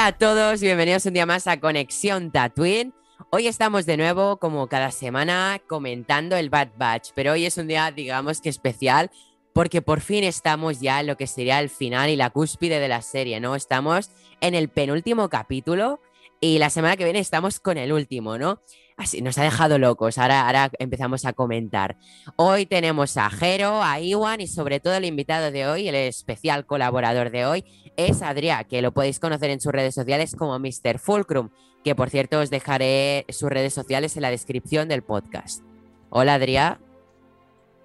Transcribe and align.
Hola 0.00 0.06
a 0.06 0.12
todos, 0.12 0.62
bienvenidos 0.62 1.04
un 1.04 1.12
día 1.12 1.26
más 1.26 1.46
a 1.46 1.60
Conexión 1.60 2.32
Tatooine. 2.32 2.94
Hoy 3.28 3.48
estamos 3.48 3.84
de 3.84 3.98
nuevo, 3.98 4.38
como 4.38 4.66
cada 4.66 4.92
semana, 4.92 5.60
comentando 5.66 6.36
el 6.36 6.48
Bad 6.48 6.70
Batch, 6.78 7.10
pero 7.14 7.32
hoy 7.32 7.44
es 7.44 7.58
un 7.58 7.68
día, 7.68 7.90
digamos 7.90 8.40
que 8.40 8.48
especial, 8.48 9.10
porque 9.52 9.82
por 9.82 10.00
fin 10.00 10.24
estamos 10.24 10.80
ya 10.80 11.00
en 11.00 11.06
lo 11.06 11.18
que 11.18 11.26
sería 11.26 11.60
el 11.60 11.68
final 11.68 12.08
y 12.08 12.16
la 12.16 12.30
cúspide 12.30 12.80
de 12.80 12.88
la 12.88 13.02
serie, 13.02 13.40
¿no? 13.40 13.54
Estamos 13.54 14.10
en 14.40 14.54
el 14.54 14.70
penúltimo 14.70 15.28
capítulo 15.28 16.00
y 16.40 16.56
la 16.56 16.70
semana 16.70 16.96
que 16.96 17.04
viene 17.04 17.18
estamos 17.18 17.60
con 17.60 17.76
el 17.76 17.92
último, 17.92 18.38
¿no? 18.38 18.62
Así 19.00 19.22
nos 19.22 19.38
ha 19.38 19.44
dejado 19.44 19.78
locos. 19.78 20.18
Ahora, 20.18 20.44
ahora 20.46 20.70
empezamos 20.78 21.24
a 21.24 21.32
comentar. 21.32 21.96
Hoy 22.36 22.66
tenemos 22.66 23.16
a 23.16 23.30
Jero, 23.30 23.82
a 23.82 23.98
Iwan 23.98 24.42
y 24.42 24.46
sobre 24.46 24.78
todo 24.78 24.92
el 24.92 25.06
invitado 25.06 25.50
de 25.50 25.66
hoy, 25.66 25.88
el 25.88 25.94
especial 25.94 26.66
colaborador 26.66 27.30
de 27.30 27.46
hoy, 27.46 27.64
es 27.96 28.20
Adrià, 28.20 28.66
que 28.68 28.82
lo 28.82 28.92
podéis 28.92 29.18
conocer 29.18 29.48
en 29.48 29.62
sus 29.62 29.72
redes 29.72 29.94
sociales 29.94 30.36
como 30.36 30.58
Mr. 30.58 30.98
Fulcrum, 30.98 31.48
que 31.82 31.94
por 31.94 32.10
cierto 32.10 32.40
os 32.40 32.50
dejaré 32.50 33.24
sus 33.30 33.48
redes 33.48 33.72
sociales 33.72 34.16
en 34.16 34.22
la 34.22 34.30
descripción 34.30 34.86
del 34.86 35.00
podcast. 35.00 35.62
Hola 36.10 36.34
Adrià. 36.34 36.78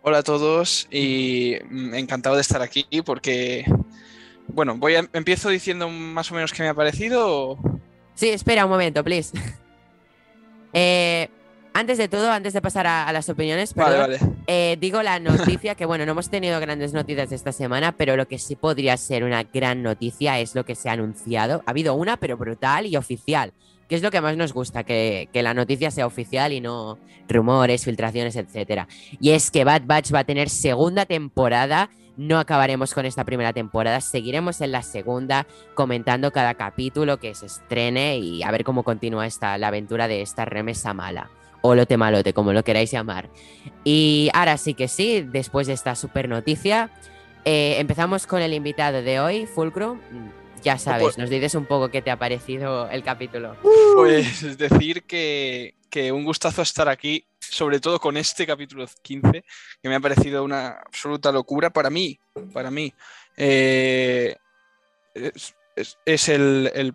Hola 0.02 0.18
a 0.18 0.24
todos 0.24 0.90
y 0.92 1.56
mm, 1.70 1.94
encantado 1.94 2.36
de 2.36 2.42
estar 2.42 2.62
aquí 2.62 2.86
porque, 3.06 3.64
bueno, 4.50 4.76
voy 4.76 4.96
a, 4.96 5.10
empiezo 5.14 5.48
diciendo 5.48 5.88
más 5.88 6.30
o 6.30 6.36
menos 6.36 6.52
qué 6.52 6.62
me 6.62 6.68
ha 6.68 6.74
parecido. 6.74 7.58
Sí, 8.16 8.28
espera 8.28 8.66
un 8.66 8.72
momento, 8.72 9.02
please. 9.02 9.32
Eh, 10.78 11.30
antes 11.74 11.98
de 11.98 12.10
todo, 12.10 12.32
antes 12.32 12.52
de 12.52 12.62
pasar 12.62 12.86
a, 12.86 13.12
las 13.14 13.30
opiniones, 13.30 13.74
eh, 14.48 14.78
digo 14.80 15.02
la 15.02 15.20
noticia 15.22 15.76
que, 15.76 15.86
bueno, 15.86 16.06
no 16.06 16.12
hemos 16.12 16.30
tenido 16.30 16.60
grandes 16.60 16.94
noticias 16.94 17.32
esta 17.32 17.54
semana, 17.54 17.94
pero 17.94 18.18
lo 18.18 18.28
que 18.28 18.40
sí 18.40 18.58
podría 18.58 18.98
ser 18.98 19.24
una 19.24 19.44
gran 19.44 19.84
noticia 19.84 20.40
es 20.40 20.54
lo 20.54 20.66
que 20.66 20.76
se 20.76 20.90
ha 20.90 20.94
anunciado. 20.94 21.64
Ha 21.66 21.72
habido 21.72 21.96
una, 21.96 22.18
pero 22.18 22.36
brutal 22.36 22.86
y 22.86 22.98
oficial, 22.98 23.54
que 23.88 23.96
es 23.96 24.02
lo 24.02 24.12
que 24.12 24.20
más 24.20 24.36
nos 24.36 24.52
gusta, 24.52 24.84
que, 24.84 25.30
que 25.32 25.44
la 25.44 25.54
noticia 25.54 25.92
sea 25.92 26.08
oficial 26.08 26.52
y 26.52 26.60
no 26.60 26.98
rumores, 27.30 27.86
filtraciones, 27.86 28.36
etc. 28.36 28.84
Y 29.22 29.32
es 29.32 29.50
que 29.50 29.64
Bad 29.64 29.84
Batch 29.86 30.14
va 30.14 30.20
a 30.20 30.24
tener 30.26 30.50
segunda 30.50 31.06
temporada 31.06 31.90
no 32.18 32.40
acabaremos 32.40 32.94
con 32.94 33.06
esta 33.06 33.24
primera 33.24 33.54
temporada, 33.54 34.02
seguiremos 34.02 34.62
en 34.62 34.72
la 34.72 34.82
segunda 34.82 35.46
comentando 35.74 36.32
cada 36.32 36.54
capítulo 36.54 37.18
que 37.18 37.36
se 37.36 37.48
estrene 37.48 38.18
y 38.18 38.44
a 38.44 38.52
ver 38.52 38.64
cómo 38.64 38.84
continúa 38.84 39.28
esta, 39.28 39.58
la 39.58 39.68
aventura 39.68 40.08
de 40.08 40.22
esta 40.22 40.46
remesa 40.46 40.94
mala 40.94 41.30
o 41.62 41.74
lote 41.74 41.98
malote, 41.98 42.34
como 42.34 42.54
lo 42.54 42.64
queráis 42.64 42.92
llamar. 42.92 43.30
Y 43.84 44.30
ahora 44.34 44.58
sí 44.58 44.76
que 44.76 44.88
sí, 44.88 45.22
después 45.22 45.66
de 45.66 45.74
esta 45.74 45.96
super 45.96 46.30
noticia, 46.30 46.92
eh, 47.44 47.78
empezamos 47.80 48.28
con 48.28 48.42
el 48.42 48.54
invitado 48.54 49.02
de 49.02 49.20
hoy, 49.20 49.46
Fulcro. 49.48 50.00
Ya 50.66 50.80
sabes, 50.80 51.04
pues 51.04 51.18
nos 51.18 51.30
dices 51.30 51.54
un 51.56 51.66
poco 51.66 51.90
qué 51.90 52.02
te 52.02 52.10
ha 52.10 52.18
parecido 52.18 52.90
el 52.90 53.04
capítulo. 53.04 53.56
Pues 53.96 54.42
es 54.42 54.58
decir 54.58 55.04
que, 55.04 55.76
que 55.92 56.12
un 56.12 56.26
gustazo 56.26 56.64
estar 56.64 56.90
aquí 56.90 57.24
sobre 57.40 57.80
todo 57.80 58.00
con 58.00 58.18
este 58.18 58.46
capítulo 58.46 58.86
15, 59.02 59.44
que 59.82 59.90
me 59.90 59.96
ha 59.96 60.00
parecido 60.00 60.44
una 60.44 60.70
absoluta 60.70 61.32
locura 61.32 61.70
para 61.70 61.90
mí, 61.90 62.20
para 62.54 62.72
mí. 62.72 62.94
Eh, 63.38 64.36
es, 65.14 66.30
el, 66.30 66.94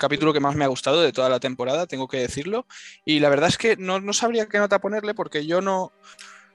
capítulo 0.00 0.32
que 0.32 0.40
más 0.40 0.56
me 0.56 0.64
ha 0.64 0.68
gustado 0.68 1.02
de 1.02 1.12
toda 1.12 1.28
la 1.28 1.40
temporada, 1.40 1.86
tengo 1.86 2.08
que 2.08 2.18
decirlo. 2.18 2.66
Y 3.04 3.20
la 3.20 3.28
verdad 3.28 3.48
es 3.48 3.58
que 3.58 3.76
no, 3.76 4.00
sabría 4.12 4.46
qué 4.46 4.58
nota 4.58 4.80
ponerle 4.80 5.14
porque 5.14 5.46
yo 5.46 5.60
no, 5.60 5.92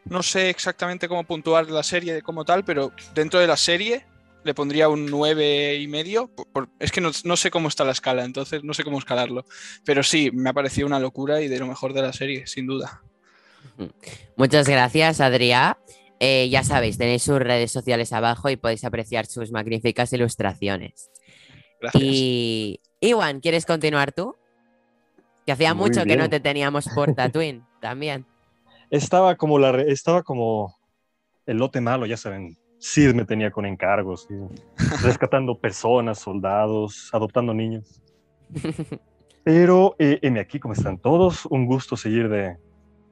no 0.06 0.24
sé 0.24 0.50
exactamente 0.50 1.08
cómo 1.08 1.24
puntuar 1.24 1.70
la 1.70 1.84
serie 1.84 2.22
como 2.22 2.46
tal, 2.46 2.66
pero 2.66 2.92
dentro 3.14 3.40
de 3.40 3.48
la 3.48 3.58
serie 3.58 4.06
le 4.44 4.54
pondría 4.54 4.90
un 4.90 5.06
9 5.06 5.76
y 5.76 5.88
medio. 5.88 6.32
es 6.80 6.92
que 6.92 7.02
no, 7.02 7.12
sé 7.12 7.52
cómo 7.52 7.68
está 7.68 7.84
la 7.84 7.92
escala, 7.92 8.24
entonces 8.26 8.64
no 8.64 8.74
sé 8.74 8.84
cómo 8.84 9.00
escalarlo. 9.00 9.46
Pero 9.86 10.04
sí, 10.04 10.32
me 10.32 10.50
ha 10.50 10.54
parecido 10.54 10.88
una 10.88 11.00
locura 11.00 11.42
y 11.42 11.48
de 11.48 11.60
lo 11.60 11.68
mejor 11.68 11.94
de 11.94 12.02
la 12.02 12.14
serie, 12.14 12.48
sin 12.48 12.68
duda. 12.68 13.04
Muchas 14.36 14.68
gracias, 14.68 15.20
Adrià. 15.20 15.78
Eh, 16.20 16.50
ya 16.50 16.64
sabéis, 16.64 16.98
tenéis 16.98 17.24
sus 17.24 17.40
redes 17.40 17.72
sociales 17.72 18.14
abajo 18.14 18.50
y 18.50 18.56
podéis 18.56 18.86
apreciar 18.86 19.26
sus 19.26 19.52
magníficas 19.52 20.14
ilustraciones. 20.14 21.10
Gracias. 21.82 22.04
Y 22.04 22.80
Iwan, 23.02 23.42
¿quieres 23.42 23.66
continuar 23.66 24.14
tú? 24.14 24.36
Que 25.46 25.52
hacía 25.52 25.74
mucho 25.74 26.06
que 26.06 26.16
no 26.16 26.30
te 26.30 26.40
teníamos 26.40 26.88
por 26.96 27.14
Tatooine 27.14 27.66
también. 27.82 28.26
Estaba 28.90 29.36
como, 29.36 29.60
la, 29.60 29.82
estaba 29.82 30.24
como 30.24 30.78
el 31.46 31.58
lote 31.58 31.82
malo, 31.82 32.06
ya 32.06 32.16
saben. 32.16 32.58
Sid 32.84 33.14
me 33.14 33.24
tenía 33.24 33.50
con 33.50 33.66
encargos, 33.66 34.28
rescatando 35.02 35.58
personas, 35.58 36.20
soldados, 36.20 37.10
adoptando 37.14 37.54
niños. 37.54 38.02
Pero, 39.46 39.96
eh, 40.00 40.20
aquí, 40.38 40.60
como 40.60 40.74
están 40.74 40.98
todos, 40.98 41.46
un 41.46 41.66
gusto 41.66 41.96
seguir 41.96 42.28
de, 42.28 42.58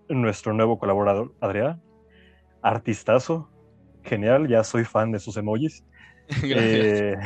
nuestro 0.10 0.52
nuevo 0.52 0.78
colaborador, 0.78 1.34
Adrián. 1.40 1.82
Artistazo, 2.62 3.50
genial, 4.04 4.50
ya 4.50 4.62
soy 4.66 4.84
fan 4.84 5.14
de 5.14 5.20
sus 5.20 5.38
emojis. 5.38 5.84
Eh, 6.44 7.18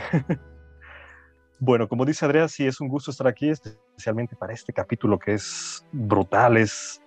bueno, 1.60 1.88
como 1.88 2.06
dice 2.06 2.26
Adrián, 2.26 2.50
sí 2.50 2.66
es 2.66 2.82
un 2.82 2.88
gusto 2.88 3.12
estar 3.12 3.28
aquí, 3.28 3.50
especialmente 3.50 4.36
para 4.36 4.54
este 4.54 4.74
capítulo 4.74 5.18
que 5.18 5.34
es 5.34 5.86
brutal, 5.92 6.58
es... 6.58 7.02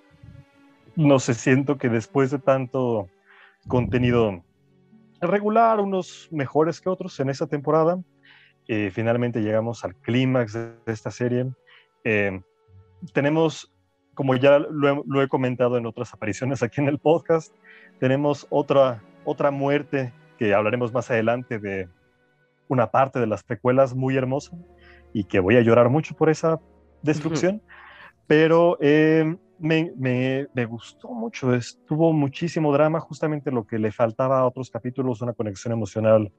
No 0.96 1.18
sé, 1.20 1.34
siento 1.34 1.76
que 1.76 1.88
después 1.88 2.30
de 2.30 2.38
tanto 2.38 3.08
contenido 3.66 4.44
regular, 5.20 5.80
unos 5.80 6.28
mejores 6.30 6.80
que 6.80 6.88
otros 6.88 7.18
en 7.20 7.30
esta 7.30 7.46
temporada, 7.46 8.00
eh, 8.66 8.90
finalmente 8.92 9.40
llegamos 9.40 9.84
al 9.84 9.94
clímax 9.94 10.52
de, 10.52 10.74
esta 10.86 11.10
serie. 11.10 11.46
Eh, 12.04 12.40
tenemos 13.12 13.72
como 14.18 14.34
ya 14.34 14.58
lo 14.58 15.22
he, 15.22 15.28
comentado 15.28 15.78
en 15.78 15.86
otras 15.86 16.12
apariciones 16.12 16.64
aquí 16.64 16.80
en 16.80 16.88
el 16.88 16.98
podcast, 16.98 17.54
tenemos 18.00 18.48
otra, 18.50 19.00
otra 19.24 19.52
muerte 19.52 20.12
que 20.38 20.54
hablaremos 20.54 20.92
más 20.92 21.08
adelante 21.08 21.60
de 21.60 21.88
una 22.66 22.90
parte 22.90 23.20
de 23.20 23.28
las 23.28 23.44
precuelas 23.44 23.94
muy 23.94 24.16
hermosa 24.16 24.58
y 25.12 25.22
que 25.22 25.38
voy 25.38 25.56
a 25.56 25.60
llorar 25.60 25.88
mucho 25.88 26.16
por 26.16 26.30
esa 26.30 26.58
destrucción, 27.00 27.62
pero 28.26 28.76
eh, 28.80 29.36
me, 29.58 29.92
me, 29.96 30.46
me, 30.54 30.64
gustó 30.66 31.08
mucho, 31.08 31.54
estuvo 31.54 32.12
muchísimo 32.12 32.72
drama, 32.72 33.00
justamente 33.00 33.50
lo 33.50 33.66
que 33.66 33.78
le 33.78 33.92
faltaba 33.92 34.40
a 34.40 34.46
otros 34.46 34.70
capítulos, 34.70 35.20
una 35.20 35.32
conexión 35.32 35.72
emocional 35.72 36.32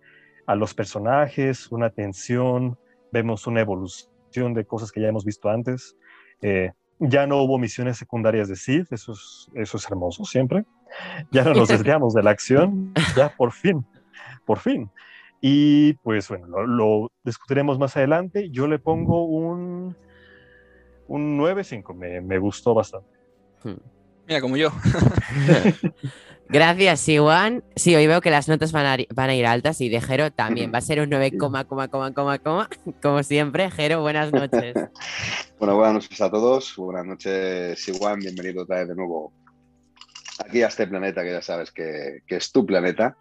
a 0.45 0.55
los 0.55 0.73
personajes, 0.73 1.71
una 1.71 1.89
tensión, 1.89 2.77
vemos 3.11 3.45
una 3.47 3.61
evolución 3.61 4.53
de 4.53 4.65
cosas 4.65 4.91
que 4.91 5.01
ya 5.01 5.07
hemos 5.07 5.25
visto 5.25 5.49
antes. 5.49 5.95
Eh, 6.41 6.71
ya 6.99 7.27
no 7.27 7.41
hubo 7.43 7.57
misiones 7.57 7.97
secundarias 7.97 8.49
de 8.49 8.55
Sid, 8.55 8.87
eso 8.91 9.13
es, 9.13 9.49
eso 9.53 9.77
es 9.77 9.85
hermoso 9.89 10.25
siempre. 10.25 10.65
Ya 11.31 11.43
no 11.43 11.53
nos 11.53 11.67
desviamos 11.69 12.13
de 12.13 12.23
la 12.23 12.31
acción, 12.31 12.93
ya 13.15 13.29
por 13.29 13.51
fin, 13.51 13.85
por 14.45 14.59
fin. 14.59 14.89
Y 15.41 15.93
pues 16.03 16.27
bueno, 16.27 16.65
lo, 16.65 17.11
discutiremos 17.23 17.79
más 17.79 17.95
adelante. 17.95 18.49
Yo 18.49 18.67
le 18.67 18.79
pongo 18.79 19.23
un, 19.25 19.78
un 21.09 21.37
9-5, 21.37 21.93
me, 21.93 22.21
me 22.21 22.37
gustó 22.37 22.73
bastante. 22.73 23.09
Hmm. 23.63 23.75
Mira, 24.27 24.41
como 24.41 24.57
yo. 24.57 24.71
Gracias, 26.49 27.07
Iwan. 27.09 27.63
Sí, 27.75 27.95
hoy 27.95 28.07
veo 28.07 28.21
que 28.21 28.31
las 28.31 28.47
notas 28.47 28.71
van 28.71 28.85
a, 28.85 29.35
ir 29.35 29.45
altas 29.45 29.81
y 29.81 29.89
de 29.89 30.01
Jero 30.01 30.31
también. 30.31 30.71
Va 30.73 30.79
a 30.79 30.81
ser 30.81 30.99
un 30.99 31.09
9, 31.09 31.37
como 33.01 33.23
siempre. 33.23 33.69
Jero, 33.69 34.01
buenas 34.01 34.33
noches. 34.33 34.73
Bueno, 35.59 35.75
buenas 35.75 35.93
noches 35.93 36.21
a 36.21 36.31
todos. 36.31 36.75
Buenas 36.75 37.05
noches, 37.05 37.87
Iwan. 37.87 38.19
Bienvenido 38.19 38.63
otra 38.63 38.77
vez 38.79 38.87
de 38.87 38.95
nuevo 38.95 39.31
aquí 40.39 40.63
a 40.63 40.67
este 40.67 40.87
planeta 40.87 41.21
que 41.21 41.33
ya 41.33 41.41
sabes 41.41 41.71
que, 41.71 42.21
es 42.27 42.51
tu 42.51 42.65
planeta. 42.65 43.15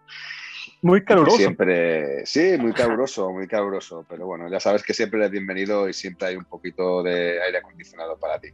Muy 0.82 1.04
caluroso. 1.04 1.36
Siempre, 1.36 2.24
sí, 2.24 2.56
muy 2.58 2.72
caluroso, 2.72 3.32
muy 3.32 3.48
caluroso. 3.48 4.06
Pero 4.08 4.26
bueno, 4.26 4.48
ya 4.48 4.60
sabes 4.60 4.82
que 4.82 4.94
siempre 4.94 5.18
eres 5.18 5.32
bienvenido 5.32 5.88
y 5.88 5.92
siempre 5.92 6.28
hay 6.28 6.36
un 6.36 6.44
poquito 6.44 7.02
de 7.02 7.42
aire 7.42 7.58
acondicionado 7.58 8.16
para 8.18 8.38
ti. 8.38 8.48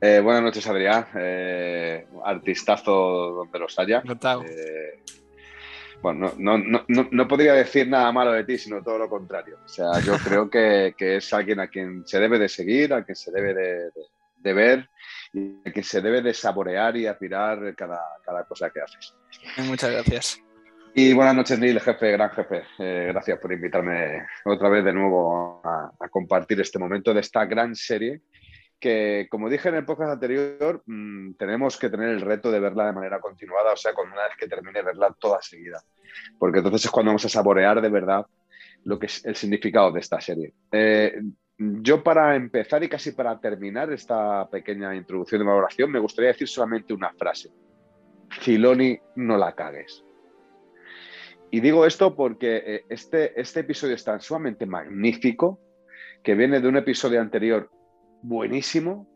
Eh, 0.00 0.20
buenas 0.20 0.42
noches, 0.42 0.66
Adrián. 0.66 1.06
Eh, 1.14 2.06
artistazo 2.24 2.92
donde 2.92 3.58
los 3.58 3.78
haya. 3.78 4.02
Eh, 4.48 5.02
bueno, 6.02 6.32
no, 6.38 6.58
no, 6.58 6.84
no, 6.86 7.08
no, 7.10 7.28
podría 7.28 7.54
decir 7.54 7.88
nada 7.88 8.10
malo 8.12 8.32
de 8.32 8.44
ti, 8.44 8.58
sino 8.58 8.82
todo 8.82 8.98
lo 8.98 9.08
contrario. 9.08 9.58
O 9.64 9.68
sea, 9.68 9.98
yo 10.00 10.14
creo 10.24 10.50
que, 10.50 10.94
que 10.96 11.16
es 11.16 11.32
alguien 11.32 11.60
a 11.60 11.68
quien 11.68 12.06
se 12.06 12.18
debe 12.18 12.38
de 12.38 12.48
seguir, 12.48 12.92
a 12.94 13.04
quien 13.04 13.16
se 13.16 13.30
debe 13.32 13.54
de, 13.54 13.90
de, 14.36 14.52
ver 14.52 14.88
y 15.32 15.56
a 15.68 15.72
quien 15.72 15.84
se 15.84 16.00
debe 16.00 16.22
de 16.22 16.34
saborear 16.34 16.96
y 16.96 17.06
admirar 17.06 17.74
cada, 17.76 18.00
cada 18.24 18.44
cosa 18.44 18.70
que 18.70 18.80
haces. 18.80 19.14
Muchas 19.58 19.90
gracias. 19.90 20.47
Y 21.00 21.14
buenas 21.14 21.36
noches, 21.36 21.60
Neil, 21.60 21.78
jefe, 21.78 22.10
gran 22.10 22.30
jefe. 22.30 22.64
Eh, 22.80 23.10
gracias 23.12 23.38
por 23.38 23.52
invitarme 23.52 24.26
otra 24.44 24.68
vez 24.68 24.84
de 24.84 24.92
nuevo 24.92 25.60
a, 25.62 25.92
compartir 26.10 26.60
este 26.60 26.80
momento 26.80 27.14
de 27.14 27.20
esta 27.20 27.46
gran 27.46 27.76
serie 27.76 28.22
que, 28.80 29.28
como 29.30 29.48
dije 29.48 29.68
en 29.68 29.76
el 29.76 29.84
podcast 29.84 30.14
anterior, 30.14 30.82
mmm, 30.86 31.34
tenemos 31.34 31.76
que 31.76 31.88
tener 31.88 32.08
el 32.08 32.20
reto 32.20 32.50
de 32.50 32.58
verla 32.58 32.86
de 32.86 32.94
manera 32.94 33.20
continuada, 33.20 33.74
o 33.74 33.76
sea, 33.76 33.92
con 33.94 34.10
una 34.10 34.24
vez 34.24 34.32
que 34.36 34.48
termine, 34.48 34.82
verla 34.82 35.14
toda 35.20 35.40
seguida. 35.40 35.80
Porque 36.36 36.58
entonces 36.58 36.86
es 36.86 36.90
cuando 36.90 37.10
vamos 37.10 37.24
a 37.26 37.28
saborear 37.28 37.80
de 37.80 37.90
verdad 37.90 38.26
lo 38.82 38.98
que 38.98 39.06
es 39.06 39.24
el 39.24 39.36
significado 39.36 39.92
de 39.92 40.00
esta 40.00 40.20
serie. 40.20 40.52
Eh, 40.72 41.16
yo 41.58 42.02
para 42.02 42.34
empezar 42.34 42.82
y 42.82 42.88
casi 42.88 43.12
para 43.12 43.38
terminar 43.38 43.92
esta 43.92 44.50
pequeña 44.50 44.96
introducción 44.96 45.42
de 45.42 45.46
valoración, 45.46 45.92
me 45.92 46.00
gustaría 46.00 46.32
decir 46.32 46.48
solamente 46.48 46.92
una 46.92 47.12
frase. 47.12 47.50
Filoni, 48.40 48.98
no 49.14 49.36
la 49.36 49.54
cagues. 49.54 50.04
Y 51.50 51.60
digo 51.60 51.86
esto 51.86 52.14
porque 52.14 52.62
eh, 52.64 52.84
este, 52.88 53.40
este 53.40 53.60
episodio 53.60 53.94
es 53.94 54.04
tan 54.04 54.20
sumamente 54.20 54.66
magnífico 54.66 55.60
que 56.22 56.34
viene 56.34 56.60
de 56.60 56.68
un 56.68 56.76
episodio 56.76 57.20
anterior 57.20 57.70
buenísimo 58.22 59.08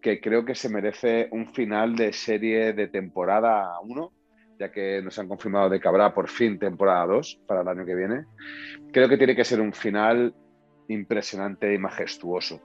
que 0.00 0.20
creo 0.20 0.44
que 0.44 0.54
se 0.54 0.68
merece 0.68 1.28
un 1.32 1.52
final 1.52 1.96
de 1.96 2.12
serie 2.12 2.72
de 2.72 2.88
temporada 2.88 3.78
1, 3.80 4.12
ya 4.58 4.70
que 4.70 5.02
nos 5.02 5.18
han 5.18 5.28
confirmado 5.28 5.68
de 5.68 5.80
que 5.80 5.88
habrá 5.88 6.14
por 6.14 6.28
fin 6.28 6.58
temporada 6.58 7.06
2 7.06 7.40
para 7.46 7.62
el 7.62 7.68
año 7.68 7.84
que 7.84 7.94
viene. 7.94 8.24
Creo 8.92 9.08
que 9.08 9.18
tiene 9.18 9.34
que 9.34 9.44
ser 9.44 9.60
un 9.60 9.72
final 9.72 10.34
impresionante 10.88 11.74
y 11.74 11.78
majestuoso. 11.78 12.62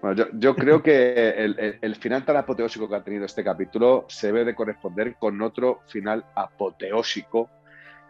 Bueno, 0.00 0.16
yo, 0.16 0.26
yo 0.38 0.54
creo 0.54 0.82
que 0.82 1.30
el, 1.30 1.58
el, 1.58 1.78
el, 1.80 1.96
final 1.96 2.24
tan 2.24 2.36
apoteósico 2.36 2.88
que 2.88 2.96
ha 2.96 3.04
tenido 3.04 3.26
este 3.26 3.44
capítulo 3.44 4.06
se 4.08 4.28
debe 4.28 4.44
de 4.44 4.54
corresponder 4.54 5.16
con 5.16 5.40
otro 5.42 5.80
final 5.88 6.24
apoteósico 6.34 7.50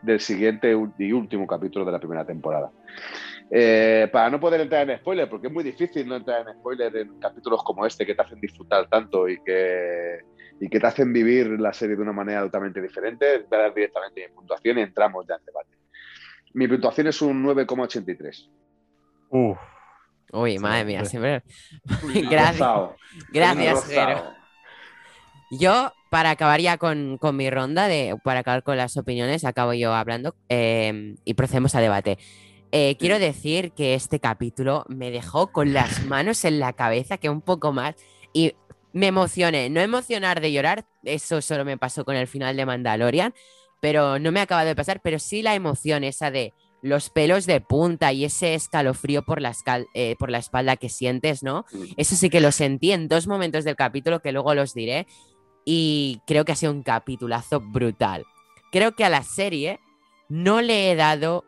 del 0.05 0.21
siguiente 0.21 0.77
y 0.99 1.13
último 1.13 1.47
capítulo 1.47 1.85
de 1.85 1.93
la 1.93 1.99
primera 1.99 2.25
temporada. 2.25 2.71
Eh, 3.51 4.09
para 4.13 4.31
no 4.31 4.41
poder 4.41 4.61
entrar 4.61 4.89
en 4.89 4.99
spoiler, 4.99 5.29
porque 5.29 5.49
es 5.49 5.53
muy 5.53 5.63
difícil 5.63 6.09
no 6.09 6.17
entrar 6.17 6.47
en 6.47 6.55
spoiler 6.55 6.97
en 6.97 7.19
capítulos 7.21 7.63
como 7.63 7.85
este 7.87 8.07
que 8.07 8.15
te 8.15 8.23
hacen 8.23 8.41
disfrutar 8.41 8.89
tanto 8.89 9.29
y 9.29 9.41
que, 9.43 10.21
y 10.61 10.69
que 10.69 10.81
te 10.81 10.87
hacen 10.87 11.13
vivir 11.13 11.61
la 11.61 11.73
serie 11.73 11.97
de 11.97 12.03
una 12.03 12.13
manera 12.13 12.43
totalmente 12.43 12.81
diferente, 12.81 13.45
voy 13.49 13.59
a 13.59 13.63
dar 13.63 13.75
directamente 13.75 14.29
mi 14.29 14.35
puntuación 14.35 14.79
y 14.79 14.83
entramos 14.83 15.27
ya 15.29 15.37
en 15.37 15.45
debate. 15.45 15.77
Mi 16.55 16.69
puntuación 16.69 17.09
es 17.09 17.21
un 17.21 17.45
9,83. 17.45 18.51
Uf. 19.31 19.59
Uy, 20.33 20.59
madre 20.59 20.85
mía, 20.85 21.05
siempre. 21.05 21.43
Gracias. 22.31 22.69
Gracias, 23.31 23.85
Jero. 23.87 24.35
Yo, 25.51 25.93
para 26.15 26.31
acabar 26.31 26.61
ya 26.61 26.79
con, 26.79 27.19
con, 27.19 27.35
mi 27.35 27.51
ronda, 27.51 27.89
de, 27.89 28.17
para 28.23 28.39
acabar 28.39 28.63
con 28.63 28.77
las 28.77 28.97
opiniones, 28.97 29.45
acabo 29.45 29.75
yo 29.75 29.93
hablando 29.93 30.37
eh, 30.49 31.17
y 31.25 31.35
procedemos 31.35 31.75
a 31.75 31.81
debate. 31.81 32.19
Eh, 32.71 32.95
quiero 33.01 33.19
decir 33.19 33.73
que 33.73 33.95
este 33.95 34.21
capítulo 34.21 34.85
me 34.87 35.11
dejó 35.11 35.49
con 35.49 35.73
las 35.73 36.05
manos 36.07 36.45
en 36.45 36.61
la 36.61 36.73
cabeza, 36.73 37.19
que 37.19 37.31
un 37.31 37.41
poco 37.41 37.73
más, 37.73 37.97
y 38.33 38.55
me 38.93 39.09
emocioné. 39.09 39.71
No 39.71 39.81
emocionar 39.81 40.41
de 40.41 40.53
llorar, 40.53 40.87
eso 41.03 41.43
solo 41.43 41.65
me 41.65 41.79
pasó 41.79 42.05
con 42.05 42.15
el 42.15 42.29
final 42.29 42.57
de 42.57 42.65
Mandalorian, 42.65 43.35
pero 43.81 44.21
no 44.21 44.31
me 44.31 44.39
ha 44.39 44.45
acabado 44.45 44.69
de 44.69 44.77
pasar, 44.77 45.01
pero 45.03 45.19
sí 45.19 45.43
la 45.43 45.57
emoción 45.57 46.05
esa 46.05 46.31
de 46.31 46.53
los 46.81 47.11
pelos 47.11 47.45
de 47.47 47.61
punta 47.61 48.13
y 48.13 48.25
ese 48.25 48.55
escalofrío 48.55 49.25
por 49.25 49.41
la, 49.41 49.53
eh, 49.95 50.15
por 50.17 50.31
la 50.31 50.39
espalda 50.39 50.77
que 50.77 50.91
sientes, 50.91 51.43
¿no? 51.43 51.65
Eso 51.97 52.15
sí 52.15 52.31
que 52.31 52.41
lo 52.41 52.53
sentí 52.53 52.93
en 52.93 53.09
dos 53.09 53.27
momentos 53.27 53.65
del 53.65 53.75
capítulo 53.75 54.21
que 54.21 54.33
luego 54.33 54.55
los 54.55 54.75
diré 54.75 55.07
y 55.65 56.21
creo 56.27 56.45
que 56.45 56.53
ha 56.53 56.57
sido 56.57 56.73
un 56.73 56.83
capitulazo 56.83 57.61
brutal. 57.61 58.25
Creo 58.71 58.95
que 58.95 59.05
a 59.05 59.09
la 59.09 59.23
serie 59.23 59.81
no 60.29 60.61
le 60.61 60.91
he 60.91 60.97
dado 60.97 61.45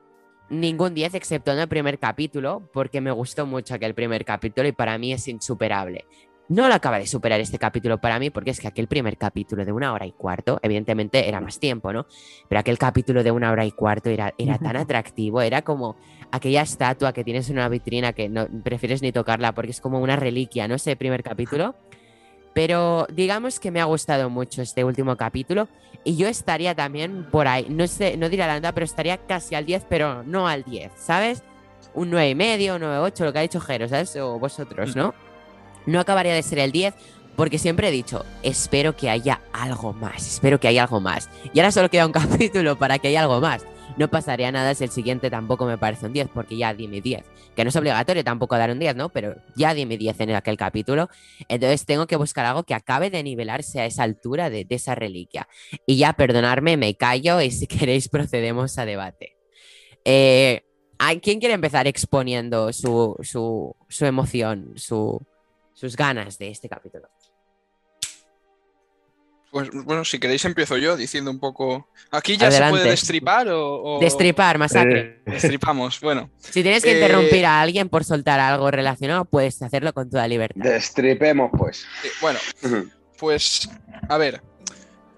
ningún 0.49 0.95
10 0.95 1.15
excepto 1.15 1.53
en 1.53 1.59
el 1.59 1.69
primer 1.69 1.99
capítulo, 1.99 2.69
porque 2.73 3.01
me 3.01 3.11
gustó 3.11 3.47
mucho 3.47 3.75
aquel 3.75 3.95
primer 3.95 4.25
capítulo 4.25 4.69
y 4.69 4.73
para 4.73 4.97
mí 4.99 5.13
es 5.13 5.27
insuperable. 5.29 6.05
No 6.49 6.69
lo 6.69 6.75
acaba 6.75 7.01
de 7.01 7.09
superar 7.09 7.41
este 7.41 7.59
capítulo 7.59 7.99
para 7.99 8.21
mí, 8.21 8.31
porque 8.31 8.51
es 8.51 8.61
que 8.61 8.69
aquel 8.69 8.87
primer 8.87 9.19
capítulo 9.19 9.65
de 9.65 9.73
una 9.73 9.93
hora 9.93 10.07
y 10.07 10.13
cuarto, 10.13 10.61
evidentemente 10.63 11.29
era 11.29 11.41
más 11.41 11.59
tiempo, 11.59 11.93
¿no? 11.93 12.07
Pero 12.49 12.61
aquel 12.61 12.79
capítulo 12.79 13.25
de 13.25 13.33
una 13.33 13.51
hora 13.51 13.65
y 13.65 13.73
cuarto 13.73 14.11
era, 14.11 14.33
era 14.39 14.57
tan 14.59 14.77
atractivo, 14.77 15.41
era 15.41 15.63
como 15.63 15.97
aquella 16.31 16.63
estatua 16.63 17.13
que 17.13 17.25
tienes 17.25 17.51
en 17.51 17.57
una 17.57 17.69
vitrina 17.69 18.13
que 18.13 18.29
no 18.29 18.47
prefieres 18.63 19.03
ni 19.03 19.11
tocarla 19.11 19.53
porque 19.53 19.73
es 19.73 19.81
como 19.81 19.99
una 19.99 20.15
reliquia, 20.15 20.69
¿no? 20.69 20.77
Ese 20.77 20.95
primer 20.95 21.25
capítulo. 21.25 21.75
Pero 22.57 23.07
digamos 23.13 23.61
que 23.61 23.71
me 23.71 23.83
ha 23.83 23.85
gustado 23.85 24.31
mucho 24.31 24.63
este 24.63 24.83
último 24.83 25.15
capítulo 25.15 25.69
y 26.05 26.17
yo 26.17 26.27
estaría 26.27 26.75
también 26.75 27.27
por 27.31 27.49
ahí, 27.49 27.67
no 27.69 27.87
sé, 27.87 28.17
no 28.17 28.31
diré 28.31 28.47
la 28.47 28.55
nota, 28.55 28.73
pero 28.73 28.87
estaría 28.87 29.19
casi 29.19 29.55
al 29.55 29.67
10, 29.67 29.85
pero 29.91 30.23
no 30.23 30.49
al 30.49 30.65
10, 30.65 30.91
¿sabes? 30.97 31.43
Un 31.93 32.11
9,5, 32.11 32.35
medio, 32.35 32.79
9,8, 32.79 33.25
lo 33.27 33.33
que 33.35 33.39
ha 33.41 33.43
dicho 33.43 33.61
Jero, 33.61 33.89
¿sabes? 33.89 34.17
O 34.17 34.39
vosotros, 34.39 34.97
¿no? 34.97 35.13
No 35.85 36.01
acabaría 36.01 36.33
de 36.33 36.43
ser 36.43 36.61
el 36.61 36.73
10 36.73 36.95
porque 37.37 37.59
siempre 37.59 37.89
he 37.89 37.93
dicho, 37.93 38.25
espero 38.43 38.97
que 38.97 39.11
haya 39.11 39.43
algo 39.53 39.93
más, 39.93 40.27
espero 40.27 40.59
que 40.59 40.69
haya 40.69 40.85
algo 40.85 40.99
más. 40.99 41.29
Y 41.53 41.61
ahora 41.61 41.73
solo 41.73 41.91
queda 41.91 42.07
un 42.07 42.13
capítulo 42.13 42.79
para 42.79 42.99
que 42.99 43.09
haya 43.09 43.21
algo 43.21 43.39
más 43.39 43.67
no 43.97 44.09
pasaría 44.09 44.53
nada 44.53 44.75
si 44.75 44.85
el 44.85 44.91
siguiente 44.91 45.31
tampoco 45.31 45.65
me 45.67 45.79
parece 45.79 46.07
un 46.07 46.13
10, 46.13 46.29
porque 46.33 46.57
ya 46.57 46.75
di 46.75 46.87
mi 46.89 47.01
10. 47.01 47.25
Que 47.55 47.65
no 47.65 47.71
es 47.71 47.77
obligatorio 47.77 48.23
tampoco 48.23 48.57
dar 48.59 48.71
un 48.71 48.79
10, 48.79 48.95
¿no? 48.97 49.09
Pero 49.09 49.37
ya 49.57 49.75
di 49.75 49.87
mi 49.87 49.97
10 49.97 50.21
en 50.21 50.31
aquel 50.35 50.57
capítulo. 50.57 51.09
Entonces 51.49 51.87
tengo 51.87 52.07
que 52.07 52.17
buscar 52.17 52.45
algo 52.47 52.65
que 52.65 52.75
acabe 52.75 53.11
de 53.11 53.23
nivelarse 53.23 53.81
a 53.81 53.87
esa 53.87 54.03
altura 54.03 54.51
de, 54.51 54.67
esa 54.69 54.95
reliquia. 54.95 55.49
Y 55.87 55.97
ya, 55.97 56.13
perdonarme, 56.13 56.77
me 56.77 56.95
callo 56.97 57.41
y 57.41 57.51
si 57.51 57.67
queréis 57.67 58.09
procedemos 58.09 58.79
a 58.79 58.85
debate. 58.85 59.37
Eh, 60.05 60.63
¿Quién 61.23 61.41
quiere 61.41 61.55
empezar 61.55 61.87
exponiendo 61.87 62.73
su, 62.73 63.17
su, 63.23 63.75
su 63.89 64.07
emoción, 64.07 64.73
su, 64.77 65.21
sus 65.73 65.97
ganas 65.97 66.39
de 66.39 66.49
este 66.49 66.69
capítulo? 66.69 67.09
Pues 69.57 69.71
bueno, 69.73 70.05
si 70.05 70.19
queréis 70.19 70.45
empiezo 70.45 70.77
yo 70.77 70.99
diciendo 70.99 71.31
un 71.31 71.41
poco. 71.41 71.89
¿Aquí 72.11 72.37
ya 72.37 72.49
Adelante. 72.49 72.67
se 72.67 72.79
puede 72.79 72.91
destripar 72.91 73.49
o, 73.49 73.97
o... 73.97 74.01
Destripar, 74.01 74.59
masacre. 74.59 75.01
Eh. 75.01 75.31
Destripamos, 75.31 75.99
bueno. 76.03 76.29
Si 76.39 76.63
tienes 76.63 76.85
que 76.85 76.93
interrumpir 76.93 77.39
eh... 77.39 77.47
a 77.47 77.63
alguien 77.63 77.89
por 77.89 78.05
soltar 78.05 78.39
algo 78.39 78.71
relacionado, 78.71 79.25
puedes 79.25 79.63
hacerlo 79.63 79.95
con 79.95 80.11
toda 80.11 80.29
libertad. 80.29 80.63
Destripemos, 80.63 81.51
pues. 81.57 81.87
Bueno, 82.21 82.39
pues 83.19 83.71
a 84.11 84.19
ver. 84.19 84.43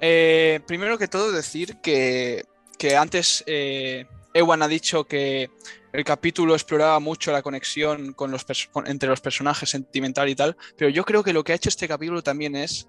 Eh, 0.01 0.61
primero 0.69 0.99
que 0.99 1.09
todo 1.09 1.33
decir 1.33 1.79
que, 1.83 2.45
que 2.79 2.97
antes 2.97 3.43
eh, 3.49 4.07
Ewan 4.35 4.63
ha 4.63 4.69
dicho 4.69 5.03
que 5.03 5.51
el 5.93 6.05
capítulo 6.05 6.55
exploraba 6.55 7.01
mucho 7.01 7.33
la 7.33 7.43
conexión 7.43 8.13
con 8.13 8.31
los 8.31 8.47
con, 8.71 8.87
entre 8.87 9.09
los 9.09 9.21
personajes 9.21 9.69
sentimental 9.69 10.29
y 10.29 10.37
tal, 10.37 10.57
pero 10.77 10.91
yo 10.91 11.05
creo 11.05 11.25
que 11.25 11.33
lo 11.33 11.43
que 11.43 11.51
ha 11.51 11.57
hecho 11.57 11.71
este 11.71 11.89
capítulo 11.89 12.23
también 12.23 12.55
es 12.55 12.87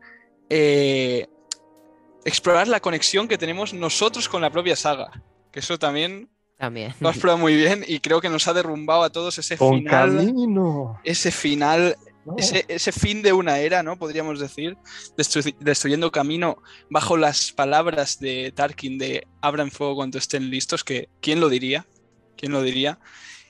eh, 0.51 1.27
explorar 2.25 2.67
la 2.67 2.79
conexión 2.79 3.27
que 3.27 3.37
tenemos 3.37 3.73
nosotros 3.73 4.27
con 4.27 4.41
la 4.41 4.49
propia 4.49 4.75
saga. 4.75 5.23
Que 5.51 5.59
eso 5.59 5.79
también, 5.79 6.29
también. 6.57 6.93
lo 6.99 7.09
has 7.09 7.17
probado 7.17 7.39
muy 7.39 7.55
bien 7.55 7.83
y 7.87 7.99
creo 7.99 8.21
que 8.21 8.29
nos 8.29 8.47
ha 8.47 8.53
derrumbado 8.53 9.03
a 9.03 9.09
todos 9.09 9.37
ese 9.37 9.57
con 9.57 9.79
final. 9.79 10.17
Camino. 10.17 10.99
Ese 11.03 11.31
final. 11.31 11.95
No. 12.25 12.35
Ese, 12.37 12.65
ese, 12.67 12.91
fin 12.91 13.21
de 13.21 13.33
una 13.33 13.59
era, 13.59 13.81
¿no? 13.81 13.97
Podríamos 13.97 14.39
decir, 14.39 14.77
Destru 15.17 15.41
destruyendo 15.59 16.11
camino 16.11 16.61
bajo 16.89 17.17
las 17.17 17.53
palabras 17.53 18.19
de 18.19 18.51
Tarkin 18.53 18.97
de 18.97 19.25
abran 19.41 19.71
fuego 19.71 19.95
cuando 19.95 20.17
estén 20.17 20.49
listos, 20.49 20.83
que 20.83 21.07
¿quién 21.21 21.39
lo 21.39 21.49
diría? 21.49 21.87
¿Quién 22.35 22.51
lo 22.51 22.61
diría? 22.61 22.99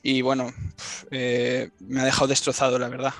Y 0.01 0.21
bueno, 0.21 0.53
eh, 1.11 1.71
me 1.79 2.01
ha 2.01 2.05
dejado 2.05 2.27
destrozado, 2.27 2.79
la 2.79 2.89
verdad. 2.89 3.13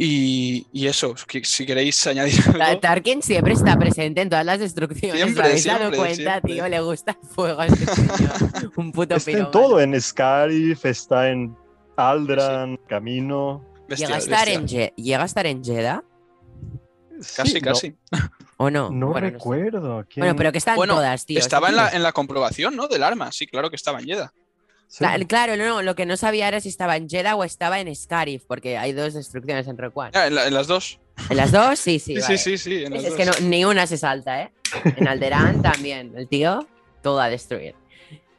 Y, 0.00 0.64
y, 0.72 0.86
eso, 0.86 1.14
si 1.42 1.66
queréis 1.66 2.06
añadir 2.06 2.40
algo. 2.60 2.80
Tarkin 2.80 3.20
siempre 3.20 3.54
está 3.54 3.76
presente 3.76 4.22
en 4.22 4.30
todas 4.30 4.46
las 4.46 4.60
destrucciones. 4.60 5.20
Siempre, 5.20 5.44
¿Habéis 5.44 5.62
siempre, 5.64 5.84
dado 5.86 5.96
cuenta, 5.96 6.14
siempre. 6.14 6.54
tío? 6.54 6.68
Le 6.68 6.80
gusta 6.80 7.18
el 7.20 7.28
fuego 7.28 7.60
a 7.60 7.66
este 7.66 7.86
señor. 7.86 8.72
Un 8.76 8.92
puto 8.92 9.16
Está 9.16 9.30
en 9.32 9.50
todo, 9.50 9.80
en 9.80 10.00
Scarif, 10.00 10.84
está 10.86 11.30
en 11.30 11.56
Aldran, 11.96 12.76
sí. 12.76 12.80
Camino. 12.88 13.64
Bestial, 13.88 14.08
¿Llega, 14.10 14.16
a 14.16 14.18
estar 14.18 14.48
en 14.48 14.68
¿Llega 14.68 15.22
a 15.22 15.26
estar 15.26 15.46
en 15.46 15.64
Jeddah? 15.64 16.04
Casi, 17.36 17.50
sí, 17.50 17.60
casi. 17.60 17.96
¿O 18.56 18.70
no? 18.70 18.90
No 18.90 19.08
bueno, 19.08 19.30
recuerdo. 19.30 19.80
No 19.80 20.02
sé. 20.02 20.20
Bueno, 20.20 20.36
pero 20.36 20.52
que 20.52 20.58
están 20.58 20.76
bueno, 20.76 20.94
todas, 20.94 21.26
tío. 21.26 21.40
Estaba 21.40 21.70
en 21.70 21.76
la, 21.76 21.88
en 21.90 22.04
la, 22.04 22.12
comprobación, 22.12 22.76
¿no? 22.76 22.86
Del 22.86 23.02
arma. 23.02 23.32
Sí, 23.32 23.48
claro 23.48 23.68
que 23.70 23.76
estaba 23.76 23.98
en 23.98 24.06
Jeddah. 24.06 24.32
Sí. 24.88 25.04
Claro, 25.26 25.56
no, 25.56 25.66
no, 25.66 25.82
lo 25.82 25.94
que 25.94 26.06
no 26.06 26.16
sabía 26.16 26.48
era 26.48 26.60
si 26.60 26.70
estaba 26.70 26.96
en 26.96 27.08
Jeddah 27.08 27.36
o 27.36 27.44
estaba 27.44 27.78
en 27.78 27.94
Scarif, 27.94 28.44
porque 28.46 28.78
hay 28.78 28.92
dos 28.92 29.12
destrucciones 29.12 29.68
en 29.68 29.76
Rogue 29.76 29.92
One. 29.94 30.10
Ah, 30.14 30.26
en, 30.26 30.34
la, 30.34 30.46
en, 30.46 30.54
las 30.54 30.66
dos. 30.66 30.98
¿En 31.28 31.36
las 31.36 31.52
dos? 31.52 31.78
Sí, 31.78 31.98
sí. 31.98 32.14
Sí, 32.16 32.20
vale. 32.22 32.38
sí, 32.38 32.58
sí, 32.58 32.58
sí 32.58 32.84
es, 32.90 33.04
es 33.04 33.14
que 33.14 33.26
no, 33.26 33.32
ni 33.42 33.64
una 33.66 33.86
se 33.86 33.98
salta, 33.98 34.42
¿eh? 34.42 34.52
En 34.96 35.06
Alderán 35.06 35.60
también. 35.62 36.12
El 36.16 36.26
tío. 36.26 36.66
todo 37.02 37.20
a 37.20 37.28
destruir. 37.28 37.74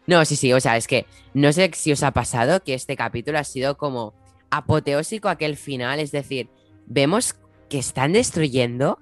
No, 0.07 0.25
sí, 0.25 0.35
sí, 0.35 0.51
o 0.53 0.59
sea, 0.59 0.75
es 0.75 0.87
que 0.87 1.05
no 1.35 1.53
sé 1.53 1.69
si 1.75 1.91
os 1.91 2.01
ha 2.01 2.09
pasado 2.09 2.63
que 2.63 2.73
este 2.73 2.95
capítulo 2.95 3.37
ha 3.37 3.43
sido 3.43 3.77
como 3.77 4.15
apoteósico 4.49 5.29
aquel 5.29 5.55
final, 5.55 5.99
es 5.99 6.11
decir, 6.11 6.49
vemos 6.87 7.35
que 7.69 7.77
están 7.77 8.13
destruyendo 8.13 8.97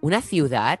una 0.00 0.22
ciudad 0.22 0.80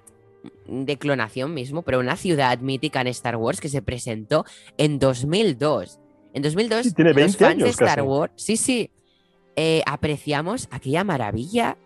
de 0.66 0.98
clonación 0.98 1.54
mismo, 1.54 1.82
pero 1.82 2.00
una 2.00 2.16
ciudad 2.16 2.58
mítica 2.58 3.00
en 3.00 3.06
Star 3.08 3.36
Wars 3.36 3.60
que 3.60 3.68
se 3.68 3.80
presentó 3.80 4.44
en 4.76 4.98
2002. 4.98 5.99
En 6.32 6.42
2002, 6.42 6.94
los 6.96 7.36
fans 7.36 7.62
de 7.62 7.68
Star 7.70 8.02
Wars, 8.02 8.32
sí, 8.36 8.56
sí, 8.56 8.90
eh, 9.56 9.82
apreciamos 9.86 10.68
aquella 10.70 11.04
maravilla 11.04 11.76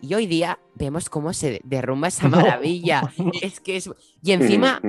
y 0.00 0.14
hoy 0.14 0.26
día 0.26 0.58
vemos 0.74 1.08
cómo 1.08 1.32
se 1.32 1.60
derrumba 1.64 2.08
esa 2.08 2.28
maravilla. 2.28 3.12
Es 3.42 3.60
que 3.60 3.76
es... 3.76 3.90
Y 4.22 4.32
encima, 4.32 4.80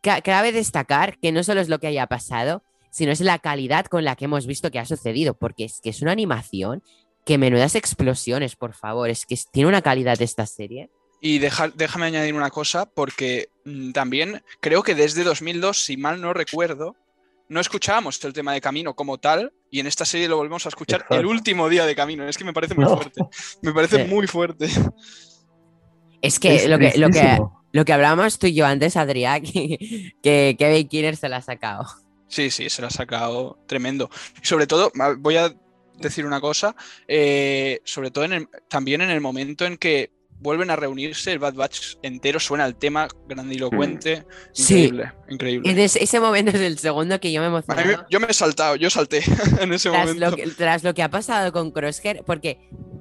cabe 0.00 0.52
destacar 0.52 1.18
que 1.18 1.32
no 1.32 1.42
solo 1.42 1.60
es 1.60 1.68
lo 1.68 1.78
que 1.78 1.86
haya 1.86 2.06
pasado, 2.06 2.62
sino 2.90 3.12
es 3.12 3.20
la 3.20 3.38
calidad 3.38 3.86
con 3.86 4.04
la 4.04 4.16
que 4.16 4.26
hemos 4.26 4.46
visto 4.46 4.70
que 4.70 4.78
ha 4.78 4.84
sucedido, 4.84 5.34
porque 5.34 5.64
es 5.64 5.80
que 5.80 5.90
es 5.90 6.02
una 6.02 6.12
animación 6.12 6.82
que 7.24 7.38
menudas 7.38 7.74
explosiones, 7.74 8.56
por 8.56 8.74
favor, 8.74 9.08
es 9.08 9.26
que 9.26 9.38
tiene 9.50 9.68
una 9.68 9.82
calidad 9.82 10.20
esta 10.20 10.46
serie. 10.46 10.90
Y 11.20 11.38
déjame 11.38 12.06
añadir 12.06 12.34
una 12.34 12.50
cosa, 12.50 12.86
porque 12.86 13.48
mm, 13.64 13.92
también 13.92 14.42
creo 14.60 14.82
que 14.82 14.94
desde 14.94 15.22
2002, 15.22 15.84
si 15.84 15.96
mal 15.96 16.20
no 16.20 16.34
recuerdo, 16.34 16.96
no 17.52 17.60
escuchábamos 17.60 18.22
el 18.24 18.32
tema 18.32 18.54
de 18.54 18.60
Camino 18.60 18.94
como 18.94 19.18
tal, 19.18 19.52
y 19.70 19.80
en 19.80 19.86
esta 19.86 20.04
serie 20.04 20.26
lo 20.26 20.38
volvemos 20.38 20.64
a 20.64 20.70
escuchar 20.70 21.04
el 21.10 21.26
último 21.26 21.68
día 21.68 21.84
de 21.84 21.94
Camino. 21.94 22.26
Es 22.26 22.38
que 22.38 22.44
me 22.44 22.52
parece 22.52 22.74
muy 22.74 22.86
fuerte. 22.86 23.20
Me 23.60 23.72
parece 23.72 24.04
muy 24.06 24.26
fuerte. 24.26 24.68
Es 26.22 26.38
que, 26.38 26.66
lo, 26.68 26.78
que, 26.78 26.92
lo, 26.96 27.10
que 27.10 27.38
lo 27.72 27.84
que 27.84 27.92
hablábamos 27.92 28.38
tú 28.38 28.46
y 28.46 28.54
yo 28.54 28.64
antes, 28.64 28.96
Adrián, 28.96 29.42
que, 29.42 30.14
que 30.22 30.56
Kevin 30.58 30.88
Kinner 30.88 31.16
se 31.16 31.28
la 31.28 31.38
ha 31.38 31.42
sacado. 31.42 31.86
Sí, 32.28 32.50
sí, 32.50 32.70
se 32.70 32.80
la 32.80 32.88
ha 32.88 32.90
sacado 32.90 33.58
tremendo. 33.66 34.08
Y 34.42 34.46
sobre 34.46 34.66
todo, 34.66 34.90
voy 35.18 35.36
a 35.36 35.54
decir 35.98 36.24
una 36.24 36.40
cosa, 36.40 36.74
eh, 37.06 37.80
sobre 37.84 38.10
todo 38.10 38.26
también 38.68 39.02
en 39.02 39.10
el 39.10 39.20
momento 39.20 39.66
en 39.66 39.76
que 39.76 40.10
vuelven 40.42 40.70
a 40.70 40.76
reunirse, 40.76 41.32
el 41.32 41.38
Bad 41.38 41.54
Batch 41.54 41.96
entero 42.02 42.40
suena 42.40 42.66
el 42.66 42.74
tema 42.74 43.08
grandilocuente. 43.28 44.24
Mm. 44.26 44.60
Increíble, 44.60 45.12
increíble. 45.28 45.70
En 45.70 45.78
ese, 45.78 46.20
momento 46.20 46.50
es 46.50 46.60
el 46.60 46.78
segundo 46.78 47.18
que 47.20 47.32
yo 47.32 47.40
me 47.40 47.46
emocioné. 47.46 47.96
Yo 48.10 48.20
me 48.20 48.26
he 48.28 48.34
saltado, 48.34 48.76
yo 48.76 48.90
salté 48.90 49.22
en 49.60 49.72
ese 49.72 49.90
momento. 49.90 50.30
Lo 50.30 50.36
que, 50.36 50.46
tras 50.48 50.82
lo 50.82 50.94
que 50.94 51.02
ha 51.02 51.08
pasado 51.08 51.52
con 51.52 51.70
Crosshair, 51.70 52.22
porque, 52.26 52.58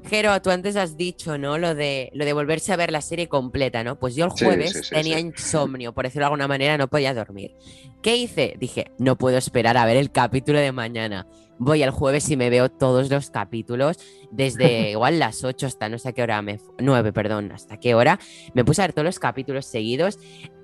Jero, 0.07 0.39
tú 0.41 0.51
antes 0.51 0.75
has 0.75 0.98
dicho, 0.98 1.38
¿no? 1.38 1.57
Lo 1.57 1.75
de, 1.75 2.12
lo 2.13 2.25
de 2.25 2.33
volverse 2.33 2.71
a 2.74 2.75
ver 2.75 2.91
la 2.91 3.01
serie 3.01 3.27
completa, 3.27 3.83
¿no? 3.83 4.00
Pues 4.00 4.15
yo 4.15 4.25
el 4.25 4.31
jueves 4.31 4.89
tenía 4.89 5.19
insomnio, 5.19 5.93
por 5.93 6.05
decirlo 6.05 6.21
de 6.21 6.27
alguna 6.27 6.48
manera, 6.48 6.77
no 6.77 6.88
podía 6.88 7.13
dormir. 7.13 7.55
¿Qué 8.01 8.15
hice? 8.15 8.55
Dije, 8.60 8.91
no 8.98 9.17
puedo 9.17 9.38
esperar 9.38 9.77
a 9.77 9.86
ver 9.86 9.98
el 9.98 10.12
capítulo 10.12 10.60
de 10.60 10.71
mañana 10.71 11.27
voy 11.61 11.83
el 11.83 11.91
jueves 11.91 12.27
y 12.31 12.37
me 12.37 12.49
veo 12.49 12.69
todos 12.69 13.11
los 13.11 13.29
capítulos, 13.29 13.99
desde 14.31 14.89
igual 14.91 15.19
las 15.19 15.43
8 15.43 15.67
hasta 15.67 15.89
no 15.89 15.99
sé 15.99 16.11
qué 16.13 16.23
hora, 16.23 16.41
me, 16.41 16.59
9, 16.79 17.13
perdón, 17.13 17.51
hasta 17.51 17.77
qué 17.77 17.93
hora, 17.93 18.19
me 18.55 18.65
puse 18.65 18.81
a 18.81 18.87
ver 18.87 18.93
todos 18.93 19.05
los 19.05 19.19
capítulos 19.19 19.67
seguidos 19.67 20.17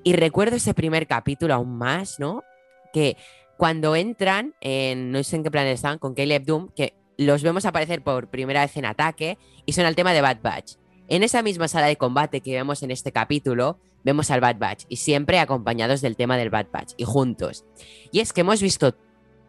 y 0.04 0.14
recuerdo 0.14 0.56
ese 0.56 0.74
primer 0.74 1.06
capítulo 1.06 1.54
aún 1.54 1.78
más, 1.78 2.20
¿no? 2.20 2.44
Que 2.92 3.16
cuando 3.58 3.96
entran 3.96 4.56
en, 4.60 5.12
no 5.12 5.24
sé 5.24 5.36
en 5.36 5.44
qué 5.44 5.52
plan 5.52 5.68
están, 5.68 6.00
con 6.00 6.16
Caleb 6.16 6.46
Doom, 6.46 6.70
que 6.76 6.96
los 7.18 7.44
vemos 7.44 7.66
aparecer 7.66 8.04
por 8.04 8.30
primera 8.32 8.62
vez 8.62 8.76
en 8.78 8.86
ataque 8.86 9.38
y 9.68 9.74
son 9.74 9.86
el 9.86 9.96
tema 9.96 10.14
de 10.14 10.22
Bad 10.22 10.42
Batch. 10.42 10.78
En 11.10 11.22
esa 11.22 11.44
misma 11.44 11.68
sala 11.68 11.88
de 11.88 11.96
combate 11.96 12.42
que 12.42 12.54
vemos 12.54 12.82
en 12.82 12.92
este 12.92 13.12
capítulo, 13.12 13.80
vemos 14.04 14.32
al 14.32 14.42
Bad 14.42 14.58
Batch 14.58 14.86
y 14.90 14.98
siempre 14.98 15.40
acompañados 15.40 16.02
del 16.02 16.16
tema 16.16 16.38
del 16.38 16.50
Bad 16.50 16.68
Batch 16.72 16.94
y 16.98 17.04
juntos. 17.04 17.66
Y 18.12 18.20
es 18.20 18.34
que 18.34 18.42
hemos 18.42 18.62
visto 18.62 18.96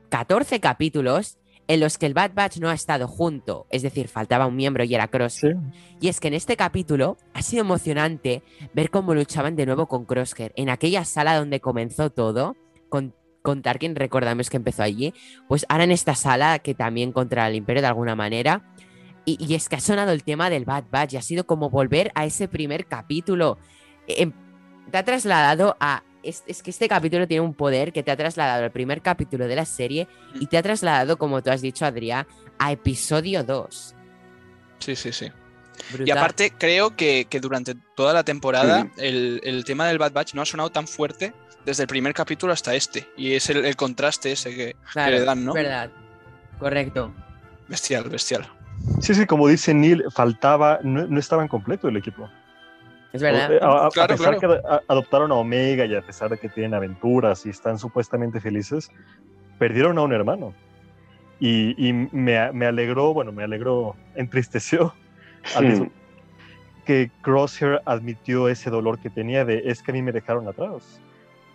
14 0.08 0.60
capítulos 0.60 1.38
en 1.68 1.80
los 1.80 1.98
que 1.98 2.06
el 2.06 2.14
Bad 2.14 2.32
Batch 2.34 2.58
no 2.58 2.70
ha 2.70 2.74
estado 2.74 3.06
junto, 3.06 3.66
es 3.68 3.82
decir, 3.82 4.08
faltaba 4.08 4.46
un 4.46 4.56
miembro 4.56 4.84
y 4.84 4.94
era 4.94 5.08
Crosshair. 5.08 5.56
Y 6.00 6.08
es 6.08 6.18
que 6.18 6.28
en 6.28 6.34
este 6.34 6.56
capítulo 6.56 7.18
ha 7.34 7.42
sido 7.42 7.60
emocionante 7.60 8.42
ver 8.72 8.90
cómo 8.90 9.14
luchaban 9.14 9.54
de 9.54 9.66
nuevo 9.66 9.86
con 9.86 10.06
Crosshair 10.06 10.52
en 10.56 10.70
aquella 10.70 11.04
sala 11.04 11.36
donde 11.36 11.60
comenzó 11.60 12.08
todo, 12.08 12.56
con, 12.88 13.14
con 13.42 13.60
Tarkin, 13.60 13.96
recordamos 13.96 14.48
que 14.48 14.56
empezó 14.56 14.82
allí, 14.82 15.12
pues 15.46 15.66
ahora 15.68 15.84
en 15.84 15.92
esta 15.92 16.14
sala 16.14 16.58
que 16.58 16.74
también 16.74 17.12
contra 17.12 17.46
el 17.46 17.54
Imperio 17.54 17.82
de 17.82 17.88
alguna 17.88 18.16
manera. 18.16 18.74
Y, 19.26 19.54
es 19.54 19.68
que 19.68 19.76
ha 19.76 19.80
sonado 19.80 20.12
el 20.12 20.24
tema 20.24 20.48
del 20.48 20.64
Bad 20.64 20.84
Batch 20.90 21.12
y 21.12 21.16
ha 21.18 21.22
sido 21.22 21.46
como 21.46 21.68
volver 21.68 22.10
a 22.14 22.24
ese 22.24 22.48
primer 22.48 22.86
capítulo. 22.86 23.58
Em, 24.06 24.32
te 24.90 24.96
ha 24.96 25.04
trasladado 25.04 25.76
a 25.80 26.02
es, 26.22 26.42
que 26.62 26.70
este 26.70 26.88
capítulo 26.88 27.26
tiene 27.26 27.40
un 27.40 27.54
poder 27.54 27.92
que 27.92 28.02
te 28.02 28.10
ha 28.10 28.16
trasladado 28.16 28.64
al 28.64 28.70
primer 28.70 29.02
capítulo 29.02 29.46
de 29.46 29.56
la 29.56 29.64
serie 29.64 30.08
y 30.34 30.46
te 30.46 30.58
ha 30.58 30.62
trasladado, 30.62 31.18
como 31.18 31.42
tú 31.42 31.50
has 31.50 31.60
dicho, 31.60 31.84
Adrián, 31.84 32.26
a 32.58 32.72
episodio 32.72 33.44
2. 33.44 33.94
Sí, 34.78 34.96
sí, 34.96 35.12
sí. 35.12 35.30
Y 36.04 36.10
aparte, 36.10 36.52
creo 36.56 36.96
que, 36.96 37.26
durante 37.40 37.74
toda 37.94 38.12
la 38.12 38.24
temporada 38.24 38.90
el, 38.96 39.62
tema 39.64 39.86
del 39.86 39.98
Bad 39.98 40.12
Batch 40.12 40.34
no 40.34 40.42
ha 40.42 40.46
sonado 40.46 40.70
tan 40.70 40.86
fuerte 40.86 41.32
desde 41.64 41.84
el 41.84 41.88
primer 41.88 42.14
capítulo 42.14 42.52
hasta 42.52 42.74
este. 42.74 43.08
Y 43.16 43.34
es 43.34 43.48
el, 43.50 43.76
contraste 43.76 44.32
ese 44.32 44.54
que, 44.54 44.76
le 44.94 45.20
dan, 45.24 45.44
¿no? 45.44 45.52
Verdad. 45.52 45.90
Correcto. 46.58 47.14
Bestial, 47.68 48.08
bestial. 48.08 48.48
Sí, 49.00 49.14
sí, 49.14 49.26
como 49.26 49.48
dice 49.48 49.74
Neil, 49.74 50.04
faltaba, 50.10 50.80
no, 50.82 51.06
no 51.06 51.20
estaba 51.20 51.42
en 51.42 51.48
completo 51.48 51.88
el 51.88 51.96
equipo. 51.96 52.28
Es 53.12 53.22
verdad. 53.22 53.52
Eh, 53.52 53.58
a, 53.62 54.06
pesar 54.06 54.38
que 54.38 54.60
adoptaron 54.88 55.32
a 55.32 55.34
Omega 55.36 55.86
y 55.86 55.94
a 55.94 56.02
pesar 56.02 56.30
de 56.30 56.38
que 56.38 56.48
tienen 56.48 56.74
aventuras 56.74 57.46
y 57.46 57.50
están 57.50 57.78
supuestamente 57.78 58.40
felices, 58.40 58.90
perdieron 59.58 59.98
a 59.98 60.02
un 60.02 60.12
hermano. 60.12 60.54
Y, 61.40 61.92
me, 61.92 62.52
me, 62.52 62.66
alegró, 62.66 63.14
bueno, 63.14 63.30
me 63.30 63.44
alegró, 63.44 63.94
entristeció 64.16 64.92
que 66.88 67.10
Crosshair 67.20 67.82
admitió 67.84 68.48
ese 68.48 68.70
dolor 68.70 68.98
que 68.98 69.10
tenía 69.10 69.44
de 69.44 69.64
es 69.66 69.82
que 69.82 69.90
a 69.90 69.94
mí 69.94 70.00
me 70.00 70.10
dejaron 70.10 70.48
atrás. 70.48 70.98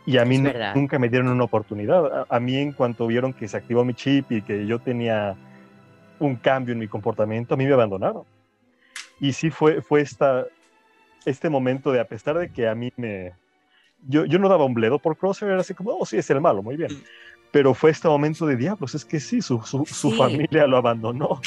Y 0.05 0.19
a 0.19 0.25
mí 0.25 0.38
nunca 0.75 1.00
me 1.00 1.10
dieron 1.10 1.29
una 1.29 1.45
oportunidad. 1.45 2.27
A, 2.29 2.39
mí 2.39 2.55
en 2.57 2.72
cuanto 2.72 3.07
vieron 3.07 3.33
que 3.33 3.48
se 3.48 3.57
activó 3.57 3.83
mi 3.83 3.95
chip 3.95 4.31
y 4.31 4.43
que 4.43 4.67
yo 4.67 4.77
tenía 4.77 5.36
un 6.19 6.36
cambio 6.36 6.74
en 6.74 6.79
mi 6.79 6.88
comportamiento, 6.88 7.55
a 7.55 7.57
mí 7.57 7.65
me 7.65 7.74
abandonaron. 7.74 8.25
Y 9.19 9.33
sí 9.33 9.50
fue, 9.50 9.81
fue 9.81 10.01
esta, 10.01 10.45
este 11.25 11.50
momento 11.50 11.92
de, 11.92 12.00
a 12.00 12.08
pesar 12.08 12.38
de 12.38 12.51
que 12.51 12.68
a 12.68 12.75
mí 12.75 12.92
me... 12.98 13.34
Yo, 14.06 14.25
yo 14.25 14.38
no 14.38 14.50
daba 14.50 14.65
un 14.65 14.74
bledo 14.74 15.00
por 15.00 15.18
Crosshair, 15.18 15.51
era 15.51 15.62
así 15.62 15.74
como, 15.74 15.92
oh, 15.92 16.06
sí, 16.06 16.18
es 16.18 16.30
el 16.30 16.42
malo, 16.42 16.62
muy 16.62 16.75
bien. 16.75 16.92
Mm. 16.92 17.03
Pero 17.51 17.74
fue 17.74 17.92
este 17.92 18.08
momento 18.08 18.46
de 18.46 18.56
diablos, 18.56 18.96
es 18.96 19.06
que 19.06 19.20
sí, 19.20 19.42
su, 19.42 19.62
su, 19.62 19.86
su 19.86 20.12
familia 20.12 20.68
lo 20.68 20.77
abandonó. 20.77 21.39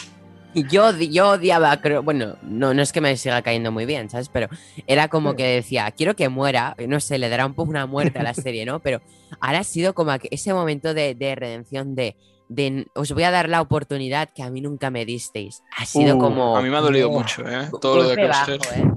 Yo, 0.54 0.90
yo 0.92 1.32
odiaba, 1.32 1.76
creo, 1.82 2.02
bueno, 2.02 2.36
no, 2.42 2.72
no 2.72 2.80
es 2.80 2.92
que 2.92 3.02
me 3.02 3.14
siga 3.18 3.42
cayendo 3.42 3.70
muy 3.72 3.84
bien, 3.84 4.08
¿sabes? 4.08 4.30
Pero 4.30 4.48
era 4.86 5.08
como 5.08 5.36
que 5.36 5.44
decía, 5.44 5.90
quiero 5.90 6.16
que 6.16 6.30
muera, 6.30 6.74
no 6.88 6.98
sé, 6.98 7.18
le 7.18 7.28
dará 7.28 7.44
un 7.44 7.52
poco 7.52 7.70
una 7.70 7.84
muerte 7.86 8.20
a 8.20 8.22
la 8.22 8.32
serie, 8.34 8.64
¿no? 8.64 8.80
Pero 8.80 9.02
ahora 9.40 9.58
ha 9.58 9.64
sido 9.64 9.94
como 9.94 10.12
ese 10.30 10.54
momento 10.54 10.94
de, 10.94 11.14
de 11.14 11.34
redención 11.34 11.94
de, 11.94 12.16
de, 12.48 12.86
os 12.94 13.12
voy 13.12 13.24
a 13.24 13.30
dar 13.30 13.50
la 13.50 13.60
oportunidad 13.60 14.30
que 14.34 14.42
a 14.42 14.50
mí 14.50 14.62
nunca 14.62 14.90
me 14.90 15.04
disteis. 15.04 15.62
Ha 15.76 15.84
sido 15.84 16.16
uh, 16.16 16.18
como... 16.18 16.56
A 16.56 16.62
mí 16.62 16.70
me 16.70 16.76
ha 16.76 16.80
dolido 16.80 17.10
mucho, 17.10 17.46
¿eh? 17.46 17.68
Todo 17.80 17.96
lo 17.96 18.08
de 18.08 18.14
Crosshair. 18.14 18.60
¿eh? 18.76 18.90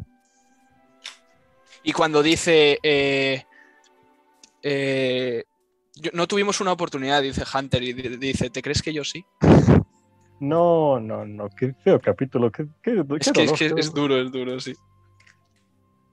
Y 1.89 1.91
cuando 1.91 2.21
dice, 2.21 2.77
eh, 2.83 3.45
eh, 4.61 5.43
no 6.13 6.27
tuvimos 6.27 6.61
una 6.61 6.71
oportunidad, 6.71 7.19
dice 7.19 7.41
Hunter, 7.51 7.81
y 7.81 7.93
dice, 7.93 8.51
¿te 8.51 8.61
crees 8.61 8.83
que 8.83 8.93
yo 8.93 9.03
sí? 9.03 9.25
No, 10.39 10.99
no, 10.99 11.25
no, 11.25 11.49
qué 11.49 11.73
feo 11.83 11.99
capítulo. 11.99 12.51
Qué, 12.51 12.67
es, 13.19 13.31
que, 13.31 13.73
es, 13.75 13.91
duro, 13.91 14.21
es 14.21 14.31
duro, 14.31 14.59
sí. 14.59 14.75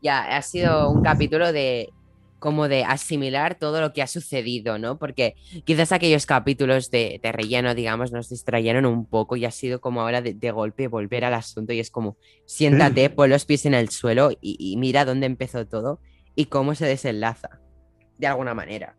Ya, 0.00 0.34
ha 0.34 0.40
sido 0.40 0.88
un 0.88 1.02
capítulo 1.02 1.52
de 1.52 1.92
como 2.38 2.68
de 2.68 2.84
asimilar 2.84 3.56
todo 3.58 3.80
lo 3.80 3.92
que 3.92 4.02
ha 4.02 4.06
sucedido, 4.06 4.78
¿no? 4.78 4.98
Porque 4.98 5.34
quizás 5.64 5.92
aquellos 5.92 6.26
capítulos 6.26 6.90
de, 6.90 7.20
relleno, 7.22 7.74
digamos, 7.74 8.12
nos 8.12 8.28
distrayeron 8.28 8.86
un 8.86 9.06
poco 9.06 9.36
y 9.36 9.44
ha 9.44 9.50
sido 9.50 9.80
como 9.80 10.02
ahora 10.02 10.22
de, 10.22 10.50
golpe 10.50 10.88
volver 10.88 11.24
al 11.24 11.34
asunto 11.34 11.72
y 11.72 11.80
es 11.80 11.90
como, 11.90 12.16
siéntate, 12.46 13.10
pon 13.10 13.30
los 13.30 13.44
pies 13.44 13.66
en 13.66 13.74
el 13.74 13.88
suelo 13.88 14.30
y, 14.40 14.76
mira 14.78 15.04
dónde 15.04 15.26
empezó 15.26 15.66
todo 15.66 16.00
y 16.34 16.46
cómo 16.46 16.74
se 16.74 16.86
desenlaza, 16.86 17.60
de 18.18 18.26
alguna 18.26 18.54
manera. 18.54 18.96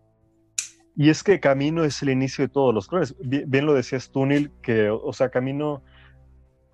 Y 0.96 1.10
es 1.10 1.24
que 1.24 1.40
Camino 1.40 1.84
es 1.84 2.02
el 2.02 2.10
inicio 2.10 2.46
de 2.46 2.50
todos 2.50 2.74
los 2.74 2.88
clones. 2.88 3.16
Bien, 3.20 3.66
lo 3.66 3.76
decías 3.76 4.10
tú, 4.10 4.26
Neil, 4.26 4.52
que, 4.64 4.90
o 4.90 5.14
sea, 5.14 5.30
Camino 5.30 5.84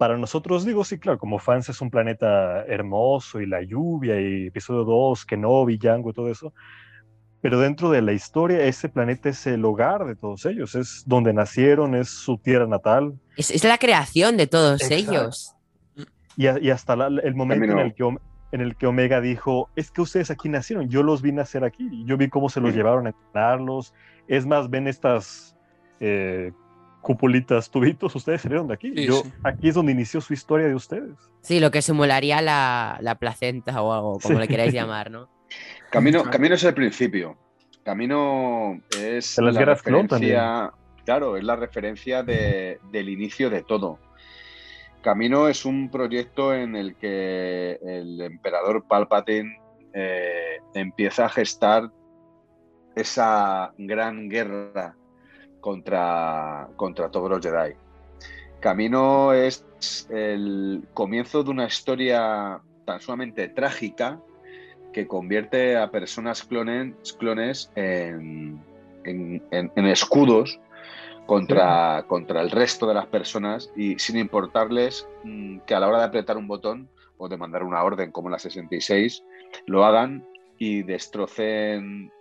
para 0.03 0.17
nosotros, 0.17 0.65
digo, 0.65 0.83
sí, 0.83 0.99
claro, 0.99 1.17
como 1.17 1.39
fans 1.39 1.69
es 1.69 1.79
un 1.79 1.89
planeta 1.89 2.65
hermoso 2.65 3.39
y 3.39 3.45
la 3.45 3.61
lluvia 3.63 4.19
y 4.19 4.47
episodio 4.47 4.83
2, 4.83 5.25
Kenobi, 5.25 5.77
Django 5.77 6.09
y 6.09 6.13
todo 6.13 6.29
eso. 6.29 6.53
Pero 7.39 7.57
dentro 7.57 7.89
de 7.89 8.01
la 8.01 8.11
historia, 8.11 8.65
ese 8.65 8.89
planeta 8.89 9.29
es 9.29 9.47
el 9.47 9.63
hogar 9.63 10.03
de 10.03 10.17
todos 10.17 10.45
ellos, 10.45 10.75
es 10.75 11.05
donde 11.05 11.31
nacieron, 11.31 11.95
es 11.95 12.09
su 12.09 12.37
tierra 12.37 12.67
natal. 12.67 13.17
Es, 13.37 13.63
la 13.63 13.77
creación 13.77 14.35
de 14.35 14.45
todos 14.45 14.91
ellos. 14.91 15.55
Y, 16.35 16.47
hasta 16.47 16.95
el 16.95 17.35
momento 17.35 17.71
en 17.71 17.79
el 17.79 17.93
que 17.93 18.03
en 18.51 18.59
el 18.59 18.75
que 18.75 18.87
Omega 18.87 19.21
dijo, 19.21 19.69
es 19.77 19.89
que 19.89 20.01
ustedes 20.01 20.29
aquí 20.31 20.49
nacieron, 20.49 20.89
yo 20.89 21.01
los 21.01 21.21
vi 21.21 21.31
nacer 21.31 21.63
aquí, 21.63 22.03
yo 22.03 22.17
vi 22.17 22.27
cómo 22.27 22.49
se 22.49 22.59
los 22.59 22.75
llevaron 22.75 23.07
a 23.07 23.11
entrenarlos, 23.11 23.93
es 24.27 24.45
más, 24.45 24.69
ven 24.69 24.89
estas 24.89 25.55
eh, 26.01 26.51
cupulitas, 27.03 27.69
tubitos, 27.69 28.15
ustedes 28.15 28.41
salieron 28.41 28.67
de 28.67 28.73
aquí, 28.73 29.05
yo, 29.05 29.23
aquí 29.43 29.67
es 29.67 29.75
donde 29.75 29.91
inició 29.91 30.21
su 30.21 30.33
historia 30.33 30.67
de 30.67 30.73
ustedes. 30.73 31.11
Sí, 31.41 31.59
lo 31.59 31.69
que 31.69 31.83
simularía 31.83 32.41
la, 32.41 32.97
la 33.01 33.15
placenta 33.15 33.79
o 33.81 33.93
algo, 33.93 34.19
como 34.19 34.39
le 34.39 34.47
queráis 34.47 34.73
llamar, 34.73 35.11
¿no? 35.11 35.29
Camino, 35.91 36.23
camino 36.23 36.55
es 36.55 36.63
el 36.63 36.73
principio, 36.73 37.37
Camino 37.83 38.81
es 38.99 39.37
la 39.37 39.51
referencia, 39.51 40.71
claro, 41.05 41.37
es 41.37 41.43
la 41.43 41.55
referencia 41.55 42.23
de, 42.23 42.79
del 42.91 43.09
inicio 43.09 43.51
de 43.51 43.61
todo. 43.61 43.99
Camino 45.03 45.49
es 45.49 45.65
un 45.65 45.91
proyecto 45.91 46.55
en 46.55 46.75
el 46.75 46.95
que 46.95 47.77
el 47.85 48.21
emperador 48.21 48.87
Palpatine 48.87 49.59
eh, 49.93 50.59
empieza 50.73 51.25
a 51.25 51.29
gestar 51.29 51.91
esa 52.95 53.73
gran 53.77 54.29
guerra 54.29 54.95
contra, 55.63 56.67
contra 56.75 57.09
todos 57.09 57.29
los 57.29 57.39
Jedi. 57.41 57.73
Camino 58.59 59.31
es 59.31 59.65
el 60.09 60.83
comienzo 60.93 61.41
de 61.41 61.51
una 61.51 61.65
historia 61.65 62.59
tan 62.85 62.99
sumamente 62.99 63.47
trágica 63.47 64.19
que 64.91 65.07
convierte 65.07 65.77
a 65.77 65.89
personas 65.89 66.43
clones, 66.43 67.13
clones 67.13 67.71
en, 67.75 68.61
escudos 69.75 70.59
contra, 71.25 72.03
contra 72.07 72.41
el 72.41 72.51
resto 72.51 72.85
de 72.85 72.95
las 72.95 73.07
personas 73.07 73.71
y 73.77 73.97
sin 73.99 74.17
importarles 74.17 75.07
mm, 75.23 75.59
que 75.59 75.75
a 75.75 75.79
la 75.79 75.87
hora 75.87 75.99
de 75.99 76.05
apretar 76.05 76.35
un 76.35 76.47
botón 76.47 76.89
o 77.17 77.29
de 77.29 77.37
mandar 77.37 77.63
una 77.63 77.81
orden 77.83 78.11
como 78.11 78.29
la 78.29 78.37
66, 78.37 79.23
lo 79.65 79.85
hagan 79.85 80.27
y 80.57 80.83
destrocen 80.83 82.11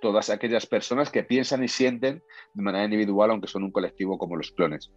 todas 0.00 0.30
aquellas 0.30 0.66
personas 0.66 1.10
que 1.10 1.22
piensan 1.22 1.62
y 1.62 1.68
sienten 1.68 2.22
de 2.54 2.62
manera 2.62 2.84
individual, 2.84 3.30
aunque 3.30 3.48
son 3.48 3.64
un 3.64 3.70
colectivo 3.70 4.18
como 4.18 4.36
los 4.36 4.50
clones. 4.50 4.90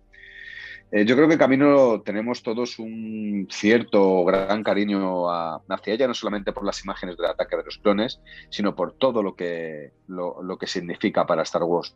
Eh, 0.92 1.06
yo 1.06 1.16
creo 1.16 1.28
que 1.28 1.40
Camino 1.40 2.02
tenemos 2.02 2.44
todos 2.44 2.78
un 2.78 3.48
cierto 3.50 4.24
gran 4.26 4.62
cariño 4.64 5.28
hacia 5.28 5.94
ella, 5.94 6.08
no 6.08 6.14
solamente 6.14 6.54
por 6.54 6.64
las 6.64 6.84
imágenes 6.84 7.18
del 7.18 7.32
ataque 7.32 7.58
de 7.58 7.64
los 7.64 7.80
clones, 7.80 8.22
sino 8.52 8.76
por 8.76 8.94
todo 8.94 9.24
lo 9.24 9.36
que, 9.36 9.92
lo, 10.08 10.58
que 10.60 10.68
significa 10.68 11.26
para 11.26 11.42
Star 11.42 11.64
Wars. 11.64 11.96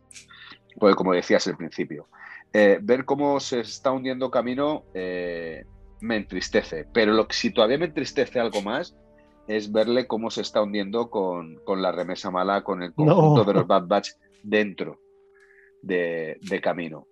Pues 0.80 0.96
como 0.96 1.14
decías 1.14 1.46
al 1.48 1.58
principio, 1.58 2.08
eh, 2.54 2.80
ver 2.82 3.06
cómo 3.06 3.40
se 3.40 3.60
está 3.60 3.92
hundiendo 3.92 4.32
Camino 4.32 4.84
eh, 4.96 5.66
me 6.02 6.16
entristece, 6.16 6.88
pero 6.92 7.28
si 7.30 7.52
todavía 7.52 7.78
me 7.78 7.86
entristece 7.86 8.40
algo 8.40 8.64
más 8.64 8.96
es 9.48 9.72
verle 9.72 10.08
cómo 10.08 10.30
se 10.30 10.42
está 10.42 10.62
hundiendo 10.62 11.10
con, 11.10 11.60
la 11.82 11.92
remesa 11.92 12.32
mala, 12.32 12.64
con 12.64 12.84
el 12.84 12.94
conjunto 12.94 13.44
de 13.44 13.54
los 13.54 13.68
Bad 13.68 13.88
Batch 13.88 14.12
dentro 14.44 15.00
de 15.82 16.60
Camino. 16.62 17.08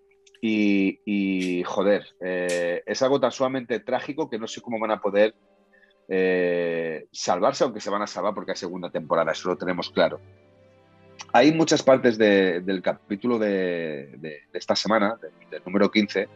Y, 0.48 1.64
joder, 1.66 2.06
eh, 2.22 2.84
es 2.86 3.02
algo 3.02 3.20
tan 3.20 3.32
sumamente 3.32 3.80
trágico 3.80 4.30
que 4.30 4.38
no 4.38 4.48
sé 4.48 4.62
cómo 4.62 4.80
van 4.80 4.92
a 4.92 5.02
poder 5.02 5.34
eh, 6.08 7.08
salvarse, 7.12 7.64
aunque 7.64 7.80
se 7.80 7.90
van 7.90 8.04
a 8.04 8.08
salvar 8.08 8.36
porque 8.36 8.52
hay 8.52 8.58
segunda 8.58 8.92
temporada, 8.92 9.32
eso 9.32 9.50
lo 9.50 9.58
tenemos 9.58 9.90
claro. 9.90 10.20
Hay 11.34 11.52
muchas 11.52 11.82
partes 11.82 12.18
del 12.18 12.82
capítulo 12.82 13.40
de, 13.40 14.44
esta 14.54 14.76
semana, 14.76 15.18
del, 15.50 15.62
número 15.66 15.90
15, 15.90 16.30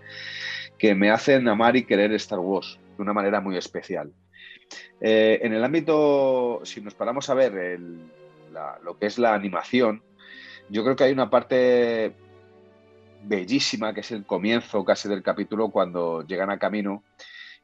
que 0.77 0.95
me 0.95 1.11
hacen 1.11 1.47
amar 1.47 1.75
y 1.75 1.85
querer 1.85 2.11
Star 2.13 2.39
Wars 2.39 2.79
de 2.97 3.01
una 3.01 3.13
manera 3.13 3.39
muy 3.39 3.57
especial. 3.57 4.11
Eh, 5.01 5.39
en 5.41 5.53
el 5.53 5.63
ámbito, 5.63 6.61
si 6.63 6.81
nos 6.81 6.93
paramos 6.93 7.29
a 7.29 7.33
ver 7.33 7.79
lo 8.83 8.97
que 8.97 9.05
es 9.05 9.17
la 9.17 9.33
animación, 9.33 10.01
yo 10.69 10.83
creo 10.83 10.95
que 10.95 11.05
hay 11.05 11.13
una 11.13 11.29
parte 11.29 12.13
bellísima, 13.23 13.93
que 13.93 14.01
es 14.01 14.11
el 14.11 14.25
comienzo 14.25 14.85
casi 14.85 15.09
del 15.09 15.23
capítulo 15.23 15.69
cuando 15.69 16.25
llegan 16.25 16.49
a 16.49 16.59
camino 16.59 17.03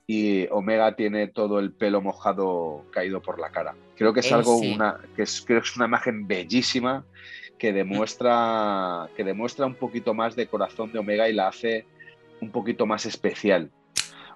y 0.08 0.48
Omega 0.52 0.96
tiene 0.96 1.28
todo 1.28 1.60
el 1.60 1.72
pelo 1.72 2.02
mojado 2.02 2.84
caído 2.92 3.22
por 3.22 3.40
la 3.40 3.50
cara. 3.50 3.76
Creo 3.96 4.14
que 4.14 4.20
es 4.20 4.32
eh, 4.32 4.36
algo, 4.36 4.58
una, 4.58 5.00
que 5.16 5.24
es, 5.24 5.42
creo 5.42 5.62
que 5.62 5.68
es 5.68 5.76
una 5.76 5.86
imagen 5.86 6.28
bellísima 6.28 7.06
que 7.58 7.74
demuestra, 7.74 9.10
que 9.16 9.24
demuestra 9.24 9.66
un 9.66 9.76
poquito 9.76 10.14
más 10.14 10.36
de 10.36 10.48
corazón 10.48 10.92
de 10.92 11.00
Omega 11.00 11.28
y 11.30 11.34
la 11.34 11.48
hace 11.48 11.86
un 12.42 12.52
poquito 12.52 12.86
más 12.86 13.06
especial, 13.06 13.72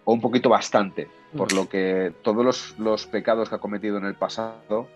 o 0.05 0.13
un 0.13 0.21
poquito 0.21 0.49
bastante, 0.49 1.08
por 1.35 1.53
lo 1.53 1.69
que 1.69 2.13
todos 2.21 2.75
los, 2.77 3.07
pecados 3.07 3.49
que 3.49 3.55
ha 3.55 3.59
cometido 3.59 3.97
en 3.97 4.05
el 4.05 4.15
pasado, 4.15 4.87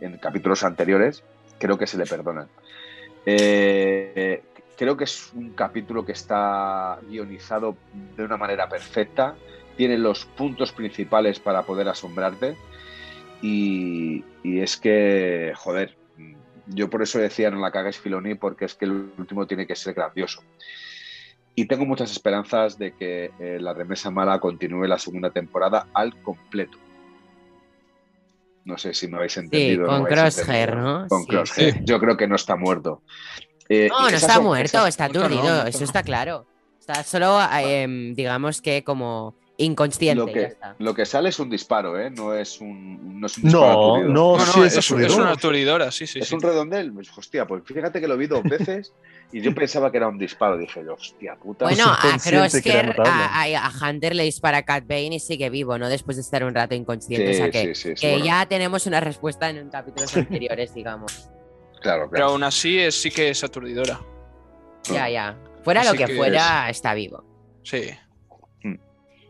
en 0.00 0.18
capítulos 0.18 0.64
anteriores, 0.64 1.22
creo 1.58 1.78
que 1.78 1.86
se 1.86 1.98
le 1.98 2.06
perdonan. 2.06 2.48
Eh, 3.26 4.42
Creo 4.78 4.96
que 4.96 5.04
es 5.04 5.32
un 5.34 5.54
capítulo 5.54 6.06
que 6.06 6.12
está 6.12 7.00
guionizado 7.08 7.76
de 8.16 8.22
una 8.22 8.36
manera 8.36 8.68
perfecta, 8.68 9.34
tiene 9.76 9.98
los 9.98 10.24
puntos 10.24 10.70
principales 10.70 11.40
para 11.40 11.64
poder 11.64 11.88
asombrarte 11.88 12.56
y, 13.42 14.24
es 14.44 14.76
que, 14.76 15.52
joder, 15.56 15.96
yo 16.68 16.88
por 16.88 17.02
eso 17.02 17.18
decía 17.18 17.50
no 17.50 17.58
la 17.58 17.72
cagues 17.72 17.98
Filoni 17.98 18.36
porque 18.36 18.66
es 18.66 18.76
que 18.76 18.84
el 18.84 19.10
último 19.18 19.48
tiene 19.48 19.66
que 19.66 19.74
ser 19.74 19.94
grandioso. 19.94 20.44
Y 21.58 21.66
tengo 21.66 21.84
muchas 21.84 22.12
esperanzas 22.12 22.78
de 22.78 22.92
que 22.92 23.32
eh, 23.40 23.58
la 23.60 23.74
remesa 23.74 24.12
mala 24.12 24.38
continúe 24.38 24.86
la 24.86 24.96
segunda 24.96 25.30
temporada 25.30 25.88
al 25.92 26.14
completo. 26.22 26.78
No 28.64 28.78
sé 28.78 28.94
si 28.94 29.08
me 29.08 29.16
habéis 29.16 29.38
entendido. 29.38 29.86
Sí, 29.86 29.90
con 29.90 30.04
Crosshair, 30.04 30.76
¿no? 30.76 31.08
Con 31.08 31.24
Crosshair. 31.24 31.82
Yo 31.82 31.98
creo 31.98 32.16
que 32.16 32.28
no 32.28 32.36
está 32.36 32.54
muerto. 32.54 33.02
Eh, 33.68 33.88
no, 33.90 34.08
no 34.08 34.16
está 34.16 34.38
muerto, 34.38 34.86
está 34.86 35.06
aturdido, 35.06 35.66
eso 35.66 35.82
está 35.82 36.04
claro. 36.04 36.46
Está 36.78 37.02
solo, 37.02 37.40
em, 37.58 38.14
digamos 38.14 38.62
que 38.62 38.84
como 38.84 39.34
inconsciente. 39.58 40.24
Lo 40.24 40.26
que, 40.26 40.56
lo 40.78 40.94
que 40.94 41.04
sale 41.04 41.28
es 41.28 41.38
un 41.38 41.50
disparo, 41.50 41.98
¿eh? 42.00 42.10
No 42.10 42.32
es 42.32 42.60
un, 42.60 43.20
no 43.20 43.26
es 43.26 43.36
un 43.36 43.44
disparo. 43.44 43.98
No, 44.04 44.38
no, 44.38 44.46
sí, 44.46 44.60
es, 44.62 44.76
es, 44.76 44.90
una 44.90 45.32
aturdidora, 45.32 45.90
sí, 45.90 46.06
sí. 46.06 46.20
Es 46.20 46.32
un 46.32 46.40
redondel. 46.40 46.92
Pues, 46.92 47.10
hostia, 47.16 47.46
pues 47.46 47.62
fíjate 47.64 48.00
que 48.00 48.08
lo 48.08 48.16
vi 48.16 48.26
dos 48.26 48.42
veces 48.44 48.94
y 49.32 49.40
yo 49.40 49.54
pensaba 49.54 49.90
que 49.90 49.98
era 49.98 50.08
un 50.08 50.16
disparo. 50.16 50.56
Dije, 50.56 50.88
hostia 50.88 51.36
puta. 51.36 51.64
Bueno, 51.66 51.84
a 51.86 52.18
Crosker, 52.18 52.96
a, 53.04 53.72
Hunter 53.82 54.14
le 54.14 54.22
dispara 54.22 54.58
a 54.58 54.62
Cat 54.62 54.84
Bane 54.86 55.16
y 55.16 55.20
sigue 55.20 55.50
vivo, 55.50 55.76
¿no? 55.76 55.88
Después 55.88 56.16
de 56.16 56.22
estar 56.22 56.44
un 56.44 56.54
rato 56.54 56.74
inconsciente. 56.74 57.30
o 57.30 57.34
sea 57.34 57.50
que, 57.50 57.94
que 57.94 58.22
ya 58.22 58.46
tenemos 58.46 58.86
una 58.86 59.00
respuesta 59.00 59.50
en 59.50 59.68
capítulos 59.68 60.16
anteriores, 60.16 60.72
digamos. 60.72 61.30
Claro, 61.82 62.08
Pero 62.10 62.26
aún 62.26 62.42
así 62.42 62.78
es, 62.78 63.00
sí 63.00 63.10
que 63.10 63.30
es 63.30 63.44
aturdidora. 63.44 64.00
Ya, 64.84 65.08
ya. 65.08 65.36
Fuera 65.62 65.84
lo 65.84 65.94
que, 65.94 66.08
fuera, 66.08 66.70
está 66.70 66.94
vivo. 66.94 67.24
Sí. 67.62 67.90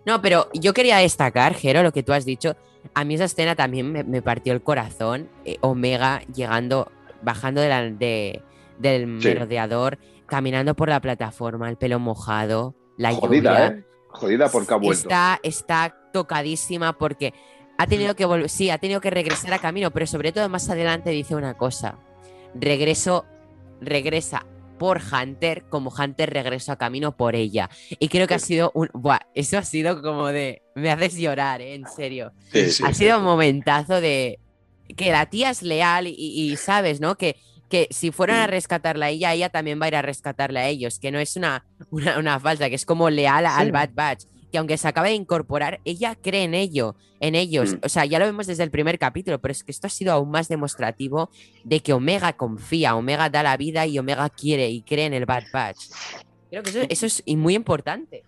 No, 0.08 0.22
pero 0.22 0.48
yo 0.54 0.72
quería 0.72 0.96
destacar, 0.96 1.52
Jero, 1.52 1.82
lo 1.82 1.92
que 1.92 2.02
tú 2.02 2.14
has 2.14 2.24
dicho. 2.24 2.56
A 2.94 3.04
mí 3.04 3.16
esa 3.16 3.24
escena 3.24 3.54
también 3.54 3.92
me, 3.92 4.22
partió 4.22 4.54
el 4.54 4.62
corazón. 4.62 5.28
Eh, 5.44 5.58
Omega 5.60 6.22
llegando, 6.34 6.90
bajando 7.20 7.60
de 7.60 8.42
del 8.78 9.06
merodeador, 9.06 9.98
caminando 10.24 10.74
por 10.74 10.88
la 10.88 11.02
plataforma, 11.02 11.68
el 11.68 11.76
pelo 11.76 11.98
mojado, 11.98 12.74
la 12.96 13.12
Jodida, 13.12 13.66
¿eh? 13.66 13.84
Jodida 14.08 14.48
porque 14.48 14.72
ha 14.72 14.76
vuelto. 14.78 15.02
Está, 15.02 15.40
está 15.42 15.94
tocadísima 16.10 16.96
porque 16.96 17.34
ha 17.76 17.86
tenido 17.86 18.16
que 18.16 18.24
volver, 18.24 18.48
sí, 18.48 18.70
ha 18.70 18.78
tenido 18.78 19.02
que 19.02 19.10
regresar 19.10 19.52
a 19.52 19.58
camino, 19.58 19.90
pero 19.90 20.06
sobre 20.06 20.32
todo 20.32 20.48
más 20.48 20.70
adelante 20.70 21.10
dice 21.10 21.34
una 21.34 21.58
cosa 21.58 21.98
regreso, 22.54 23.26
regresa 23.82 24.46
por 24.78 25.00
Hunter 25.00 25.64
como 25.68 25.90
Hunter 25.90 26.30
regresó 26.32 26.72
a 26.72 26.76
camino 26.76 27.16
por 27.16 27.34
ella. 27.34 27.68
Y 27.98 28.08
creo 28.08 28.26
que 28.26 28.34
ha 28.34 28.38
sido 28.38 28.70
un... 28.74 28.88
Buah, 28.92 29.20
eso 29.34 29.58
ha 29.58 29.62
sido 29.62 30.00
como 30.00 30.28
de... 30.28 30.62
Me 30.74 30.90
haces 30.90 31.16
llorar, 31.16 31.60
¿eh? 31.60 31.74
en 31.74 31.86
serio. 31.86 32.32
ha 32.84 32.94
sido 32.94 33.18
un 33.18 33.24
momentazo 33.24 34.00
de... 34.00 34.38
Que 34.96 35.10
la 35.10 35.26
tía 35.26 35.50
es 35.50 35.62
leal 35.62 36.06
y, 36.06 36.56
sabes, 36.56 36.98
¿no? 37.00 37.16
Que, 37.16 37.36
que 37.68 37.88
si 37.90 38.10
fueran 38.10 38.38
a 38.38 38.46
rescatarla 38.46 39.06
a 39.06 39.10
ella, 39.10 39.34
ella 39.34 39.50
también 39.50 39.78
va 39.78 39.84
a 39.84 39.88
ir 39.88 39.96
a 39.96 40.02
rescatarla 40.02 40.60
a 40.60 40.68
ellos. 40.68 40.98
Que 40.98 41.10
no 41.10 41.18
es 41.18 41.36
una, 41.36 41.66
una, 41.90 42.40
falsa, 42.40 42.70
que 42.70 42.76
es 42.76 42.86
como 42.86 43.10
leal 43.10 43.44
al 43.44 43.70
Bad 43.70 43.90
Batch 43.92 44.24
que 44.50 44.58
aunque 44.58 44.78
se 44.78 44.88
acabe 44.88 45.10
de 45.10 45.14
incorporar, 45.14 45.80
ella 45.84 46.14
cree 46.14 46.44
en 46.44 46.54
ello, 46.54 46.96
en 47.20 47.34
ellos. 47.34 47.74
Mm. 47.74 47.78
O 47.84 47.88
sea, 47.88 48.04
ya 48.04 48.18
lo 48.18 48.24
vemos 48.24 48.46
desde 48.46 48.62
el 48.62 48.70
primer 48.70 48.98
capítulo, 48.98 49.40
pero 49.40 49.52
es 49.52 49.64
que 49.64 49.72
esto 49.72 49.86
ha 49.86 49.90
sido 49.90 50.12
aún 50.12 50.30
más 50.30 50.48
demostrativo 50.48 51.30
de 51.64 51.80
que 51.80 51.92
Omega 51.92 52.32
confía, 52.32 52.94
Omega 52.96 53.30
da 53.30 53.42
la 53.42 53.56
vida 53.56 53.86
y 53.86 53.98
Omega 53.98 54.28
quiere 54.30 54.68
y 54.70 54.82
cree 54.82 55.06
en 55.06 55.14
el 55.14 55.26
Bad 55.26 55.44
Batch. 55.52 55.90
Creo 56.50 56.62
que 56.62 56.86
eso, 56.88 57.06
es 57.06 57.22
muy 57.28 57.54
importante. 57.54 58.22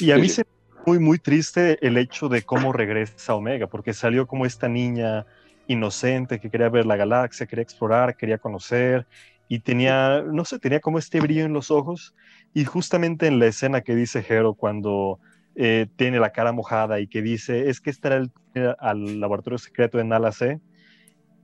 Y 0.00 0.12
a 0.12 0.16
mí 0.16 0.28
se 0.28 0.44
me 0.44 0.58
muy, 0.86 0.98
muy 0.98 1.18
triste 1.18 1.84
el 1.86 1.98
hecho 1.98 2.28
de 2.28 2.42
cómo 2.42 2.72
regresa 2.72 3.34
Omega, 3.34 3.66
porque 3.66 3.92
salió 3.92 4.26
como 4.26 4.46
esta 4.46 4.68
niña 4.68 5.26
inocente 5.66 6.40
que 6.40 6.48
quería 6.50 6.70
ver 6.70 6.86
la 6.86 6.96
galaxia, 6.96 7.46
quería 7.46 7.62
explorar, 7.62 8.16
quería 8.16 8.38
conocer, 8.38 9.06
y 9.48 9.60
tenía, 9.60 10.22
no 10.22 10.44
sé, 10.44 10.58
tenía 10.58 10.80
como 10.80 10.98
este 10.98 11.20
brillo 11.20 11.44
en 11.44 11.52
los 11.52 11.70
ojos 11.70 12.14
y 12.54 12.64
justamente 12.64 13.26
en 13.26 13.38
la 13.38 13.46
escena 13.46 13.80
que 13.80 13.94
dice 13.94 14.24
Hero 14.26 14.54
cuando 14.54 15.18
eh, 15.56 15.86
tiene 15.96 16.20
la 16.20 16.30
cara 16.30 16.52
mojada 16.52 17.00
y 17.00 17.08
que 17.08 17.22
dice, 17.22 17.68
es 17.68 17.80
que 17.80 17.90
estará 17.90 18.16
el, 18.16 18.30
al 18.78 19.20
laboratorio 19.20 19.58
secreto 19.58 19.98
en 19.98 20.12
Ala 20.12 20.32
C. 20.32 20.60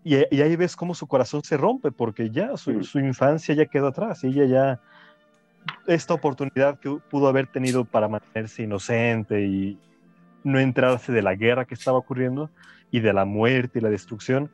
Y, 0.04 0.16
ahí 0.16 0.54
ves 0.56 0.76
cómo 0.76 0.94
su 0.94 1.06
corazón 1.06 1.42
se 1.42 1.56
rompe, 1.56 1.90
porque 1.90 2.30
ya 2.30 2.56
su, 2.58 2.72
mm. 2.72 2.84
su, 2.84 2.98
infancia 3.00 3.54
ya 3.54 3.64
quedó 3.64 3.86
atrás, 3.86 4.22
y 4.22 4.28
ella 4.28 4.44
ya, 4.44 4.80
esta 5.86 6.12
oportunidad 6.12 6.78
que 6.78 6.90
pudo 7.10 7.26
haber 7.26 7.46
tenido 7.46 7.86
para 7.86 8.06
mantenerse 8.06 8.62
inocente 8.62 9.46
y 9.46 9.80
no 10.42 10.60
entrarse 10.60 11.10
de 11.10 11.22
la 11.22 11.34
guerra 11.34 11.64
que 11.64 11.72
estaba 11.74 11.96
ocurriendo 11.96 12.50
y 12.90 13.00
de 13.00 13.14
la 13.14 13.24
muerte 13.24 13.78
y 13.78 13.82
la 13.82 13.88
destrucción, 13.88 14.50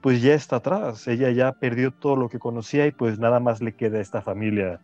pues 0.00 0.22
ya 0.22 0.34
está 0.34 0.56
atrás. 0.56 1.06
Ella 1.08 1.30
ya 1.30 1.52
perdió 1.52 1.90
todo 1.90 2.16
lo 2.16 2.28
que 2.28 2.38
conocía 2.38 2.86
y 2.86 2.92
pues 2.92 3.18
nada 3.18 3.40
más 3.40 3.60
le 3.60 3.72
queda 3.72 3.98
a 3.98 4.02
esta 4.02 4.22
familia. 4.22 4.80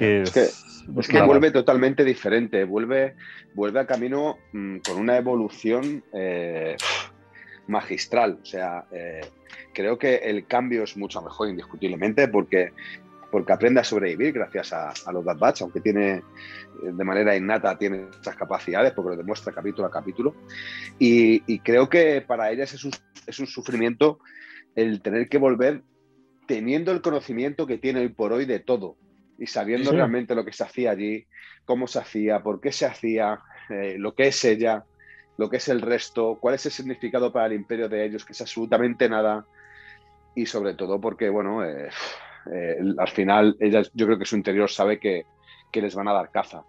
es, 0.00 0.30
que, 0.30 1.22
vuelve 1.22 1.50
totalmente 1.50 2.04
diferente, 2.04 2.64
vuelve, 2.64 3.16
vuelve 3.54 3.80
a 3.80 3.86
camino 3.86 4.38
mm, 4.52 4.78
con 4.78 4.98
una 4.98 5.16
evolución 5.16 6.04
eh, 6.12 6.76
magistral. 7.66 8.38
O 8.42 8.46
sea, 8.46 8.84
eh, 8.92 9.20
creo 9.72 9.98
que 9.98 10.16
el 10.16 10.46
cambio 10.46 10.84
es 10.84 10.96
mucho 10.96 11.20
mejor 11.22 11.48
indiscutiblemente 11.48 12.28
porque, 12.28 12.72
porque 13.34 13.52
aprende 13.52 13.80
a 13.80 13.84
sobrevivir 13.84 14.32
gracias 14.32 14.72
a, 14.72 15.10
los 15.10 15.24
Bad 15.24 15.38
Batch, 15.38 15.62
aunque 15.62 15.80
tiene 15.80 16.18
eh, 16.18 16.22
de 16.82 17.04
manera 17.04 17.34
innata 17.34 17.76
tiene 17.76 18.06
esas 18.20 18.36
capacidades 18.36 18.92
porque 18.92 19.10
lo 19.10 19.16
demuestra 19.16 19.52
capítulo 19.52 19.88
a 19.88 19.90
capítulo. 19.90 20.36
Y, 21.00 21.58
creo 21.58 21.88
que 21.88 22.20
para 22.20 22.52
ellas 22.52 22.72
es 22.74 22.84
un, 22.84 22.92
es 23.26 23.40
un 23.40 23.48
sufrimiento 23.48 24.20
el 24.76 25.02
tener 25.02 25.28
que 25.28 25.38
volver 25.38 25.82
teniendo 26.46 26.92
el 26.92 27.02
conocimiento 27.02 27.66
que 27.66 27.76
tiene 27.76 28.02
hoy 28.02 28.08
por 28.10 28.32
hoy 28.32 28.44
de 28.44 28.60
todo 28.60 28.94
y 29.36 29.48
sabiendo 29.48 29.90
realmente 29.90 30.36
lo 30.36 30.44
que 30.44 30.52
se 30.52 30.62
hacía 30.62 30.92
allí, 30.92 31.26
cómo 31.64 31.88
se 31.88 31.98
hacía, 31.98 32.40
por 32.40 32.60
qué 32.60 32.70
se 32.70 32.86
hacía, 32.86 33.40
eh, 33.68 33.96
lo 33.98 34.14
que 34.14 34.28
es 34.28 34.44
ella, 34.44 34.84
lo 35.38 35.50
que 35.50 35.56
es 35.56 35.68
el 35.68 35.80
resto, 35.80 36.38
cuál 36.40 36.54
es 36.54 36.66
el 36.66 36.70
significado 36.70 37.32
para 37.32 37.46
el 37.46 37.54
imperio 37.54 37.88
de 37.88 38.04
ellos, 38.04 38.24
que 38.24 38.32
es 38.32 38.40
absolutamente 38.40 39.08
nada. 39.08 39.44
Y 40.36 40.46
sobre 40.46 40.74
todo 40.74 41.00
porque, 41.00 41.28
bueno, 41.30 41.64
eh, 41.64 41.90
eh, 42.52 42.76
al 42.98 43.08
final 43.08 43.56
ella, 43.60 43.82
yo 43.92 44.06
creo 44.06 44.18
que 44.18 44.26
su 44.26 44.36
interior 44.36 44.70
sabe 44.70 44.98
que, 44.98 45.26
les 45.72 45.94
van 45.94 46.06
a 46.06 46.12
dar 46.12 46.30
caza. 46.30 46.62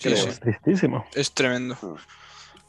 es 0.00 0.40
tristísimo. 0.40 1.04
Es 1.14 1.32
tremendo. 1.32 1.76
Ah. 1.82 1.96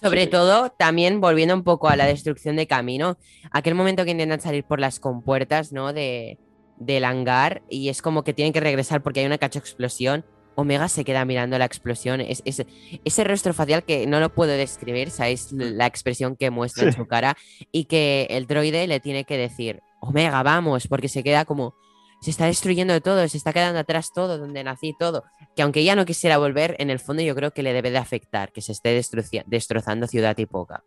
Sobre 0.02 0.28
todo, 0.28 0.71
también 0.71 1.21
volviendo 1.21 1.54
un 1.54 1.63
poco 1.63 1.88
a 1.88 1.95
la 1.95 2.06
destrucción 2.06 2.56
de 2.56 2.67
camino, 2.67 3.17
aquel 3.52 3.76
momento 3.76 4.06
que 4.06 4.12
intentan 4.12 4.41
salir 4.41 4.63
por 4.63 4.80
las 4.80 5.00
compuertas, 5.00 5.71
¿no? 5.71 5.93
De, 5.93 6.39
del 6.78 7.06
hangar 7.06 7.62
y 7.69 7.89
es 7.89 8.02
como 8.02 8.24
que 8.24 8.34
tienen 8.34 8.54
que 8.54 8.60
regresar 8.60 9.02
porque 9.02 9.21
hay 9.21 9.26
una 9.26 9.38
cacho 9.38 9.60
explosión. 9.60 10.26
Omega 10.58 10.88
se 10.88 11.04
queda 11.04 11.26
mirando 11.26 11.58
la 11.58 11.65
explosión. 11.65 12.21
Es, 12.21 12.41
ese 12.45 13.24
rostro 13.26 13.54
facial 13.54 13.84
que 13.84 14.08
no 14.08 14.19
lo 14.19 14.34
puedo 14.34 14.52
describir, 14.52 15.12
¿sabéis? 15.12 15.52
La 15.52 15.86
expresión 15.86 16.38
que 16.38 16.50
muestra 16.50 16.86
en 16.86 16.93
su 16.93 17.06
cara 17.08 17.36
y 17.74 17.86
que 17.86 18.28
el 18.30 18.48
droide 18.48 18.88
le 18.88 19.02
tiene 19.02 19.26
que 19.26 19.38
decir, 19.38 19.82
Omega, 20.06 20.44
vamos, 20.44 20.88
porque 20.88 21.10
se 21.10 21.24
queda 21.24 21.46
como 21.46 21.76
se 22.22 22.32
está 22.32 22.46
destruyendo 22.46 23.00
todo, 23.02 23.28
se 23.28 23.38
está 23.38 23.54
quedando 23.54 23.80
atrás 23.80 24.12
todo, 24.13 24.38
donde 24.38 24.63
nací 24.63 24.96
todo. 24.98 25.26
Que 25.56 25.62
aunque 25.62 25.84
ya 25.84 25.96
no 25.96 26.06
quisiera 26.06 26.38
volver, 26.38 26.76
en 26.80 26.89
el 26.89 27.00
fondo 27.00 27.22
yo 27.22 27.36
creo 27.36 27.52
que 27.52 27.62
le 27.62 27.74
debe 27.74 27.91
de 27.91 27.98
afectar 27.98 28.52
que 28.52 28.62
se 28.62 28.72
esté 28.72 29.00
destrozando 29.46 30.08
Ciudad 30.08 30.38
y 30.38 30.46
Poca. 30.46 30.84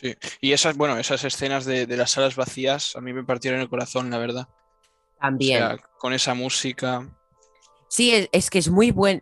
Sí, 0.00 0.16
y 0.40 0.52
esas, 0.52 0.76
bueno, 0.76 0.98
esas 0.98 1.22
escenas 1.24 1.64
de, 1.64 1.86
las 1.86 2.12
salas 2.12 2.34
vacías 2.34 2.96
a 2.96 3.00
mí 3.00 3.12
me 3.12 3.24
partieron 3.24 3.60
el 3.60 3.68
corazón, 3.68 4.10
la 4.10 4.18
verdad. 4.18 4.48
También. 5.20 5.78
con 5.98 6.12
esa 6.12 6.34
música. 6.34 7.06
Sí, 7.88 8.26
es, 8.32 8.48
que 8.48 8.58
es 8.58 8.68
muy 8.68 8.90
buen. 8.90 9.20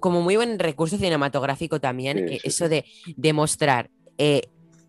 como 0.00 0.22
muy 0.22 0.36
buen 0.36 0.58
recurso 0.58 0.96
cinematográfico 0.96 1.80
también, 1.80 2.38
eso 2.44 2.68
de 2.68 2.84
demostrar 3.16 3.90
eh, 4.16 4.42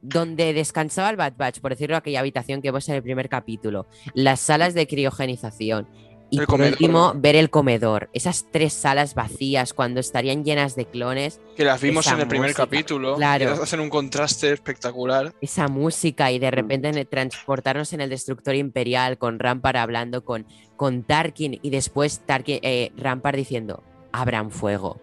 donde 0.04 0.54
descansaba 0.54 1.10
el 1.10 1.16
Bad 1.16 1.34
Batch, 1.38 1.60
por 1.60 1.72
decirlo, 1.72 1.96
aquella 1.96 2.20
habitación 2.20 2.62
que 2.62 2.68
vemos 2.68 2.88
en 2.90 2.96
el 2.96 3.04
primer 3.04 3.30
capítulo, 3.30 3.88
las 4.14 4.42
salas 4.42 4.74
de 4.74 4.86
criogenización. 4.86 5.88
Y 6.30 6.42
por 6.48 6.62
último, 6.62 7.14
ver 7.16 7.36
el 7.36 7.52
comedor. 7.52 8.10
Esas 8.12 8.48
tres 8.52 8.74
salas 8.74 9.14
vacías 9.14 9.72
cuando 9.72 10.00
estarían 10.00 10.44
llenas 10.44 10.76
de 10.76 10.86
clones. 10.86 11.40
Que 11.56 11.64
las 11.64 11.80
vimos 11.80 12.08
en 12.08 12.22
el 12.22 12.28
primer 12.28 12.56
capítulo. 12.56 13.16
Claro. 13.18 13.54
Hacen 13.62 13.80
un 13.80 13.92
contraste 13.92 14.52
espectacular. 14.52 15.36
Esa 15.42 15.68
música 15.68 16.32
y 16.32 16.40
de 16.40 16.48
mm. 16.48 16.56
repente 16.56 17.06
transportarnos 17.06 17.94
en 17.94 18.02
el 18.02 18.10
destructor 18.10 18.56
imperial 18.56 19.20
con 19.20 19.38
Rampart 19.38 19.78
hablando 19.78 20.26
con, 20.26 20.48
con 20.76 21.04
Tarkin 21.04 21.60
y 21.62 21.70
después 21.70 22.22
Tarkin, 22.26 22.60
eh, 22.64 22.92
Rampart 22.98 23.38
diciendo, 23.38 23.84
abran 24.12 24.50
fuego. 24.50 25.00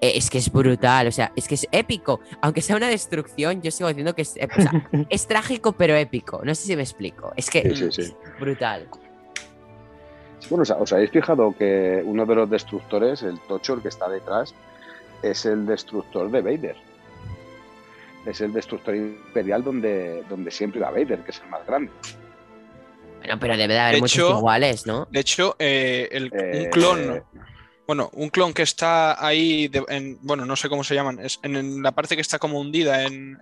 Eh, 0.00 0.12
es 0.14 0.30
que 0.30 0.38
es 0.38 0.50
brutal, 0.50 1.08
o 1.08 1.12
sea, 1.12 1.32
es 1.34 1.48
que 1.48 1.56
es 1.56 1.66
épico. 1.72 2.20
Aunque 2.40 2.62
sea 2.62 2.76
una 2.76 2.88
destrucción, 2.88 3.62
yo 3.62 3.70
sigo 3.70 3.88
diciendo 3.88 4.14
que 4.14 4.22
es, 4.22 4.36
eh, 4.36 4.48
es 5.10 5.26
trágico, 5.26 5.72
pero 5.72 5.94
épico. 5.96 6.40
No 6.44 6.54
sé 6.54 6.66
si 6.66 6.76
me 6.76 6.82
explico. 6.82 7.32
Es 7.36 7.50
que 7.50 7.60
es 7.60 8.14
brutal. 8.38 8.88
Bueno, 10.48 10.62
¿os 10.78 10.92
habéis 10.92 11.10
fijado 11.10 11.54
que 11.56 12.00
uno 12.04 12.24
de 12.24 12.34
los 12.34 12.48
destructores, 12.48 13.22
el 13.22 13.38
Tocho, 13.40 13.74
el 13.74 13.82
que 13.82 13.88
está 13.88 14.08
detrás, 14.08 14.54
es 15.22 15.44
el 15.44 15.66
destructor 15.66 16.30
de 16.30 16.40
Vader? 16.40 16.76
Es 18.24 18.40
el 18.40 18.52
destructor 18.52 18.94
imperial 18.94 19.64
donde, 19.64 20.22
donde 20.28 20.50
siempre 20.50 20.80
va 20.80 20.90
Vader, 20.90 21.20
que 21.24 21.32
es 21.32 21.40
el 21.40 21.48
más 21.50 21.66
grande. 21.66 21.90
Bueno, 23.18 23.38
pero 23.40 23.56
debe 23.56 23.74
de 23.74 23.80
haber 23.80 24.00
muchos 24.00 24.38
iguales, 24.38 24.86
¿no? 24.86 25.08
De 25.10 25.20
hecho, 25.20 25.56
eh, 25.58 26.08
el, 26.12 26.30
un 26.32 26.70
clon 26.70 27.22
bueno, 27.88 28.10
un 28.12 28.28
clon 28.28 28.52
que 28.52 28.60
está 28.60 29.26
ahí, 29.26 29.70
en, 29.88 30.18
bueno, 30.20 30.44
no 30.44 30.56
sé 30.56 30.68
cómo 30.68 30.84
se 30.84 30.94
llaman, 30.94 31.20
es 31.20 31.40
en, 31.42 31.82
la 31.82 31.92
parte 31.92 32.16
que 32.16 32.20
está 32.20 32.38
como 32.38 32.60
hundida, 32.60 33.04
en 33.04 33.38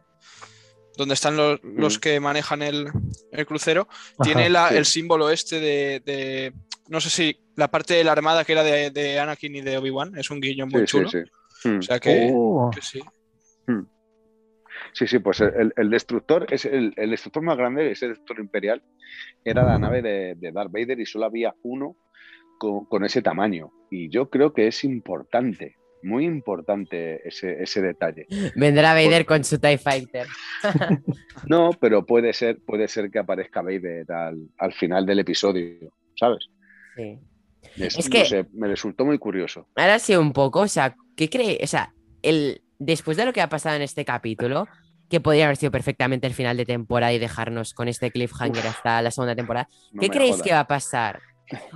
donde 0.96 1.14
están 1.14 1.36
los, 1.36 1.58
mm. 1.64 2.00
que 2.00 2.20
manejan 2.20 2.62
el, 2.62 2.92
crucero, 3.44 3.88
tiene 4.22 4.46
el 4.46 4.84
símbolo 4.84 5.30
este 5.30 5.58
de, 5.58 6.52
no 6.86 7.00
sé 7.00 7.10
si 7.10 7.36
la 7.56 7.68
parte 7.72 7.94
de 7.94 8.04
la 8.04 8.12
armada 8.12 8.44
que 8.44 8.52
era 8.52 8.62
de, 8.62 9.18
Anakin 9.18 9.56
y 9.56 9.62
de 9.62 9.78
Obi-Wan, 9.78 10.16
es 10.16 10.30
un 10.30 10.40
guiño 10.40 10.68
muy 10.68 10.84
chulo. 10.84 11.08
O 11.08 11.82
sea 11.82 11.98
que, 11.98 12.30
oh. 12.32 12.70
sí. 12.80 13.02
Mm. 13.66 13.82
Sí, 14.92 15.08
sí, 15.08 15.18
pues 15.18 15.40
el, 15.40 15.90
destructor 15.90 16.46
es 16.50 16.66
el, 16.66 16.94
destructor 16.94 17.42
más 17.42 17.56
grande, 17.56 17.90
ese 17.90 18.06
destructor 18.06 18.38
imperial, 18.38 18.80
era 19.44 19.64
la 19.64 19.76
nave 19.76 20.02
de, 20.02 20.36
de 20.36 20.52
Darth 20.52 20.70
Vader 20.70 21.00
y 21.00 21.04
solo 21.04 21.24
había 21.24 21.52
uno 21.64 21.96
con, 22.58 23.04
ese 23.04 23.22
tamaño. 23.22 23.72
Y 23.90 24.08
yo 24.08 24.30
creo 24.30 24.52
que 24.52 24.66
es 24.66 24.84
importante, 24.84 25.76
muy 26.02 26.24
importante 26.24 27.26
ese, 27.26 27.82
detalle. 27.82 28.26
Vendrá 28.54 28.94
Vader 28.94 29.26
con 29.26 29.44
su 29.44 29.58
TIE 29.58 29.78
Fighter. 29.78 30.26
no, 31.48 31.70
pero 31.80 32.04
puede 32.04 32.32
ser, 32.32 32.58
puede 32.64 32.88
ser 32.88 33.10
que 33.10 33.18
aparezca 33.18 33.62
Vader 33.62 34.06
al, 34.10 34.72
final 34.72 35.06
del 35.06 35.20
episodio, 35.20 35.92
¿sabes? 36.14 36.48
Sí. 36.96 37.18
Es, 37.76 38.08
que 38.08 38.46
me 38.54 38.68
resultó 38.68 39.04
muy 39.04 39.18
curioso. 39.18 39.68
Ahora 39.76 39.98
sí 39.98 40.16
un 40.16 40.32
poco, 40.32 40.60
o 40.60 40.68
sea, 40.68 40.96
¿qué 41.14 41.28
cree? 41.28 41.58
O 41.62 41.66
sea, 41.66 41.92
el, 42.22 42.62
después 42.78 43.16
de 43.16 43.24
lo 43.24 43.32
que 43.32 43.42
ha 43.42 43.48
pasado 43.48 43.76
en 43.76 43.82
este 43.82 44.04
capítulo, 44.04 44.66
que 45.08 45.20
podría 45.20 45.44
haber 45.44 45.56
sido 45.56 45.70
perfectamente 45.70 46.26
el 46.26 46.34
final 46.34 46.56
de 46.56 46.64
temporada 46.64 47.12
y 47.12 47.18
dejarnos 47.18 47.74
con 47.74 47.88
este 47.88 48.10
cliffhanger 48.10 48.66
hasta 48.66 49.02
la 49.02 49.10
segunda 49.10 49.36
temporada, 49.36 49.68
¿qué 50.00 50.08
creéis 50.08 50.42
que 50.42 50.52
va 50.52 50.60
a 50.60 50.66
pasar? 50.66 51.20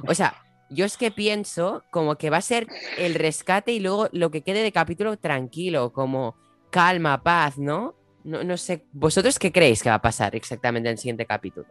O 0.07 0.14
sea, 0.14 0.35
yo 0.70 0.85
es 0.85 0.96
que 0.96 1.11
pienso 1.11 1.85
como 1.90 2.16
que 2.16 2.30
va 2.30 2.38
a 2.38 2.42
ser 2.42 2.66
el 2.96 3.14
rescate 3.14 3.72
y 3.72 3.80
luego 3.80 4.09
lo 4.12 4.30
que 4.30 4.42
quede 4.42 4.62
de 4.62 4.72
capítulo 4.72 5.18
tranquilo, 5.18 5.92
como 5.92 6.37
calma, 6.70 7.22
paz, 7.22 7.59
¿no? 7.59 7.94
No, 8.22 8.56
sé, 8.56 8.85
¿vosotros 8.92 9.38
qué 9.38 9.50
creéis 9.50 9.83
que 9.83 9.88
va 9.88 9.96
a 9.96 10.02
pasar 10.02 10.37
exactamente 10.37 10.88
en 10.88 10.92
el 10.92 10.98
siguiente 10.98 11.26
capítulo? 11.26 11.66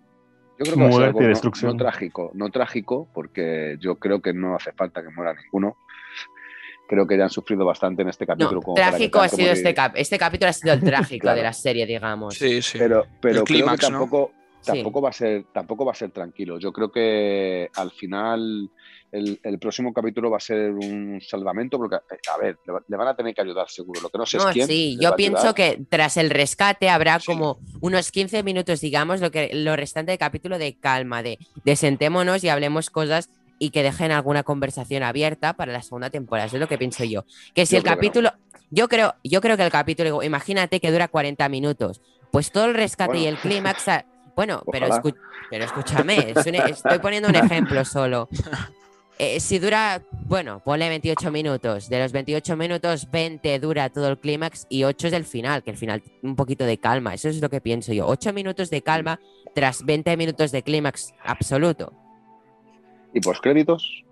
Yo 0.57 0.65
creo 0.65 0.75
que 0.75 0.81
va 0.81 0.89
a 0.89 0.91
ser 0.91 1.03
algo 1.03 1.21
no, 1.21 1.77
trágico, 1.77 2.31
no 2.33 2.49
trágico, 2.49 3.07
porque 3.13 3.77
yo 3.79 3.95
creo 3.95 4.21
que 4.21 4.33
no 4.33 4.55
hace 4.55 4.73
falta 4.73 5.01
que 5.01 5.09
muera 5.09 5.33
ninguno. 5.33 5.77
Creo 6.89 7.05
que 7.05 7.17
ya 7.17 7.25
han 7.25 7.29
sufrido 7.29 7.63
bastante 7.65 8.01
en 8.01 8.09
este 8.09 8.25
capítulo. 8.25 8.61
trágico 8.75 9.21
ha 9.21 9.29
sido 9.29 9.51
este, 9.51 9.75
cap 9.75 9.93
este 9.95 10.17
capítulo, 10.17 10.49
ha 10.49 10.53
sido 10.53 10.73
el 10.73 10.79
trágico 10.83 11.29
de 11.29 11.43
la 11.43 11.53
serie, 11.53 11.85
digamos. 11.85 12.33
Sí, 12.33 12.63
sí. 12.63 12.79
Pero, 12.79 13.05
pero 13.21 13.43
creo 13.43 13.67
que 13.67 13.77
tampoco, 13.77 14.31
tampoco, 14.63 15.01
va 15.01 15.09
a 15.09 15.13
ser, 15.13 15.45
tampoco 15.53 15.85
va 15.85 15.91
a 15.91 15.95
ser 15.95 16.11
tranquilo. 16.11 16.59
Yo 16.59 16.71
creo 16.71 16.91
que 16.91 17.69
al 17.75 17.91
final 17.91 18.69
el, 19.11 19.59
próximo 19.59 19.93
capítulo 19.93 20.29
va 20.29 20.37
a 20.37 20.41
ser 20.41 20.71
un 20.71 21.19
salvamento, 21.21 21.77
porque, 21.77 21.95
eh, 21.95 22.19
a 22.33 22.37
ver, 22.37 22.59
le, 22.87 22.97
van 22.97 23.07
a 23.07 23.15
tener 23.15 23.33
que 23.33 23.41
ayudar 23.41 23.69
seguro. 23.69 24.01
Lo 24.01 24.09
que 24.09 24.17
no 24.17 24.25
sé 24.25 24.37
es 24.37 24.45
quién. 24.45 24.67
Sí, 24.67 24.97
yo 25.01 25.15
pienso 25.15 25.53
que 25.53 25.81
tras 25.89 26.17
el 26.17 26.29
rescate 26.29 26.89
habrá 26.89 27.19
como 27.25 27.59
unos 27.81 28.11
15 28.11 28.43
minutos, 28.43 28.81
digamos, 28.81 29.21
lo, 29.21 29.31
que, 29.31 29.49
lo 29.53 29.75
restante 29.75 30.11
del 30.11 30.19
capítulo 30.19 30.57
de 30.59 30.77
calma, 30.77 31.23
de, 31.23 31.39
sentémonos 31.75 32.43
y 32.43 32.49
hablemos 32.49 32.89
cosas 32.89 33.29
y 33.57 33.71
que 33.71 33.83
dejen 33.83 34.11
alguna 34.11 34.43
conversación 34.43 35.03
abierta 35.03 35.53
para 35.53 35.73
la 35.73 35.81
segunda 35.81 36.09
temporada. 36.09 36.47
Eso 36.47 36.57
es 36.57 36.61
lo 36.61 36.67
que 36.67 36.77
pienso 36.77 37.03
yo. 37.03 37.25
Que 37.53 37.65
si 37.65 37.75
el 37.75 37.83
capítulo. 37.83 38.31
Yo 38.71 38.87
creo, 38.87 39.15
yo 39.23 39.41
creo 39.41 39.57
que 39.57 39.63
el 39.63 39.71
capítulo, 39.71 40.21
imagínate 40.21 40.79
que 40.79 40.91
dura 40.91 41.07
40 41.07 41.49
minutos. 41.49 42.01
Pues 42.31 42.51
todo 42.51 42.65
el 42.65 42.75
rescate 42.75 43.17
y 43.17 43.25
el 43.25 43.37
clímax. 43.37 43.87
Bueno, 44.39 44.63
pero, 44.71 44.87
pero 45.49 45.65
escúchame, 45.65 46.33
estoy 46.69 46.99
poniendo 46.99 47.27
un 47.27 47.35
ejemplo 47.35 47.83
solo. 47.83 48.29
eh, 49.19 49.41
si 49.41 49.59
dura, 49.59 50.01
bueno, 50.27 50.61
ponle 50.63 50.87
28 50.87 51.29
minutos. 51.29 51.89
De 51.89 51.99
los 51.99 52.13
28 52.13 52.55
minutos, 52.55 53.11
20 53.11 53.59
dura 53.59 53.89
todo 53.89 54.07
el 54.07 54.17
clímax 54.17 54.65
y 54.69 54.85
8 54.85 55.07
es 55.07 55.13
el 55.13 55.25
final, 55.25 55.61
que 55.61 55.71
el 55.71 55.75
final 55.75 56.01
un 56.21 56.37
poquito 56.37 56.63
de 56.63 56.77
calma. 56.77 57.13
Eso 57.13 57.27
es 57.27 57.41
lo 57.41 57.49
que 57.49 57.59
pienso 57.59 57.91
yo. 57.91 58.07
8 58.07 58.31
minutos 58.31 58.69
de 58.69 58.81
calma 58.81 59.19
tras 59.53 59.83
20 59.83 60.15
minutos 60.15 60.53
de 60.53 60.63
clímax 60.63 61.13
absoluto. 61.25 61.91
¿Y 63.13 63.19
postcréditos? 63.19 64.05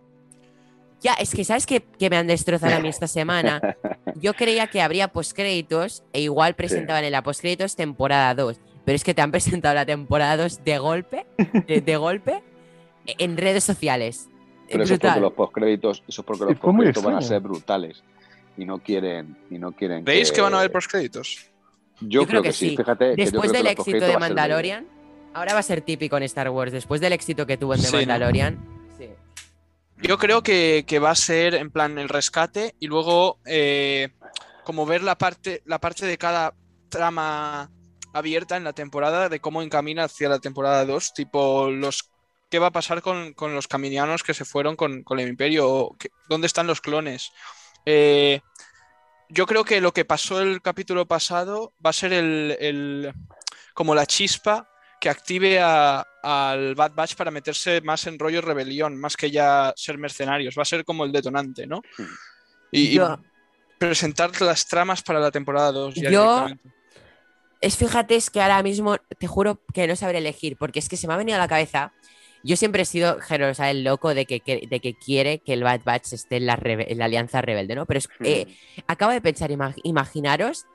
Ya, 0.99 1.13
es 1.13 1.33
que 1.33 1.45
sabes 1.45 1.65
que, 1.65 1.85
me 2.09 2.17
han 2.17 2.27
destrozado 2.27 2.75
a 2.75 2.79
mí 2.81 2.89
esta 2.89 3.07
semana. 3.07 3.61
Yo 4.15 4.33
creía 4.33 4.67
que 4.67 4.81
habría 4.81 5.07
postcréditos 5.07 6.03
e 6.11 6.19
igual 6.19 6.55
presentaban 6.55 7.05
en 7.05 7.13
la 7.13 7.23
postcréditos 7.23 7.77
temporada 7.77 8.35
2. 8.35 8.59
Pero 8.87 8.95
es 8.95 9.03
que 9.03 9.13
te 9.13 9.21
han 9.21 9.31
presentado 9.33 9.75
la 9.75 9.85
temporada 9.85 10.37
2 10.37 10.63
de 10.63 10.77
golpe, 10.77 11.25
de 11.67 11.97
golpe, 11.97 12.41
en 13.05 13.35
redes 13.35 13.65
sociales. 13.65 14.29
Pero 14.69 14.85
eso 14.85 14.93
es 14.93 14.99
porque 15.01 15.19
los 15.19 15.33
postcréditos, 15.33 16.03
eso 16.07 16.21
es 16.21 16.25
porque 16.25 16.45
los 16.45 16.55
postcréditos 16.57 17.03
van 17.03 17.15
a 17.15 17.21
ser 17.21 17.41
brutales 17.41 18.01
y 18.55 18.63
no 18.63 18.79
quieren 18.79 19.35
y 19.51 19.57
no 19.57 19.73
quieren. 19.73 20.05
¿Veis 20.05 20.31
que, 20.31 20.39
van 20.39 20.53
a 20.53 20.59
haber 20.59 20.71
postcréditos? 20.71 21.49
Yo, 21.99 22.21
yo 22.21 22.27
creo, 22.27 22.41
que, 22.41 22.53
sí. 22.53 22.77
Fíjate. 22.77 23.17
Después 23.17 23.51
del 23.51 23.67
éxito 23.67 24.05
de 24.05 24.17
Mandalorian, 24.17 24.87
ahora 25.33 25.51
va 25.51 25.59
a 25.59 25.63
ser 25.63 25.81
típico 25.81 26.15
en 26.15 26.23
Star 26.23 26.49
Wars. 26.49 26.71
Después 26.71 27.01
del 27.01 27.11
éxito 27.11 27.45
que 27.45 27.57
tuvo 27.57 27.75
en 27.75 27.81
The 27.81 27.91
Mandalorian. 27.91 28.57
Sí. 28.97 29.09
Yo 29.97 30.17
creo 30.17 30.43
que, 30.43 30.99
va 31.03 31.09
a 31.09 31.15
ser 31.15 31.55
en 31.55 31.71
plan 31.71 31.97
el 31.97 32.07
rescate 32.07 32.73
y 32.79 32.87
luego 32.87 33.39
eh, 33.45 34.11
como 34.63 34.85
ver 34.85 35.03
la 35.03 35.17
parte, 35.17 35.61
la 35.65 35.77
parte 35.77 36.05
de 36.05 36.17
cada 36.17 36.53
trama 36.87 37.69
abierta 38.17 38.57
en 38.57 38.63
la 38.63 38.73
temporada 38.73 39.29
de 39.29 39.39
cómo 39.39 39.61
encamina 39.61 40.05
hacia 40.05 40.29
la 40.29 40.39
temporada 40.39 40.85
2, 40.85 41.13
tipo 41.13 41.69
los 41.69 42.11
qué 42.49 42.59
va 42.59 42.67
a 42.67 42.71
pasar 42.71 43.01
con, 43.01 43.35
los 43.37 43.67
caminianos 43.67 44.23
que 44.23 44.33
se 44.33 44.45
fueron 44.45 44.75
con, 44.75 45.03
el 45.09 45.27
imperio, 45.27 45.95
dónde 46.29 46.47
están 46.47 46.67
los 46.67 46.81
clones. 46.81 47.31
Eh, 47.85 48.41
yo 49.29 49.45
creo 49.45 49.63
que 49.63 49.81
lo 49.81 49.93
que 49.93 50.05
pasó 50.05 50.41
el 50.41 50.61
capítulo 50.61 51.05
pasado 51.05 51.73
va 51.85 51.89
a 51.89 51.93
ser 51.93 52.13
el, 52.13 53.13
como 53.73 53.95
la 53.95 54.05
chispa 54.05 54.69
que 54.99 55.09
active 55.09 55.59
al 55.61 56.75
Bad 56.75 56.93
Batch 56.95 57.15
para 57.15 57.31
meterse 57.31 57.81
más 57.81 58.07
en 58.07 58.17
rollo 58.17 58.41
rebelión, 58.41 58.97
más 58.97 59.15
que 59.15 59.29
ya 59.29 59.73
ser 59.75 59.97
mercenarios. 59.97 60.55
Va 60.57 60.63
a 60.63 60.65
ser 60.65 60.85
como 60.85 61.03
el 61.03 61.11
detonante, 61.11 61.67
¿no? 61.67 61.81
Y, 62.71 62.99
presentar 63.77 64.31
las 64.41 64.65
tramas 64.65 65.03
para 65.03 65.19
la 65.19 65.29
temporada 65.29 65.71
2. 65.71 65.95
Yo, 65.95 66.47
es 67.61 67.77
fíjate, 67.77 68.15
es 68.15 68.29
que 68.29 68.41
ahora 68.41 68.61
mismo 68.63 68.97
te 69.17 69.27
juro 69.27 69.59
que 69.73 69.87
no 69.87 69.95
sabré 69.95 70.19
elegir, 70.19 70.57
porque 70.57 70.79
es 70.79 70.89
que 70.89 70.97
se 70.97 71.07
me 71.07 71.13
ha 71.13 71.17
venido 71.17 71.37
a 71.37 71.39
la 71.39 71.47
cabeza 71.47 71.93
yo 72.43 72.55
siempre 72.55 72.83
he 72.83 72.85
sido 72.85 73.19
generosa 73.19 73.69
el 73.69 73.83
loco 73.83 74.13
de 74.13 74.25
que, 74.25 74.41
de 74.69 74.79
que 74.79 74.93
quiere 74.93 75.39
que 75.39 75.53
el 75.53 75.63
Bad 75.63 75.81
Batch 75.83 76.13
esté 76.13 76.37
en 76.37 76.45
la, 76.45 76.53
Alianza 77.03 77.41
Rebelde, 77.41 77.75
¿no? 77.75 77.85
Pero 77.85 77.99
eh, 78.23 78.45
hmm. 78.45 78.81
acabo 78.87 79.11
de 79.11 79.21
pensar, 79.21 79.51
imaginaros 79.83 80.65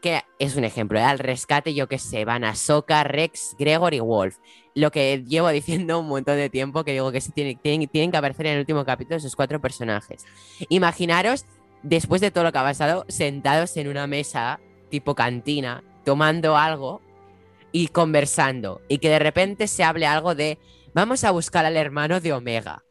que 0.00 0.22
es 0.38 0.54
un 0.54 0.64
ejemplo, 0.64 0.98
¿eh? 0.98 1.02
al 1.02 1.18
rescate, 1.18 1.74
yo 1.74 1.88
que 1.88 1.98
sé, 1.98 2.24
van 2.24 2.44
a 2.44 2.54
Soka, 2.54 3.02
Rex, 3.02 3.56
Gregory 3.58 3.98
Wolf. 3.98 4.36
Lo 4.74 4.90
que 4.92 5.24
llevo 5.26 5.48
diciendo 5.50 5.98
un 5.98 6.08
montón 6.08 6.36
de 6.36 6.48
tiempo, 6.48 6.84
que 6.84 6.92
digo 6.92 7.10
que 7.10 7.20
tienen, 7.20 7.58
tienen, 7.58 8.10
que 8.10 8.16
aparecer 8.16 8.46
en 8.46 8.52
el 8.54 8.60
último 8.60 8.84
capítulo 8.84 9.16
esos 9.16 9.34
cuatro 9.34 9.60
personajes. 9.60 10.24
Imaginaros, 10.68 11.46
después 11.82 12.20
de 12.20 12.30
todo 12.30 12.44
lo 12.44 12.52
que 12.52 12.58
ha 12.58 12.62
pasado, 12.62 13.04
sentados 13.08 13.76
en 13.76 13.88
una 13.88 14.06
mesa 14.06 14.60
tipo 14.88 15.14
cantina, 15.14 15.82
tomando 16.08 16.56
algo 16.56 17.02
y 17.70 17.88
conversando. 17.88 18.80
Y 18.88 18.96
que 18.96 19.10
de 19.10 19.18
repente 19.18 19.66
se 19.66 19.84
hable 19.84 20.06
algo 20.06 20.34
de 20.34 20.58
Vamos 20.94 21.22
a 21.22 21.32
buscar 21.32 21.66
al 21.66 21.76
hermano 21.76 22.18
de 22.18 22.32
Omega. 22.32 22.82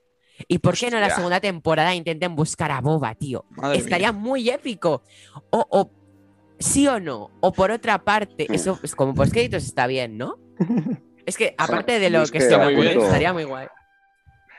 ¿Y 0.47 0.60
por 0.60 0.77
qué 0.77 0.91
no 0.91 0.99
la 0.99 1.10
segunda 1.10 1.39
temporada 1.39 1.95
intenten 1.95 2.36
buscar 2.36 2.69
a 2.69 2.80
Boba, 2.80 3.15
tío? 3.15 3.45
Estaría 3.73 4.12
muy 4.12 4.51
épico. 4.51 5.01
O, 5.49 5.89
sí 6.60 6.88
o 6.88 6.99
no. 6.99 7.32
O 7.39 7.51
por 7.51 7.71
otra 7.71 7.97
parte, 8.03 8.45
eso 8.53 8.80
es 8.84 8.93
como 8.95 9.15
créditos 9.15 9.63
está 9.63 9.88
bien, 9.88 10.15
¿no? 10.15 10.38
Es 11.25 11.38
que 11.38 11.56
aparte 11.58 11.97
de 11.99 12.12
lo 12.12 12.23
que, 12.27 12.39
se 12.39 12.56
me 12.56 12.91
estaría 12.91 13.34
muy 13.34 13.45
guay. 13.45 13.65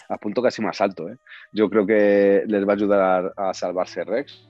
A 0.08 0.16
punto 0.16 0.42
casi 0.42 0.60
más 0.60 0.80
alto, 0.80 1.08
¿eh? 1.08 1.16
Yo 1.52 1.70
creo 1.70 1.86
que 1.86 2.42
les 2.44 2.66
va 2.66 2.72
a 2.72 2.74
ayudar 2.74 3.34
a 3.36 3.54
salvarse 3.54 4.02
Rex, 4.02 4.48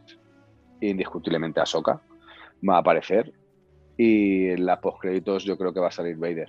indiscutiblemente 0.81 1.61
a 1.61 1.67
Soka, 1.67 2.01
va 2.67 2.77
a 2.77 2.79
aparecer. 2.79 3.35
Y 3.99 4.49
en 4.49 4.65
la 4.65 4.81
postcréditos 4.81 5.45
yo 5.45 5.59
creo 5.59 5.75
que 5.75 5.81
va 5.81 5.89
a 5.89 5.93
salir 5.93 6.17
Vader 6.17 6.49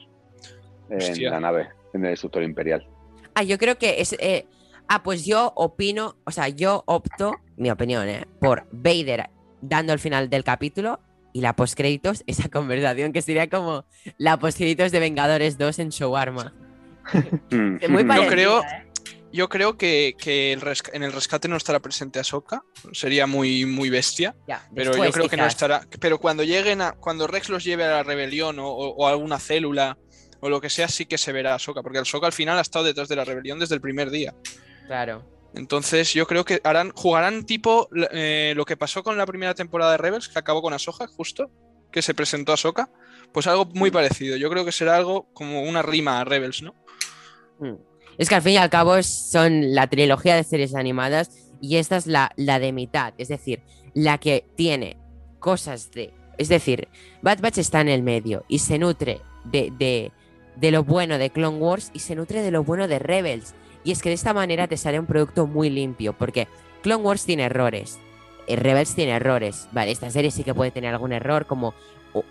en 0.90 1.24
la 1.24 1.40
nave 1.40 1.70
en 1.94 2.06
el 2.06 2.12
destructor 2.12 2.44
imperial. 2.44 2.88
Ah, 3.34 3.44
yo 3.44 3.58
creo 3.58 3.78
que 3.78 4.02
es. 4.02 4.14
Eh, 4.20 4.46
ah, 4.88 5.04
pues 5.04 5.26
yo 5.26 5.52
opino, 5.56 6.16
o 6.26 6.32
sea, 6.32 6.48
yo 6.50 6.84
opto, 6.86 7.36
mi 7.58 7.72
opinión, 7.72 8.08
eh, 8.08 8.26
por 8.40 8.68
Vader 8.72 9.30
dando 9.62 9.94
el 9.94 10.00
final 10.00 10.30
del 10.30 10.44
capítulo 10.44 11.00
y 11.34 11.42
la 11.42 11.56
postcréditos, 11.56 12.24
esa 12.28 12.50
conversación 12.50 13.12
que 13.12 13.22
sería 13.22 13.50
como 13.50 13.86
la 14.18 14.38
postcréditos 14.38 14.92
de 14.92 15.00
Vengadores 15.00 15.58
2 15.58 15.80
en 15.80 15.90
Showarma. 15.90 16.54
Muy 17.90 18.04
yo 18.04 18.28
creo, 18.28 18.62
¿eh? 18.62 18.88
Yo 19.32 19.50
creo 19.50 19.78
que, 19.78 20.15
en 20.24 21.04
el 21.04 21.12
rescate 21.12 21.48
no 21.48 21.58
estará 21.58 21.80
presente 21.80 22.20
Ahsoka, 22.20 22.63
sería 22.92 23.28
muy, 23.28 23.65
muy 23.65 23.89
bestia, 23.89 24.36
pero 24.74 24.96
yo 24.96 25.12
creo 25.12 25.30
que 25.30 25.38
no 25.38 25.46
estará. 25.46 25.82
Pero 26.00 26.20
cuando 26.20 26.44
lleguen 26.44 26.82
a, 26.82 26.94
cuando 26.94 27.28
Rex 27.28 27.50
los 27.50 27.63
lleve 27.63 27.86
a 27.86 27.92
la 27.92 28.04
rebelión 28.04 28.58
o 28.60 29.08
a 29.08 29.12
alguna 29.12 29.39
célula 29.39 29.98
o 30.42 30.50
lo 30.50 30.62
que 30.62 30.70
sea, 30.70 30.88
sí 30.88 31.06
que 31.06 31.18
se 31.18 31.32
verá 31.32 31.56
a 31.56 31.60
Soka, 31.60 31.82
porque 31.84 32.00
el 32.00 32.06
Soka 32.06 32.28
al 32.28 32.34
final 32.34 32.58
ha 32.58 32.62
estado 32.62 32.86
detrás 32.86 33.10
de 33.10 33.15
la 33.15 33.26
rebelión 33.26 33.60
desde 33.60 33.76
el 33.76 33.82
primer 33.82 34.10
día. 34.10 34.34
Claro. 34.88 35.24
Entonces 35.54 36.13
yo 36.13 36.28
creo 36.28 36.46
que 36.46 36.62
harán, 36.63 36.92
jugarán 36.92 37.46
tipo 37.46 37.89
eh, 38.12 38.54
lo 38.56 38.65
que 38.65 38.78
pasó 38.78 39.04
con 39.04 39.18
la 39.18 39.26
primera 39.26 39.54
temporada 39.54 39.92
de 39.92 39.98
Rebels, 39.98 40.30
que 40.30 40.39
acabó 40.39 40.62
con 40.62 40.74
Ahsoka, 40.74 41.08
justo, 41.08 41.52
que 41.92 42.02
se 42.02 42.13
presentó 42.13 42.54
a 42.54 42.58
Soka. 42.58 42.89
Pues 43.34 43.48
algo 43.48 43.65
muy 43.65 43.89
mm. 43.89 43.94
parecido. 43.94 44.38
Yo 44.38 44.50
creo 44.50 44.65
que 44.65 44.72
será 44.72 44.96
algo 44.96 45.28
como 45.34 45.62
una 45.63 45.82
rima 45.82 46.20
a 46.20 46.24
Rebels, 46.24 46.62
¿no? 46.62 46.74
Mm. 47.60 47.88
Es 48.19 48.27
que 48.27 48.36
al 48.36 48.41
fin 48.41 48.53
y 48.53 48.58
al 48.58 48.69
cabo 48.69 49.01
son 49.01 49.73
la 49.73 49.88
trilogía 49.88 50.36
de 50.36 50.43
series 50.43 50.75
animadas 50.75 51.32
y 51.62 51.77
esta 51.77 51.95
es 51.95 52.05
la, 52.05 52.32
la 52.36 52.60
de 52.60 52.73
mitad, 52.73 53.13
es 53.17 53.29
decir, 53.29 53.62
la 53.93 54.17
que 54.17 54.45
tiene 54.55 54.97
cosas 55.39 55.89
de... 55.91 56.13
Es 56.38 56.49
decir, 56.49 56.89
Bad 57.21 57.39
Batch 57.39 57.60
está 57.60 57.79
en 57.79 57.88
el 57.88 58.03
medio 58.03 58.43
y 58.49 58.60
se 58.60 58.77
nutre 58.77 59.21
de, 59.45 60.12
de 60.55 60.71
lo 60.71 60.84
bueno 60.84 61.17
de 61.17 61.29
Clone 61.29 61.58
Wars 61.58 61.91
y 61.93 61.99
se 61.99 62.15
nutre 62.15 62.41
de 62.41 62.51
lo 62.51 62.63
bueno 62.63 62.89
de 62.89 62.99
Rebels. 62.99 63.55
Y 63.86 63.91
es 63.91 64.01
que 64.01 64.10
de 64.10 64.15
esta 64.15 64.34
manera 64.34 64.67
te 64.67 64.75
sale 64.75 64.99
un 64.99 65.05
producto 65.05 65.47
muy 65.47 65.69
limpio, 65.69 66.12
porque 66.12 66.49
Clone 66.82 67.03
Wars 67.03 67.23
tiene 67.25 67.43
errores, 67.43 67.99
eh, 68.47 68.58
Rebels 68.58 68.95
tiene 68.95 69.13
errores. 69.13 69.69
Vale, 69.71 69.91
esta 69.91 70.10
serie 70.12 70.32
sí 70.32 70.43
que 70.43 70.53
puede 70.53 70.71
tener 70.71 70.93
algún 70.93 71.13
error, 71.13 71.45
como 71.45 71.73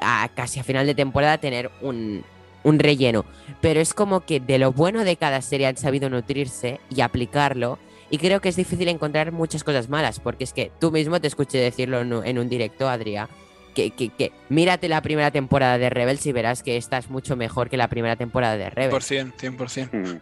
a 0.00 0.28
casi 0.34 0.60
a 0.60 0.64
final 0.64 0.86
de 0.86 0.94
temporada 0.94 1.38
tener 1.38 1.70
un, 1.80 2.24
un 2.68 2.78
relleno. 2.78 3.24
Pero 3.60 3.80
es 3.80 3.94
como 3.94 4.20
que 4.20 4.40
de 4.40 4.58
lo 4.58 4.72
bueno 4.72 5.04
de 5.04 5.16
cada 5.16 5.42
serie 5.42 5.66
han 5.66 5.76
sabido 5.76 6.10
nutrirse 6.10 6.80
y 6.90 7.00
aplicarlo. 7.00 7.78
Y 8.10 8.18
creo 8.18 8.40
que 8.40 8.48
es 8.48 8.56
difícil 8.56 8.88
encontrar 8.88 9.32
muchas 9.32 9.64
cosas 9.64 9.88
malas, 9.88 10.20
porque 10.20 10.44
es 10.44 10.52
que 10.52 10.70
tú 10.80 10.90
mismo 10.90 11.20
te 11.20 11.26
escuché 11.26 11.58
decirlo 11.58 12.00
en 12.00 12.38
un 12.38 12.48
directo, 12.48 12.88
Adrián, 12.88 13.28
que, 13.74 14.32
mírate 14.48 14.88
la 14.88 15.02
primera 15.02 15.30
temporada 15.30 15.78
de 15.78 15.90
Rebels 15.90 16.24
y 16.26 16.32
verás 16.32 16.62
que 16.62 16.76
esta 16.76 16.98
es 16.98 17.10
mucho 17.10 17.36
mejor 17.36 17.68
que 17.68 17.76
la 17.76 17.88
primera 17.88 18.16
temporada 18.16 18.56
de 18.56 18.70
Rebels. 18.70 19.10
100%, 19.10 19.34
100%. 19.36 19.90
Mm. 19.92 20.20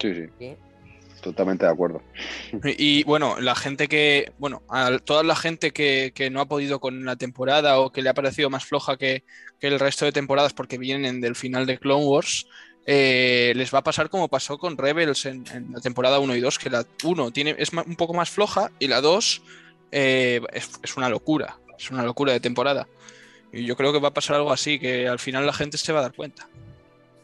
Sí, 0.00 0.14
sí, 0.14 0.26
sí. 0.38 0.56
Totalmente 1.24 1.64
de 1.64 1.72
acuerdo. 1.72 2.02
Y, 2.76 3.02
bueno, 3.04 3.40
la 3.40 3.54
gente 3.54 3.88
que, 3.88 4.30
bueno, 4.38 4.60
a 4.68 4.98
toda 4.98 5.22
la 5.22 5.34
gente 5.34 5.70
que, 5.70 6.28
no 6.30 6.42
ha 6.42 6.44
podido 6.44 6.80
con 6.80 7.06
la 7.06 7.16
temporada 7.16 7.80
o 7.80 7.90
que 7.90 8.02
le 8.02 8.10
ha 8.10 8.14
parecido 8.14 8.50
más 8.50 8.66
floja 8.66 8.98
que, 8.98 9.24
el 9.62 9.80
resto 9.80 10.04
de 10.04 10.12
temporadas 10.12 10.52
porque 10.52 10.76
vienen 10.76 11.22
del 11.22 11.34
final 11.34 11.64
de 11.64 11.78
Clone 11.78 12.04
Wars, 12.04 12.46
eh, 12.84 13.54
les 13.56 13.72
va 13.72 13.78
a 13.78 13.82
pasar 13.82 14.10
como 14.10 14.28
pasó 14.28 14.58
con 14.58 14.76
Rebels 14.76 15.24
en, 15.24 15.44
la 15.72 15.80
temporada 15.80 16.18
1 16.18 16.36
y 16.36 16.40
2, 16.40 16.58
que 16.58 16.68
la 16.68 16.84
1 17.02 17.30
tiene, 17.30 17.56
es 17.56 17.72
un 17.72 17.96
poco 17.96 18.12
más 18.12 18.28
floja 18.28 18.70
y 18.78 18.88
la 18.88 19.00
2 19.00 19.42
eh, 19.92 20.42
es, 20.52 20.96
una 20.98 21.08
locura. 21.08 21.56
Es 21.78 21.90
una 21.90 22.02
locura 22.02 22.34
de 22.34 22.40
temporada. 22.40 22.86
Y 23.50 23.64
yo 23.64 23.76
creo 23.76 23.94
que 23.94 23.98
va 23.98 24.08
a 24.08 24.14
pasar 24.14 24.36
algo 24.36 24.52
así, 24.52 24.78
que 24.78 25.08
al 25.08 25.18
final 25.18 25.46
la 25.46 25.54
gente 25.54 25.78
se 25.78 25.90
va 25.90 26.00
a 26.00 26.02
dar 26.02 26.12
cuenta. 26.12 26.46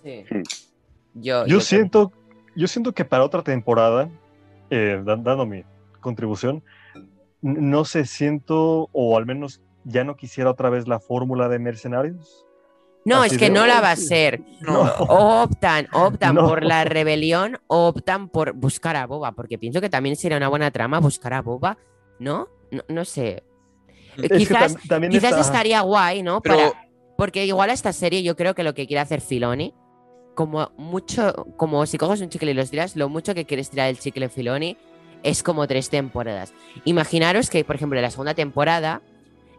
Sí. 0.02 0.24
Hmm. 0.30 0.42
Yo, 1.14 1.60
siento, 1.60 2.12
yo 2.60 2.68
siento 2.68 2.92
que 2.92 3.06
para 3.06 3.24
otra 3.24 3.42
temporada, 3.42 4.10
eh, 4.68 5.02
dando 5.02 5.46
mi 5.46 5.64
contribución, 6.00 6.62
no 7.40 7.86
sé, 7.86 8.04
siento, 8.04 8.90
o 8.92 9.16
al 9.16 9.24
menos 9.24 9.62
ya 9.84 10.04
no 10.04 10.14
quisiera 10.14 10.50
otra 10.50 10.68
vez 10.68 10.86
la 10.86 11.00
fórmula 11.00 11.48
de 11.48 11.58
mercenarios. 11.58 12.44
No, 13.06 13.24
es 13.24 13.38
que 13.38 13.48
no 13.48 13.66
la 13.66 13.80
va 13.80 13.92
a 13.92 13.96
ser. 13.96 14.42
No. 14.60 14.82
optan, 15.08 15.88
optan 15.90 16.36
por 16.36 16.62
la 16.62 16.84
rebelión 16.84 17.58
o 17.66 17.88
optan 17.88 18.28
por 18.28 18.52
buscar 18.52 18.94
a 18.94 19.06
Boba, 19.06 19.32
porque 19.32 19.56
pienso 19.56 19.80
que 19.80 19.88
también 19.88 20.16
sería 20.16 20.36
una 20.36 20.48
buena 20.48 20.70
trama 20.70 21.00
buscar 21.00 21.32
a 21.32 21.40
Boba, 21.40 21.78
¿no? 22.18 22.48
No, 22.70 22.82
no 22.88 23.06
sé. 23.06 23.42
Quizás, 24.36 24.76
quizás 25.10 25.40
estaría 25.40 25.80
guay, 25.80 26.22
¿no? 26.22 26.42
porque 27.16 27.46
igual 27.46 27.70
a 27.70 27.72
esta 27.72 27.92
serie 27.92 28.22
yo 28.22 28.36
creo 28.36 28.54
que 28.54 28.62
lo 28.62 28.74
que 28.74 28.86
quiere 28.86 29.00
hacer 29.00 29.22
Filoni, 29.22 29.74
como 30.40 30.72
mucho, 30.78 31.48
como 31.58 31.84
si 31.84 31.98
coges 31.98 32.22
un 32.22 32.30
chicle 32.30 32.52
y 32.52 32.54
los 32.54 32.70
tiras, 32.70 32.96
lo 32.96 33.10
mucho 33.10 33.34
que 33.34 33.44
quieres 33.44 33.68
tirar 33.68 33.90
el 33.90 33.98
chicle 33.98 34.30
Filoni 34.30 34.78
es 35.22 35.42
como 35.42 35.66
tres 35.66 35.90
temporadas. 35.90 36.54
Imaginaros 36.86 37.50
que, 37.50 37.62
por 37.62 37.76
ejemplo, 37.76 37.98
en 37.98 38.04
la 38.04 38.10
segunda 38.10 38.32
temporada 38.32 39.02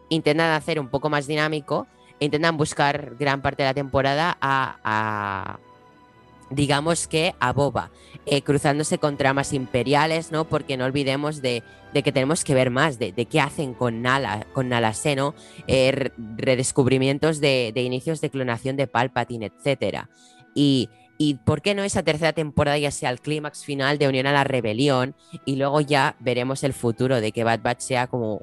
intentan 0.08 0.50
hacer 0.50 0.80
un 0.80 0.88
poco 0.88 1.08
más 1.08 1.28
dinámico, 1.28 1.86
intentan 2.18 2.56
buscar 2.56 3.14
gran 3.16 3.42
parte 3.42 3.62
de 3.62 3.68
la 3.68 3.74
temporada 3.74 4.36
a, 4.40 5.60
digamos 6.50 7.06
que 7.06 7.36
a 7.38 7.52
Boba, 7.52 7.92
eh, 8.26 8.42
cruzándose 8.42 8.98
con 8.98 9.16
tramas 9.16 9.52
imperiales, 9.52 10.32
¿no? 10.32 10.48
Porque 10.48 10.76
no 10.76 10.84
olvidemos 10.84 11.42
de, 11.42 11.62
que 11.94 12.10
tenemos 12.10 12.42
que 12.42 12.56
ver 12.56 12.70
más 12.70 12.98
de, 12.98 13.12
qué 13.12 13.40
hacen 13.40 13.74
con 13.74 14.02
Nala, 14.02 14.48
con 14.52 14.68
Nala 14.68 14.92
eh, 15.68 16.10
redescubrimientos 16.38 17.38
de, 17.38 17.72
inicios 17.76 18.20
de 18.20 18.30
clonación 18.30 18.76
de 18.76 18.88
Palpatine, 18.88 19.52
etc. 19.64 20.08
Y, 20.54 20.88
y 21.18 21.34
por 21.34 21.62
qué 21.62 21.74
no 21.74 21.84
esa 21.84 22.02
tercera 22.02 22.32
temporada 22.32 22.78
ya 22.78 22.90
sea 22.90 23.10
el 23.10 23.20
clímax 23.20 23.64
final 23.64 23.98
de 23.98 24.08
Unión 24.08 24.26
a 24.26 24.32
la 24.32 24.44
Rebelión 24.44 25.14
y 25.44 25.56
luego 25.56 25.80
ya 25.80 26.16
veremos 26.18 26.64
el 26.64 26.72
futuro 26.72 27.20
de 27.20 27.32
que 27.32 27.44
Bad 27.44 27.60
Batch 27.62 27.80
sea 27.80 28.06
como 28.06 28.42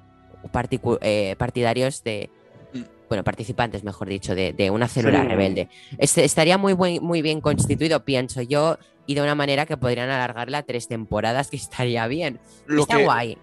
eh, 1.02 1.36
partidarios 1.38 2.04
de, 2.04 2.30
mm. 2.74 2.82
bueno, 3.10 3.24
participantes, 3.24 3.84
mejor 3.84 4.08
dicho, 4.08 4.34
de, 4.36 4.72
una 4.72 4.88
célula 4.88 5.24
rebelde. 5.24 5.68
Este, 5.98 6.24
estaría 6.24 6.58
muy, 6.58 6.76
muy, 6.76 7.22
bien 7.22 7.42
constituido, 7.42 8.06
pienso 8.06 8.42
yo, 8.42 8.78
y 9.06 9.16
de 9.16 9.22
una 9.22 9.36
manera 9.36 9.66
que 9.66 9.76
podrían 9.76 10.10
alargarla 10.10 10.64
tres 10.64 10.88
temporadas, 10.88 11.50
que 11.50 11.58
estaría 11.58 12.08
bien. 12.08 12.40
Está 12.70 12.98
guay. 13.04 13.38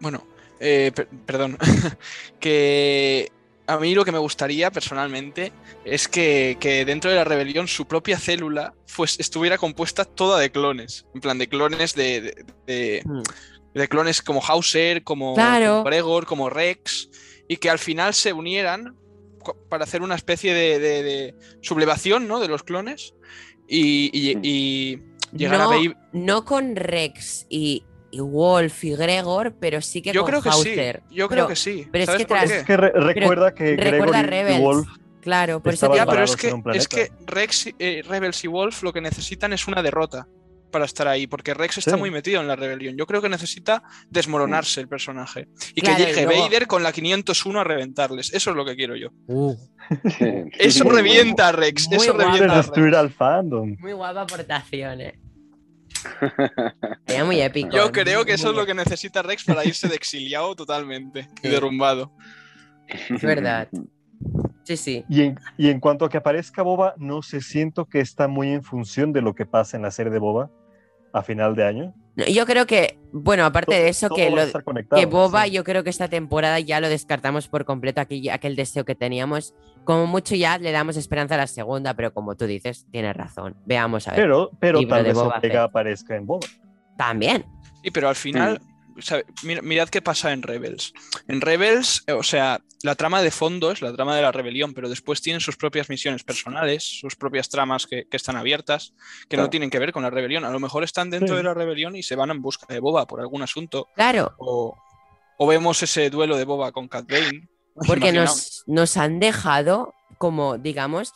Bueno, 0.00 0.24
eh, 0.60 0.92
perdón, 1.26 1.58
que 2.40 3.30
a 3.72 3.78
mí 3.78 3.94
lo 3.94 4.04
que 4.04 4.12
me 4.12 4.18
gustaría 4.18 4.70
personalmente 4.70 5.52
es 5.84 6.08
que, 6.08 6.56
dentro 6.86 7.10
de 7.10 7.16
la 7.16 7.24
rebelión 7.24 7.68
su 7.68 7.86
propia 7.86 8.18
célula 8.18 8.74
estuviera 9.18 9.58
compuesta 9.58 10.04
toda 10.04 10.38
de 10.38 10.50
clones, 10.50 11.06
en 11.14 11.20
plan 11.20 11.38
de 11.38 11.48
clones 11.48 11.94
de, 11.94 13.02
mm 13.04 13.22
de 13.74 13.88
clones 13.88 14.22
como 14.22 14.42
Hauser, 14.42 15.02
como, 15.02 15.34
Gregor, 15.34 16.26
como 16.26 16.50
Rex, 16.50 17.08
y 17.48 17.56
que 17.56 17.70
al 17.70 17.78
final 17.78 18.14
se 18.14 18.32
unieran 18.32 18.96
para 19.68 19.84
hacer 19.84 20.02
una 20.02 20.14
especie 20.14 20.54
de, 20.54 21.34
sublevación 21.60 22.28
¿no? 22.28 22.40
de 22.40 22.48
los 22.48 22.62
clones 22.62 23.14
y, 23.66 24.98
llegar 25.32 25.60
no, 25.60 25.72
a 25.72 25.78
No 26.12 26.44
con 26.44 26.76
Rex 26.76 27.46
y, 27.48 27.84
Wolf 28.20 28.84
y 28.84 28.94
Gregor, 28.94 29.54
pero 29.58 29.80
sí 29.80 30.02
que 30.02 30.12
yo 30.12 30.22
con 30.22 30.30
creo 30.30 30.42
que 30.42 30.48
Hauser. 30.50 31.02
Sí, 31.08 31.14
yo 31.14 31.28
creo 31.28 31.48
que 31.48 31.56
sí. 31.56 31.88
Pero 31.90 32.12
es 32.12 32.64
que, 32.64 32.76
recuerda 32.76 33.54
que 33.54 33.76
Gregor 33.76 34.14
y 34.50 34.60
Wolf 34.60 34.88
Claro, 35.22 35.62
por 35.62 35.72
eso 35.72 35.88
pero 35.88 36.24
es 36.24 36.36
que, 36.36 36.52
es 36.74 36.88
que 36.88 37.12
Rex, 37.26 37.68
eh, 37.78 38.02
Rebels 38.06 38.42
y 38.42 38.48
Wolf 38.48 38.82
lo 38.82 38.92
que 38.92 39.00
necesitan 39.00 39.52
es 39.52 39.68
una 39.68 39.80
derrota 39.80 40.26
para 40.72 40.84
estar 40.84 41.06
ahí, 41.06 41.28
porque 41.28 41.54
Rex 41.54 41.78
está 41.78 41.96
muy 41.96 42.10
metido 42.10 42.40
en 42.40 42.48
la 42.48 42.56
rebelión. 42.56 42.96
Yo 42.96 43.06
creo 43.06 43.22
que 43.22 43.28
necesita 43.28 43.84
desmoronarse 44.10 44.80
el 44.80 44.88
personaje. 44.88 45.46
Y 45.76 45.82
que 45.82 45.94
llegue 45.94 46.26
Vader 46.26 46.66
con 46.66 46.82
la 46.82 46.90
501 46.92 47.60
a 47.60 47.62
reventarles. 47.62 48.32
Eso 48.32 48.50
es 48.50 48.56
lo 48.56 48.64
que 48.64 48.74
quiero 48.74 48.96
yo. 48.96 49.10
Uh. 49.26 49.54
eso 50.58 50.84
revienta 50.90 51.48
a 51.48 51.52
Rex. 51.52 51.88
eso 51.92 52.14
revienta 52.14 52.56
destruir 52.56 52.96
al 52.96 53.10
fandom. 53.10 53.76
Muy 53.78 53.92
guapa 53.92 54.22
aportación, 54.22 55.02
eh. 55.02 55.20
Muy 57.24 57.40
épico. 57.42 57.70
Yo 57.70 57.86
eh. 57.86 57.92
creo 57.92 58.24
que 58.24 58.34
eso 58.34 58.50
es 58.50 58.56
lo 58.56 58.66
que 58.66 58.74
necesita 58.74 59.22
Rex 59.22 59.44
para 59.44 59.64
irse 59.66 59.88
de 59.88 59.96
exiliado 59.96 60.54
totalmente 60.54 61.28
y 61.42 61.48
derrumbado. 61.48 62.12
Es 62.88 63.22
verdad. 63.22 63.68
Sí, 64.64 64.76
sí. 64.76 65.04
Y 65.08 65.22
en, 65.22 65.40
y 65.56 65.70
en, 65.70 65.80
cuanto 65.80 66.04
a 66.04 66.08
que 66.08 66.18
aparezca 66.18 66.62
Boba, 66.62 66.94
no 66.96 67.22
sé, 67.22 67.40
siento 67.40 67.86
que 67.86 68.00
está 68.00 68.28
muy 68.28 68.52
en 68.52 68.62
función 68.62 69.12
de 69.12 69.20
lo 69.20 69.34
que 69.34 69.46
pasa 69.46 69.76
en 69.76 69.82
la 69.82 69.90
serie 69.90 70.12
de 70.12 70.18
Boba 70.18 70.50
a 71.12 71.22
final 71.22 71.56
de 71.56 71.64
año. 71.64 71.94
Yo 72.14 72.44
creo 72.44 72.66
que, 72.66 72.98
bueno, 73.12 73.46
aparte 73.46 73.74
de 73.74 73.88
eso, 73.88 74.10
que, 74.10 74.30
lo, 74.30 74.42
que 74.94 75.06
Boba, 75.06 75.46
yo 75.46 75.64
creo 75.64 75.82
que 75.82 75.88
esta 75.88 76.08
temporada 76.08 76.60
ya 76.60 76.78
lo 76.78 76.90
descartamos 76.90 77.48
por 77.48 77.64
completo, 77.64 78.02
aquel, 78.02 78.28
aquel 78.30 78.54
deseo 78.54 78.84
que 78.84 78.94
teníamos. 78.94 79.54
Como 79.84 80.06
mucho 80.06 80.34
ya 80.34 80.58
le 80.58 80.72
damos 80.72 80.96
esperanza 80.98 81.34
a 81.34 81.38
la 81.38 81.46
segunda, 81.46 81.94
pero 81.94 82.12
como 82.12 82.34
tú 82.34 82.46
dices, 82.46 82.86
tienes 82.90 83.16
razón. 83.16 83.56
Veamos 83.64 84.08
a 84.08 84.12
ver. 84.12 84.20
Pero, 84.20 84.50
pero 84.60 84.86
tal 84.86 85.04
vez 85.04 85.14
Boba 85.14 85.40
aparezca 85.62 86.14
en 86.14 86.26
Boba. 86.26 86.46
También. 86.98 87.46
Sí, 87.82 87.90
pero 87.90 88.10
al 88.10 88.16
final, 88.16 88.60
mirad 89.42 89.88
qué 89.88 90.02
pasa 90.02 90.32
en 90.32 90.42
Rebels. 90.42 90.92
En 91.28 91.40
Rebels, 91.40 92.04
eh, 92.06 92.12
o 92.12 92.22
sea, 92.22 92.60
la 92.82 92.94
trama 92.94 93.22
de 93.22 93.30
fondo 93.30 93.70
es 93.70 93.82
la 93.82 93.92
trama 93.92 94.16
de 94.16 94.22
la 94.22 94.32
rebelión, 94.32 94.74
pero 94.74 94.88
después 94.88 95.20
tienen 95.20 95.40
sus 95.40 95.56
propias 95.56 95.88
misiones 95.88 96.24
personales, 96.24 96.82
sus 96.82 97.16
propias 97.16 97.48
tramas 97.48 97.86
que, 97.86 98.06
están 98.10 98.36
abiertas, 98.36 98.94
que 99.28 99.36
no 99.36 99.50
tienen 99.50 99.70
que 99.70 99.78
ver 99.78 99.92
con 99.92 100.02
la 100.02 100.10
rebelión. 100.10 100.44
A 100.44 100.50
lo 100.50 100.60
mejor 100.60 100.84
están 100.84 101.10
dentro 101.10 101.36
de 101.36 101.42
la 101.42 101.54
rebelión 101.54 101.96
y 101.96 102.02
se 102.02 102.16
van 102.16 102.30
en 102.30 102.42
busca 102.42 102.66
de 102.68 102.80
Boba 102.80 103.06
por 103.06 103.20
algún 103.20 103.42
asunto. 103.42 103.88
Claro. 103.94 104.34
O, 104.38 104.76
vemos 105.46 105.82
ese 105.82 106.10
duelo 106.10 106.36
de 106.36 106.44
Boba 106.44 106.72
con 106.72 106.88
Cat 106.88 107.06
Bane. 107.08 107.48
Porque 107.86 108.12
nos, 108.12 108.62
nos 108.66 108.96
han 108.96 109.18
dejado 109.18 109.94
como, 110.18 110.58
digamos, 110.58 111.14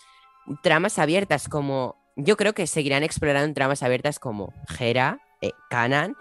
tramas 0.62 0.98
abiertas, 0.98 1.48
como 1.48 1.96
yo 2.16 2.36
creo 2.36 2.54
que 2.54 2.66
seguirán 2.66 3.02
explorando 3.02 3.54
tramas 3.54 3.82
abiertas 3.82 4.18
como 4.18 4.52
Hera, 4.78 5.20
eh, 5.42 5.52
Kanan 5.68 6.16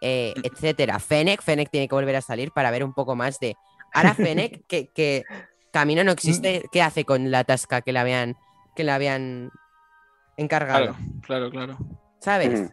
eh, 0.00 0.34
etcétera. 0.42 0.98
Fennec, 0.98 1.42
Fennec 1.42 1.70
tiene 1.70 1.88
que 1.88 1.94
volver 1.94 2.16
a 2.16 2.22
salir 2.22 2.52
para 2.52 2.70
ver 2.70 2.84
un 2.84 2.94
poco 2.94 3.16
más 3.16 3.38
de. 3.38 3.56
Ahora 3.92 4.14
Fennec, 4.14 4.64
que, 4.66 5.24
Camino 5.72 6.02
no 6.02 6.12
existe, 6.12 6.64
¿qué 6.72 6.82
hace 6.82 7.04
con 7.04 7.30
la 7.30 7.44
tasca 7.44 7.80
que 7.82 7.92
la 7.92 8.00
habían, 8.00 8.36
que 8.74 8.82
la 8.82 8.96
habían 8.96 9.50
encargado? 10.36 10.96
Claro, 11.22 11.50
claro, 11.50 11.50
claro. 11.50 11.78
¿Sabes? 12.18 12.72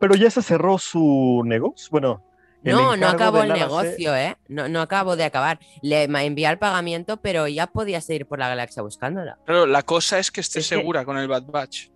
Pero 0.00 0.14
ya 0.16 0.30
se 0.30 0.42
cerró 0.42 0.78
su 0.78 1.42
negocio. 1.44 1.88
Bueno. 1.90 2.22
No, 2.62 2.96
no 2.96 3.06
acabó 3.06 3.42
el 3.42 3.52
negocio, 3.52 4.16
¿eh? 4.16 4.36
No, 4.48 4.68
no 4.68 4.80
acabo 4.80 5.14
de 5.14 5.22
acabar. 5.22 5.60
Le 5.82 6.04
envié 6.04 6.48
el 6.48 6.58
pagamiento, 6.58 7.18
pero 7.18 7.46
ya 7.46 7.68
podía 7.68 8.00
seguir 8.00 8.26
por 8.26 8.40
la 8.40 8.48
galaxia 8.48 8.82
buscándola. 8.82 9.38
Pero 9.46 9.66
la 9.66 9.84
cosa 9.84 10.18
es 10.18 10.32
que 10.32 10.40
esté 10.40 10.62
segura 10.62 11.04
con 11.04 11.16
el 11.16 11.28
Bad 11.28 11.44
Batch. 11.44 11.90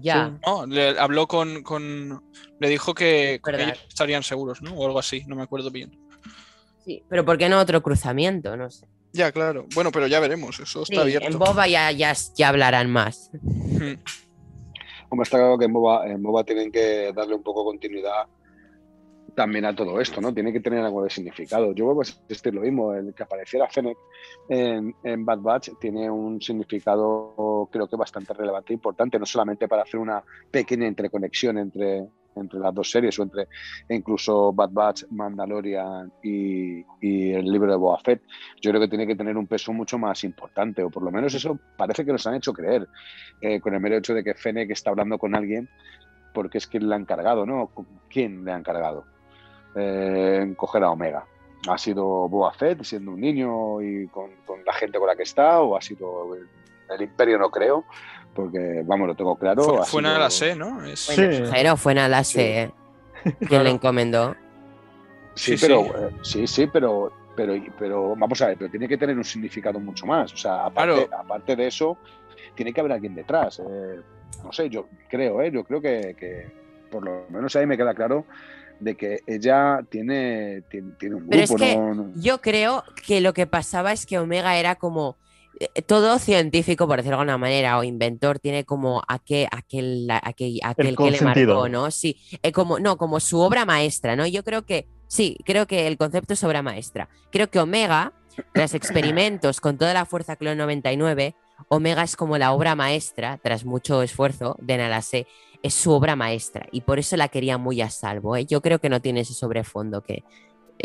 Ya. 0.00 0.38
No, 0.46 0.66
le 0.66 0.98
habló 0.98 1.26
con, 1.26 2.22
Le 2.60 2.68
dijo 2.68 2.94
que, 2.94 3.40
estarían 3.88 4.22
seguros, 4.22 4.62
¿no? 4.62 4.74
O 4.74 4.86
algo 4.86 4.98
así, 4.98 5.24
no 5.26 5.36
me 5.36 5.42
acuerdo 5.42 5.70
bien. 5.70 5.98
Sí, 6.84 7.02
pero 7.08 7.24
¿por 7.24 7.38
qué 7.38 7.48
no 7.48 7.58
otro 7.58 7.82
cruzamiento? 7.82 8.56
No 8.56 8.70
sé. 8.70 8.86
Ya, 9.12 9.32
claro. 9.32 9.66
Bueno, 9.74 9.90
pero 9.90 10.06
ya 10.06 10.20
veremos, 10.20 10.60
eso 10.60 10.82
está 10.82 11.00
abierto. 11.00 11.28
En 11.28 11.38
Boba 11.38 11.66
ya, 11.66 11.90
ya, 11.90 12.14
hablarán 12.48 12.90
más. 12.90 13.30
Como 15.08 15.22
está 15.22 15.38
claro 15.38 15.58
que 15.58 15.64
en 15.64 15.72
Boba, 15.72 16.06
en 16.06 16.22
Boba 16.22 16.44
tienen 16.44 16.70
que 16.70 17.12
darle 17.14 17.34
un 17.34 17.42
poco 17.42 17.64
continuidad 17.64 18.26
también 19.38 19.66
a 19.66 19.72
todo 19.72 20.00
esto, 20.00 20.20
¿no? 20.20 20.34
Tiene 20.34 20.52
que 20.52 20.58
tener 20.58 20.84
algo 20.84 21.04
de 21.04 21.10
significado. 21.10 21.72
Yo 21.72 21.84
vuelvo 21.84 22.00
a 22.00 22.04
insistir 22.04 22.52
lo 22.52 22.62
mismo, 22.62 22.92
el 22.92 23.14
que 23.14 23.22
apareciera 23.22 23.68
Fennec 23.68 23.96
en, 24.48 25.24
Bad 25.24 25.38
Batch 25.38 25.70
tiene 25.80 26.10
un 26.10 26.42
significado 26.42 27.68
creo 27.70 27.86
que 27.86 27.94
bastante 27.94 28.34
relevante 28.34 28.72
e 28.72 28.74
importante, 28.74 29.16
no 29.16 29.24
solamente 29.24 29.68
para 29.68 29.82
hacer 29.82 30.00
una 30.00 30.20
pequeña 30.50 30.88
interconexión 30.88 31.56
entre, 31.58 32.04
entre 32.34 32.58
las 32.58 32.74
dos 32.74 32.90
series 32.90 33.16
o 33.20 33.22
entre 33.22 33.46
incluso 33.88 34.52
Bad 34.52 34.70
Batch, 34.72 35.04
Mandalorian 35.10 36.10
y, 36.20 36.82
el 37.00 37.44
libro 37.44 37.70
de 37.70 37.76
Boba 37.76 38.00
Fett, 38.00 38.22
yo 38.60 38.72
creo 38.72 38.80
que 38.80 38.88
tiene 38.88 39.06
que 39.06 39.14
tener 39.14 39.36
un 39.36 39.46
peso 39.46 39.72
mucho 39.72 39.98
más 39.98 40.24
importante, 40.24 40.82
o 40.82 40.90
por 40.90 41.04
lo 41.04 41.12
menos 41.12 41.32
eso 41.32 41.56
parece 41.76 42.04
que 42.04 42.10
nos 42.10 42.26
han 42.26 42.34
hecho 42.34 42.52
creer, 42.52 42.88
eh, 43.40 43.60
con 43.60 43.72
el 43.72 43.78
mero 43.78 43.98
hecho 43.98 44.14
de 44.14 44.24
que 44.24 44.34
Fennec 44.34 44.72
está 44.72 44.90
hablando 44.90 45.16
con 45.16 45.36
alguien 45.36 45.68
porque 46.34 46.58
es 46.58 46.66
quien 46.66 46.88
le 46.88 46.94
ha 46.94 46.98
encargado, 46.98 47.46
¿no? 47.46 47.70
¿Quién 48.08 48.44
le 48.44 48.52
ha 48.52 48.56
encargado? 49.74 50.42
en 50.42 50.54
coger 50.54 50.84
a 50.84 50.90
Omega. 50.90 51.24
¿Ha 51.68 51.78
sido 51.78 52.28
Boa 52.28 52.52
Fett 52.52 52.82
siendo 52.84 53.12
un 53.12 53.20
niño 53.20 53.82
y 53.82 54.06
con, 54.08 54.30
la 54.64 54.72
gente 54.72 54.98
con 54.98 55.08
la 55.08 55.16
que 55.16 55.24
está? 55.24 55.60
¿O 55.60 55.76
ha 55.76 55.80
sido 55.80 56.34
el, 56.34 57.02
Imperio? 57.02 57.38
No 57.38 57.50
creo, 57.50 57.84
porque, 58.34 58.82
vamos, 58.84 59.08
lo 59.08 59.14
tengo 59.14 59.36
claro. 59.36 59.62
Fue, 59.64 59.84
fue 59.84 60.02
sido... 60.02 60.18
la 60.18 60.30
C, 60.30 60.54
¿no? 60.54 60.96
Sí. 60.96 61.14
Pero 61.50 61.76
fue 61.76 61.94
la 61.94 62.24
C 62.24 62.70
quien 63.46 63.64
le 63.64 63.70
encomendó. 63.70 64.36
Sí, 65.34 65.56
pero, 65.60 65.80
eh, 65.82 66.10
sí, 66.22 66.46
sí, 66.46 66.66
pero, 66.66 67.12
pero, 67.36 67.54
pero 67.78 68.16
vamos 68.16 68.40
a 68.42 68.48
ver, 68.48 68.58
pero 68.58 68.70
tiene 68.70 68.88
que 68.88 68.96
tener 68.96 69.16
un 69.16 69.24
significado 69.24 69.78
mucho 69.78 70.06
más. 70.06 70.32
O 70.32 70.36
sea, 70.36 70.64
aparte, 70.64 71.08
aparte 71.12 71.56
de 71.56 71.66
eso, 71.66 71.96
tiene 72.54 72.72
que 72.72 72.80
haber 72.80 72.92
alguien 72.92 73.14
detrás. 73.14 73.60
Eh, 73.60 74.00
no 74.42 74.52
sé, 74.52 74.68
yo 74.68 74.86
creo, 75.08 75.42
¿eh? 75.42 75.50
yo 75.50 75.64
creo 75.64 75.80
que, 75.80 76.16
que, 76.18 76.50
por 76.90 77.04
lo 77.04 77.26
menos 77.28 77.54
ahí 77.56 77.66
me 77.66 77.76
queda 77.76 77.94
claro 77.94 78.24
de 78.80 78.96
que 78.96 79.20
ella 79.26 79.80
tiene, 79.88 80.62
tiene, 80.70 81.14
un 81.14 81.28
grupo. 81.28 81.30
Pero 81.30 81.42
es 81.42 81.54
que 81.54 81.78
yo 82.16 82.40
creo 82.40 82.84
que 83.06 83.20
lo 83.20 83.32
que 83.32 83.46
pasaba 83.46 83.92
es 83.92 84.06
que 84.06 84.18
Omega 84.18 84.56
era 84.56 84.76
como 84.76 85.16
eh, 85.60 85.82
todo 85.82 86.18
científico, 86.18 86.86
por 86.86 86.98
decirlo 86.98 87.16
de 87.16 87.22
alguna 87.22 87.38
manera, 87.38 87.78
o 87.78 87.84
inventor, 87.84 88.38
tiene 88.38 88.64
como 88.64 89.02
aquel, 89.08 89.48
aquel, 89.50 90.08
aquel, 90.10 90.60
aquel 90.62 90.96
que 90.96 91.10
le 91.10 91.20
marcó, 91.20 91.68
¿no? 91.68 91.90
Sí, 91.90 92.16
eh, 92.42 92.52
como, 92.52 92.78
no, 92.78 92.96
como 92.96 93.18
su 93.18 93.40
obra 93.40 93.64
maestra, 93.64 94.14
¿no? 94.14 94.26
Yo 94.26 94.44
creo 94.44 94.64
que, 94.64 94.86
sí, 95.08 95.36
creo 95.44 95.66
que 95.66 95.86
el 95.86 95.96
concepto 95.96 96.34
es 96.34 96.44
obra 96.44 96.62
maestra. 96.62 97.08
Creo 97.32 97.50
que 97.50 97.58
Omega, 97.58 98.12
tras 98.52 98.74
experimentos 98.74 99.60
con 99.60 99.78
toda 99.78 99.94
la 99.94 100.04
fuerza 100.04 100.36
Clon 100.36 100.58
99, 100.58 101.34
Omega 101.68 102.04
es 102.04 102.14
como 102.14 102.38
la 102.38 102.52
obra 102.52 102.76
maestra, 102.76 103.40
tras 103.42 103.64
mucho 103.64 104.02
esfuerzo, 104.02 104.56
de 104.60 104.76
Nalase, 104.76 105.26
es 105.62 105.74
su 105.74 105.92
obra 105.92 106.16
maestra 106.16 106.66
y 106.72 106.82
por 106.82 106.98
eso 106.98 107.16
la 107.16 107.28
quería 107.28 107.58
muy 107.58 107.80
a 107.80 107.90
salvo. 107.90 108.36
¿eh? 108.36 108.46
Yo 108.46 108.60
creo 108.60 108.78
que 108.78 108.88
no 108.88 109.00
tiene 109.00 109.20
ese 109.20 109.34
sobrefondo 109.34 110.02
que, 110.02 110.24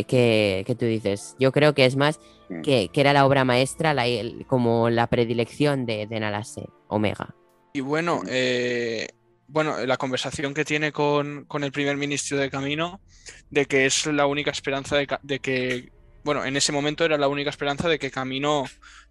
que, 0.08 0.64
que 0.66 0.76
tú 0.76 0.86
dices. 0.86 1.36
Yo 1.40 1.52
creo 1.52 1.74
que 1.74 1.86
es 1.86 1.96
más 1.96 2.20
mm. 2.50 2.62
que, 2.62 2.90
que 2.92 3.02
era 3.02 3.14
la 3.14 3.26
obra 3.26 3.46
maestra, 3.46 3.94
la, 3.94 4.06
como 4.48 4.90
la 4.90 5.08
predilección 5.08 5.86
de, 5.86 6.08
de 6.08 6.20
Nalase, 6.20 6.68
Omega. 6.88 7.36
Y 7.74 7.82
bueno, 7.82 8.22
eh, 8.28 9.08
bueno, 9.48 9.86
la 9.86 9.98
conversación 9.98 10.54
que 10.54 10.66
tiene 10.66 10.92
con, 10.92 11.46
con, 11.46 11.64
el 11.64 11.72
primer 11.72 11.98
ministro 11.98 12.38
de 12.38 12.50
Camino, 12.50 13.02
de 13.50 13.66
que 13.66 13.86
es 13.86 14.06
la 14.08 14.26
única 14.26 14.52
esperanza 14.52 14.96
de, 14.96 15.08
de, 15.22 15.40
que, 15.40 15.92
bueno, 16.24 16.46
en 16.46 16.56
ese 16.56 16.72
momento 16.72 17.04
era 17.04 17.18
la 17.18 17.28
única 17.28 17.50
esperanza 17.50 17.90
de 17.90 18.00
que 18.00 18.12
Camino 18.12 18.66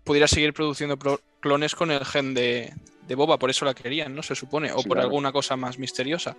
pudiera 0.04 0.28
seguir 0.28 0.52
produciendo 0.52 0.98
clones 1.40 1.74
con 1.74 1.90
el 1.90 2.04
gen 2.04 2.34
de, 2.34 2.72
de 3.06 3.14
Boba, 3.14 3.38
por 3.38 3.50
eso 3.50 3.64
la 3.64 3.74
querían, 3.74 4.14
¿no? 4.14 4.22
Se 4.22 4.34
supone, 4.34 4.72
o 4.72 4.82
por 4.82 4.98
alguna 4.98 5.32
cosa 5.32 5.56
más 5.56 5.78
misteriosa. 5.78 6.36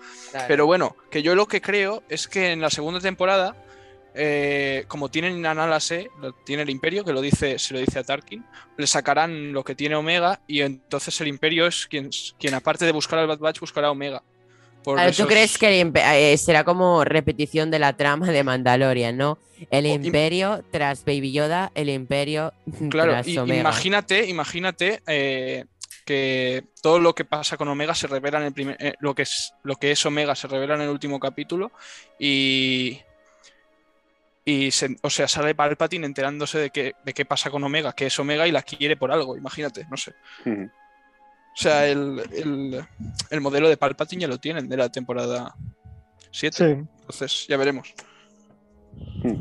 Pero 0.48 0.66
bueno, 0.66 0.96
que 1.10 1.22
yo 1.22 1.36
lo 1.36 1.48
que 1.48 1.62
creo 1.62 2.04
es 2.10 2.28
que 2.28 2.52
en 2.52 2.62
la 2.62 2.70
segunda 2.70 3.00
temporada, 3.00 3.56
eh, 4.16 4.86
como 4.88 5.10
tienen 5.10 5.46
a 5.46 5.54
Nala 5.54 5.80
tiene 6.46 6.64
el 6.64 6.70
Imperio, 6.70 7.04
que 7.04 7.14
lo 7.14 7.22
dice, 7.22 7.60
se 7.60 7.74
lo 7.74 7.80
dice 7.80 8.00
a 8.00 8.04
Tarkin, 8.04 8.46
le 8.78 8.88
sacarán 8.88 9.54
lo 9.54 9.64
que 9.64 9.76
tiene 9.76 9.96
Omega 9.96 10.42
y 10.48 10.62
entonces 10.62 11.20
el 11.22 11.28
Imperio 11.28 11.68
es 11.68 11.88
quien, 11.88 12.10
quien 12.40 12.54
aparte 12.54 12.86
de 12.86 12.92
buscar 12.92 13.20
al 13.20 13.28
Bad 13.28 13.40
Batch, 13.40 13.60
buscará 13.60 13.88
a 13.88 13.92
Omega. 13.92 14.24
¿Tú 14.84 15.28
crees 15.28 15.58
que 15.58 15.92
eh, 15.96 16.38
será 16.38 16.64
como 16.64 17.06
repetición 17.06 17.72
de 17.72 17.80
la 17.80 17.94
trama 17.94 18.32
de 18.32 18.44
Mandalorian, 18.44 19.16
no? 19.16 19.38
El 19.72 19.86
Imperio 19.86 20.64
tras 20.72 21.06
Baby 21.06 21.32
Yoda, 21.32 21.72
el 21.74 21.90
Imperio 21.90 22.54
claro, 22.90 23.14
tras 23.14 23.38
Omega. 23.38 23.62
Imagínate, 23.62 24.28
imagínate 24.28 25.02
eh, 25.08 25.66
que 26.06 26.66
todo 26.82 27.00
lo 27.00 27.16
que 27.16 27.26
pasa 27.26 27.58
con 27.58 27.68
Omega 27.68 27.96
se 27.96 28.08
revela 28.08 28.40
en 28.40 28.46
el 28.46 28.54
primer, 28.54 28.78
eh, 28.80 28.94
lo, 29.00 29.16
que 29.16 29.24
es, 29.24 29.54
lo 29.64 29.76
que 29.76 29.92
es 29.92 30.06
Omega 30.06 30.36
se 30.36 30.48
revela 30.48 30.76
en 30.76 30.82
el 30.82 30.90
último 30.90 31.20
capítulo 31.20 31.72
y, 32.20 33.00
y 34.46 34.70
o 35.02 35.10
sea, 35.10 35.28
sale 35.28 35.56
Palpatine 35.56 36.06
enterándose 36.06 36.60
de, 36.60 36.70
que, 36.70 36.96
de 37.04 37.14
qué 37.14 37.26
pasa 37.26 37.50
con 37.50 37.64
Omega, 37.64 37.94
que 37.94 38.08
es 38.08 38.20
Omega 38.20 38.48
y 38.48 38.52
la 38.52 38.64
quiere 38.64 38.98
por 38.98 39.12
algo, 39.12 39.38
imagínate, 39.38 39.86
no 39.90 39.98
sé. 39.98 40.14
O 40.46 41.56
sea, 41.56 41.88
el, 41.88 42.86
modelo 43.40 43.70
de 43.70 43.78
Palpatine 43.78 44.24
ya 44.24 44.28
lo 44.28 44.40
tienen 44.40 44.68
de 44.68 44.78
la 44.78 44.90
temporada 44.90 45.56
7. 46.32 46.64
Entonces, 46.64 47.46
ya 47.48 47.58
veremos. 47.58 47.94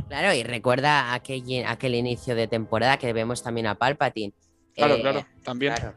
Claro, 0.09 0.35
y 0.35 0.43
recuerda 0.43 1.15
aquel, 1.15 1.65
aquel 1.67 1.95
inicio 1.95 2.35
de 2.35 2.49
temporada 2.49 2.99
que 2.99 3.13
vemos 3.13 3.43
también 3.43 3.67
a 3.67 3.75
Palpatine. 3.77 4.35
Claro, 4.75 5.01
claro, 5.01 5.21
eh, 5.21 5.93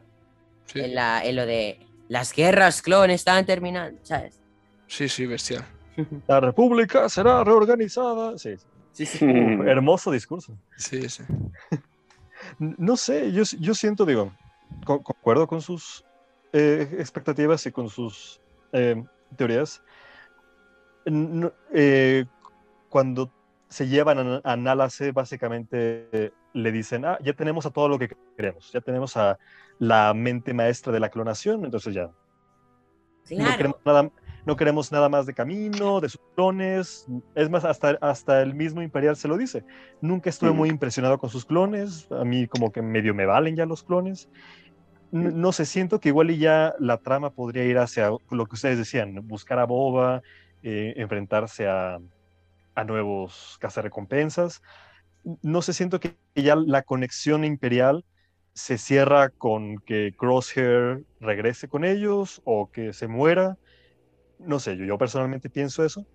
también 0.66 0.98
en, 0.98 1.36
lo 1.36 1.46
de 1.46 1.78
las 2.08 2.32
guerras 2.32 2.82
clon 2.82 3.10
estaban 3.10 3.44
terminando, 3.46 3.98
¿sabes? 4.02 4.40
Sí, 4.86 5.08
sí, 5.08 5.26
bestial. 5.26 5.64
La 6.26 6.40
república 6.40 7.08
será 7.08 7.42
reorganizada. 7.42 8.38
Sí, 8.38 8.56
sí. 8.92 9.06
sí, 9.06 9.24
hermoso 9.66 10.10
discurso. 10.10 10.56
Sí, 10.76 11.08
sí. 11.08 11.22
No 12.58 12.96
sé, 12.96 13.32
yo, 13.32 13.42
yo 13.58 13.74
siento, 13.74 14.04
digo, 14.04 14.32
concuerdo 14.84 15.46
con 15.46 15.60
sus 15.60 16.04
eh, 16.52 16.96
expectativas 16.98 17.66
y 17.66 17.72
con 17.72 17.88
sus 17.88 18.40
eh, 18.72 19.02
teorías. 19.36 19.82
Eh, 21.72 22.24
cuando 22.88 23.30
se 23.68 23.88
llevan 23.88 24.18
a, 24.18 24.40
a 24.44 24.56
Nalace, 24.56 25.12
básicamente 25.12 26.32
le 26.52 26.72
dicen, 26.72 27.04
ah, 27.04 27.18
ya 27.22 27.32
tenemos 27.32 27.66
a 27.66 27.70
todo 27.70 27.88
lo 27.88 27.98
que 27.98 28.08
queremos, 28.36 28.72
ya 28.72 28.80
tenemos 28.80 29.16
a 29.16 29.38
la 29.78 30.14
mente 30.14 30.54
maestra 30.54 30.92
de 30.92 31.00
la 31.00 31.10
clonación, 31.10 31.64
entonces 31.64 31.94
ya. 31.94 32.10
No, 33.30 33.56
queremos 33.56 33.80
nada, 33.84 34.10
no 34.46 34.56
queremos 34.56 34.92
nada 34.92 35.08
más 35.08 35.26
de 35.26 35.34
camino, 35.34 36.00
de 36.00 36.08
sus 36.08 36.20
clones. 36.34 37.06
Es 37.34 37.50
más, 37.50 37.64
hasta, 37.64 37.98
hasta 38.00 38.42
el 38.42 38.54
mismo 38.54 38.82
Imperial 38.82 39.16
se 39.16 39.28
lo 39.28 39.36
dice. 39.36 39.64
Nunca 40.00 40.30
estuve 40.30 40.52
muy 40.52 40.68
impresionado 40.68 41.18
con 41.18 41.30
sus 41.30 41.44
clones. 41.44 42.10
A 42.12 42.24
mí 42.24 42.46
como 42.46 42.70
que 42.70 42.82
medio 42.82 43.14
me 43.14 43.26
valen 43.26 43.56
ya 43.56 43.66
los 43.66 43.82
clones. 43.82 44.28
No, 45.10 45.52
sé, 45.52 45.66
siento 45.66 45.98
que 45.98 46.10
igual 46.10 46.30
y 46.30 46.38
ya 46.38 46.74
la 46.78 46.98
trama 46.98 47.30
podría 47.30 47.64
ir 47.64 47.78
hacia 47.78 48.10
lo 48.30 48.46
que 48.46 48.54
ustedes 48.54 48.78
decían, 48.78 49.26
buscar 49.26 49.58
a 49.58 49.64
Boba, 49.64 50.22
eh, 50.62 50.94
enfrentarse 50.96 51.68
a, 51.68 51.98
a 52.74 52.84
nuevos 52.84 53.56
cazarrecompensas. 53.60 54.62
No 55.42 55.62
sé, 55.62 55.72
siento 55.72 55.98
que 55.98 56.16
ya 56.34 56.54
la 56.54 56.82
conexión 56.82 57.44
imperial 57.44 58.04
se 58.56 58.78
cierra 58.78 59.28
con 59.28 59.76
que 59.80 60.14
Crosshair 60.16 61.04
regrese 61.20 61.68
con 61.68 61.84
ellos 61.84 62.40
o 62.44 62.70
que 62.70 62.94
se 62.94 63.06
muera. 63.06 63.58
No 64.38 64.60
sé, 64.60 64.78
yo, 64.78 64.86
yo 64.86 64.96
personalmente 64.96 65.50
pienso 65.50 65.84
eso. 65.84 66.06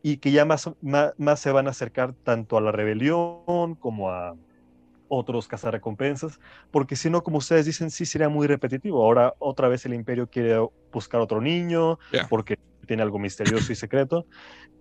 Y 0.00 0.18
que 0.18 0.30
ya 0.30 0.44
más, 0.44 0.70
más, 0.80 1.40
se 1.40 1.50
van 1.50 1.66
a 1.66 1.70
acercar 1.70 2.14
tanto 2.22 2.56
a 2.56 2.60
la 2.60 2.70
rebelión 2.70 3.74
como 3.80 4.10
a 4.10 4.36
otros 5.08 5.48
cazarrecompensas, 5.48 6.38
porque 6.70 6.94
si 6.94 7.10
no, 7.10 7.24
como 7.24 7.38
ustedes 7.38 7.66
dicen, 7.66 7.90
sí 7.90 8.06
sería 8.06 8.28
muy 8.28 8.46
repetitivo. 8.46 9.02
Ahora 9.02 9.34
otra 9.40 9.66
vez 9.66 9.84
el 9.84 9.94
imperio 9.94 10.28
quiere 10.28 10.56
buscar 10.92 11.20
otro 11.20 11.40
niño 11.40 11.98
porque 12.30 12.58
tiene 12.86 13.02
algo 13.02 13.18
misterioso 13.18 13.72
y 13.72 13.74
secreto. 13.74 14.24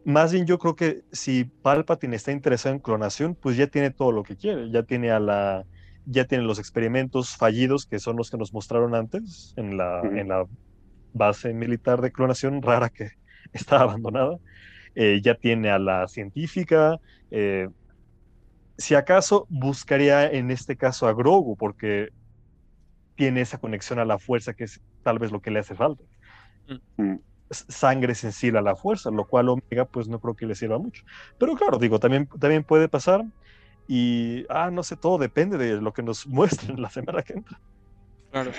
Más 0.04 0.32
bien 0.34 0.46
yo 0.46 0.60
creo 0.60 0.76
que 0.76 1.02
si 1.12 1.46
Palpatine 1.46 2.16
está 2.16 2.32
interesado 2.32 2.76
en 2.76 2.82
clonación, 2.82 3.34
pues 3.34 3.58
ya 3.58 3.66
tiene 3.66 3.90
todo 3.90 4.12
lo 4.12 4.22
que 4.22 4.38
quiere. 4.38 4.70
Ya 4.70 4.84
tiene 4.84 5.10
a 5.10 5.20
la, 5.20 5.66
ya 6.10 6.26
tienen 6.26 6.48
los 6.48 6.58
experimentos 6.58 7.36
fallidos, 7.36 7.86
que 7.86 8.00
son 8.00 8.16
los 8.16 8.32
que 8.32 8.38
nos 8.38 8.54
mostraron 8.54 8.96
antes 8.96 9.54
en 9.58 9.78
la, 9.78 10.02
en 10.02 10.30
la 10.30 10.46
base 11.14 11.54
militar 11.54 12.02
de 12.02 12.12
clonación 12.12 12.62
rara 12.64 12.90
que 12.90 13.12
está 13.54 13.82
abandonada. 13.82 14.38
Eh, 14.96 15.22
ya 15.22 15.36
tiene 15.36 15.70
a 15.70 15.78
la 15.78 16.08
científica. 16.08 16.98
Eh, 17.30 17.68
si 18.78 18.96
acaso 18.96 19.46
buscaría 19.50 20.32
en 20.32 20.50
este 20.50 20.78
caso 20.78 21.08
a 21.08 21.14
Grogu, 21.14 21.58
porque 21.58 22.10
tiene 23.16 23.42
esa 23.42 23.58
conexión 23.58 24.00
a 24.00 24.06
la 24.06 24.18
fuerza 24.18 24.54
que 24.54 24.64
es 24.64 24.82
tal 25.04 25.20
vez 25.20 25.32
lo 25.32 25.42
que 25.42 25.52
le 25.52 25.60
hace 25.60 25.76
falta. 25.76 26.04
Mm. 26.98 27.16
Sangre 27.50 28.16
sensible 28.16 28.60
a 28.60 28.62
la 28.62 28.76
fuerza, 28.76 29.10
lo 29.12 29.26
cual 29.26 29.50
Omega 29.50 29.86
pues 29.86 30.08
no 30.08 30.20
creo 30.20 30.36
que 30.36 30.46
le 30.46 30.56
sirva 30.56 30.78
mucho. 30.78 31.04
Pero 31.38 31.56
claro, 31.56 31.80
digo, 31.80 32.00
también, 32.00 32.28
también 32.40 32.64
puede 32.64 32.88
pasar. 32.88 33.26
Y, 33.88 34.46
ah, 34.50 34.70
no 34.72 34.84
sé, 34.84 34.98
todo 34.98 35.18
depende 35.18 35.58
de 35.58 35.82
lo 35.82 35.94
que 35.94 36.04
nos 36.04 36.28
muestren 36.28 36.82
la 36.82 36.90
semana 36.90 37.22
que 37.22 37.34
entra. 37.34 37.60
Claro. 38.32 38.52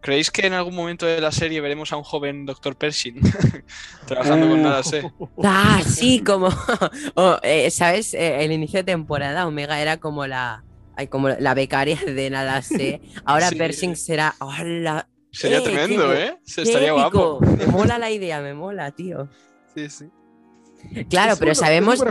¿Creéis 0.00 0.30
que 0.30 0.46
en 0.46 0.52
algún 0.52 0.74
momento 0.74 1.06
de 1.06 1.18
la 1.18 1.32
serie 1.32 1.62
veremos 1.62 1.90
a 1.92 1.96
un 1.96 2.02
joven 2.04 2.44
Dr. 2.44 2.76
Pershing 2.76 3.20
trabajando 4.06 4.48
con 4.48 4.62
nada 4.62 4.82
sé? 4.82 5.10
Ah, 5.42 5.80
sí, 5.82 6.20
como, 6.20 6.50
eh, 7.42 7.70
¿sabes? 7.70 8.12
Eh, 8.12 8.44
el 8.44 8.52
inicio 8.52 8.80
de 8.80 8.84
temporada 8.84 9.46
Omega 9.46 9.80
era 9.80 9.96
como 9.96 10.26
la, 10.26 10.62
como 11.08 11.30
la 11.30 11.54
becaria 11.54 11.98
de 12.04 12.28
nada 12.28 12.60
sé. 12.60 13.00
Ahora 13.24 13.50
Pershing 13.50 13.96
será, 13.96 14.34
¡Hola! 14.40 15.08
Sería 15.30 15.58
eh, 15.58 15.62
tremendo, 15.62 16.12
¿eh? 16.12 16.38
Se 16.44 16.62
estaría 16.62 16.92
guapo. 16.92 17.40
Me 17.40 17.66
mola 17.66 17.98
la 17.98 18.10
idea, 18.10 18.42
me 18.42 18.52
mola, 18.52 18.90
tío. 18.90 19.28
Sí, 19.74 19.88
sí. 19.88 20.10
Claro, 21.08 21.36
pero 21.38 21.54
sabemos, 21.54 22.02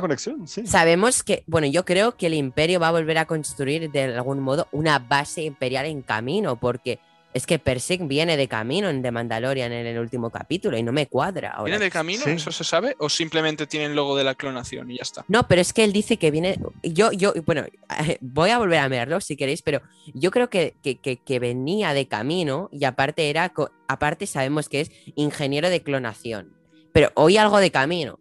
sabemos 0.65 1.23
que, 1.23 1.43
bueno, 1.47 1.67
yo 1.67 1.85
creo 1.85 2.17
que 2.17 2.27
el 2.27 2.33
imperio 2.33 2.79
va 2.79 2.89
a 2.89 2.91
volver 2.91 3.17
a 3.17 3.25
construir 3.25 3.91
de 3.91 4.03
algún 4.03 4.39
modo 4.39 4.67
una 4.71 4.99
base 4.99 5.43
imperial 5.43 5.85
en 5.85 6.01
camino, 6.01 6.57
porque 6.57 6.99
es 7.33 7.47
que 7.47 7.57
Persig 7.57 8.03
viene 8.03 8.37
de 8.37 8.47
camino 8.47 8.89
en 8.89 9.01
The 9.01 9.11
Mandalorian 9.11 9.71
en 9.71 9.87
el 9.87 9.97
último 9.97 10.29
capítulo 10.29 10.77
y 10.77 10.83
no 10.83 10.91
me 10.91 11.07
cuadra. 11.07 11.55
¿Viene 11.63 11.79
de 11.79 11.89
camino? 11.89 12.23
¿Eso 12.25 12.51
se 12.51 12.63
sabe? 12.63 12.95
¿O 12.99 13.09
simplemente 13.09 13.65
tiene 13.65 13.87
el 13.87 13.95
logo 13.95 14.15
de 14.15 14.23
la 14.23 14.35
clonación 14.35 14.91
y 14.91 14.97
ya 14.97 15.01
está? 15.01 15.25
No, 15.27 15.47
pero 15.47 15.61
es 15.61 15.73
que 15.73 15.83
él 15.83 15.93
dice 15.93 16.17
que 16.17 16.29
viene. 16.29 16.59
Yo, 16.83 17.11
yo, 17.11 17.33
bueno, 17.45 17.65
voy 18.21 18.51
a 18.51 18.59
volver 18.59 18.79
a 18.79 18.89
mirarlo 18.89 19.19
si 19.19 19.35
queréis, 19.35 19.63
pero 19.63 19.81
yo 20.13 20.29
creo 20.29 20.49
que, 20.49 20.75
que, 20.83 20.97
que 20.97 21.39
venía 21.39 21.93
de 21.93 22.07
camino 22.07 22.69
y 22.71 22.85
aparte 22.85 23.29
era. 23.29 23.51
Aparte 23.87 24.27
sabemos 24.27 24.69
que 24.69 24.81
es 24.81 24.91
ingeniero 25.15 25.69
de 25.69 25.81
clonación. 25.81 26.53
Pero 26.91 27.11
hoy 27.15 27.37
algo 27.37 27.57
de 27.59 27.71
camino. 27.71 28.19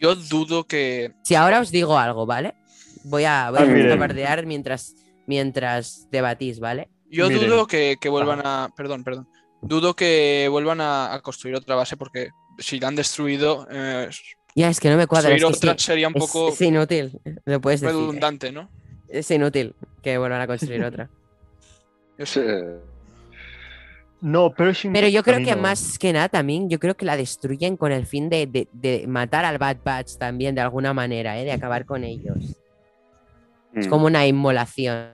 Yo 0.00 0.14
dudo 0.14 0.64
que. 0.64 1.12
Si 1.22 1.34
ahora 1.34 1.60
os 1.60 1.70
digo 1.70 1.98
algo, 1.98 2.26
¿vale? 2.26 2.54
Voy 3.04 3.24
a, 3.24 3.50
voy 3.50 3.60
a 3.60 4.42
mientras, 4.44 4.94
mientras 5.26 6.08
debatís, 6.10 6.58
¿vale? 6.58 6.88
Yo 7.10 7.28
dudo 7.28 7.66
que, 7.66 7.96
vuelvan 8.08 8.40
a. 8.44 8.70
Perdón, 8.76 9.04
perdón. 9.04 9.28
Dudo 9.62 9.94
que 9.94 10.48
vuelvan 10.50 10.80
a, 10.80 11.20
construir 11.22 11.56
otra 11.56 11.74
base 11.74 11.96
porque 11.96 12.30
si 12.58 12.80
la 12.80 12.88
han 12.88 12.96
destruido. 12.96 13.66
Eh, 13.70 14.08
ya, 14.54 14.68
es 14.68 14.80
que 14.80 14.90
no 14.90 14.96
me 14.96 15.06
cuadra. 15.06 15.30
Construir 15.30 15.72
otra 15.72 15.78
sería 15.78 16.08
un 16.08 16.14
poco. 16.14 16.48
Es 16.48 16.60
inútil, 16.60 17.20
lo 17.44 17.60
puedes 17.60 17.80
decir. 17.80 17.96
Redundante, 17.96 18.52
¿no? 18.52 18.70
Es 19.08 19.30
inútil 19.30 19.74
que 20.02 20.18
vuelvan 20.18 20.40
a 20.40 20.46
construir 20.46 20.84
otra. 20.84 21.10
Yo 22.18 22.26
sé. 22.26 22.93
No, 24.24 24.54
pero 24.56 24.72
yo 25.08 25.22
creo 25.22 25.44
que 25.44 25.54
más 25.54 25.98
que 25.98 26.10
nada 26.10 26.30
también, 26.30 26.70
yo 26.70 26.78
creo 26.78 26.96
que 26.96 27.04
la 27.04 27.14
destruyen 27.14 27.76
con 27.76 27.92
el 27.92 28.06
fin 28.06 28.30
de, 28.30 29.04
matar 29.06 29.44
al 29.44 29.58
Bad 29.58 29.76
Batch 29.84 30.16
también 30.16 30.54
de 30.54 30.62
alguna 30.62 30.94
manera, 30.94 31.38
¿eh? 31.38 31.44
de 31.44 31.52
acabar 31.52 31.84
con 31.84 32.04
ellos. 32.04 32.56
Es 33.74 33.86
mm. 33.86 33.90
como 33.90 34.06
una 34.06 34.26
inmolación. 34.26 35.10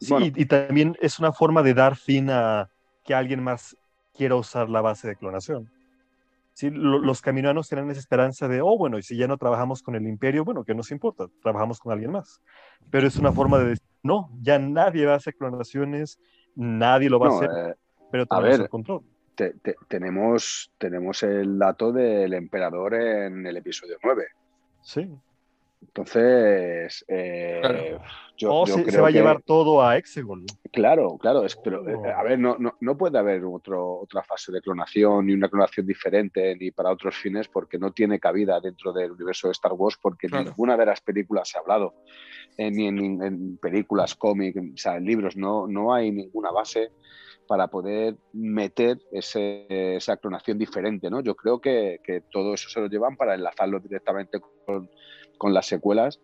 Sí, 0.00 0.32
y 0.34 0.44
también 0.46 0.96
es 1.00 1.20
una 1.20 1.32
forma 1.32 1.62
de 1.62 1.72
dar 1.72 1.94
fin 1.94 2.30
a, 2.30 2.68
que 3.04 3.14
alguien 3.14 3.40
más 3.40 3.76
quiera 4.12 4.34
usar 4.34 4.68
la 4.68 4.80
base 4.80 5.06
de 5.06 5.14
clonación. 5.14 5.70
¿Sí? 6.54 6.70
los 6.70 7.22
caminoanos 7.22 7.68
tienen 7.68 7.90
esa 7.90 8.00
esperanza 8.00 8.46
de, 8.46 8.60
oh, 8.60 8.76
bueno, 8.76 8.98
y 8.98 9.02
si 9.02 9.16
ya 9.16 9.26
no 9.26 9.38
trabajamos 9.38 9.82
con 9.82 9.94
el 9.94 10.06
imperio, 10.06 10.44
bueno, 10.44 10.64
¿qué 10.64 10.74
nos 10.74 10.90
importa? 10.90 11.26
Trabajamos 11.42 11.80
con 11.80 11.92
alguien 11.92 12.12
más. 12.12 12.42
Pero 12.90 13.06
es 13.06 13.16
una 13.16 13.32
forma 13.32 13.58
de 13.58 13.68
decir, 13.70 13.86
no, 14.02 14.30
ya 14.40 14.58
nadie 14.58 15.06
va 15.06 15.14
a 15.14 15.16
hacer 15.16 15.34
clonaciones, 15.34 16.20
nadie 16.54 17.08
lo 17.08 17.18
va 17.18 17.28
a 17.28 17.36
hacer, 17.36 17.50
eh, 17.50 17.74
pero 18.10 18.26
tenemos 18.26 18.58
el 18.58 18.68
control. 18.68 19.02
tenemos, 19.88 20.72
tenemos 20.76 21.22
el 21.22 21.58
dato 21.58 21.90
del 21.90 22.34
emperador 22.34 22.94
en 22.94 23.46
el 23.46 23.56
episodio 23.56 23.96
9. 24.02 24.26
Sí. 24.82 25.10
Entonces, 25.82 27.04
eh, 27.08 27.98
yo, 28.36 28.64
se, 28.66 29.00
va 29.00 29.08
a 29.08 29.10
llevar 29.10 29.42
todo 29.42 29.82
a 29.82 29.96
Exegol. 29.96 30.44
Claro, 30.72 31.18
claro, 31.18 31.44
es, 31.44 31.56
pero 31.56 31.86
eh, 31.86 32.12
a 32.12 32.22
ver, 32.22 32.38
no, 32.38 32.56
no, 32.58 32.96
puede 32.96 33.18
haber 33.18 33.44
otro, 33.44 33.98
otra 34.00 34.22
fase 34.22 34.52
de 34.52 34.62
clonación, 34.62 35.26
ni 35.26 35.34
una 35.34 35.48
clonación 35.48 35.86
diferente, 35.86 36.56
ni 36.56 36.70
para 36.70 36.90
otros 36.90 37.16
fines, 37.16 37.48
porque 37.48 37.78
no 37.78 37.92
tiene 37.92 38.20
cabida 38.20 38.60
dentro 38.60 38.92
del 38.92 39.12
universo 39.12 39.48
de 39.48 39.52
Star 39.52 39.72
Wars, 39.72 39.98
porque 40.00 40.28
ninguna 40.28 40.76
de 40.76 40.86
las 40.86 41.00
películas 41.00 41.48
se 41.48 41.58
ha 41.58 41.60
hablado, 41.60 41.94
eh, 42.56 42.70
ni 42.70 42.86
en, 42.86 43.58
películas, 43.58 44.14
cómics, 44.14 44.58
o 44.58 44.76
sea, 44.76 44.96
en 44.96 45.04
libros, 45.04 45.36
no, 45.36 45.66
no 45.66 45.92
hay 45.92 46.10
ninguna 46.12 46.52
base 46.52 46.92
para 47.46 47.66
poder 47.66 48.16
meter 48.32 48.98
esa 49.10 50.16
clonación 50.16 50.56
diferente, 50.56 51.10
¿no? 51.10 51.20
Yo 51.20 51.34
creo 51.34 51.60
que, 51.60 52.00
que 52.02 52.22
todo 52.30 52.54
eso 52.54 52.70
se 52.70 52.80
lo 52.80 52.86
llevan 52.86 53.16
para 53.16 53.34
enlazarlo 53.34 53.80
directamente 53.80 54.40
con 54.64 54.88
con 55.42 55.52
las 55.52 55.66
secuelas 55.66 56.20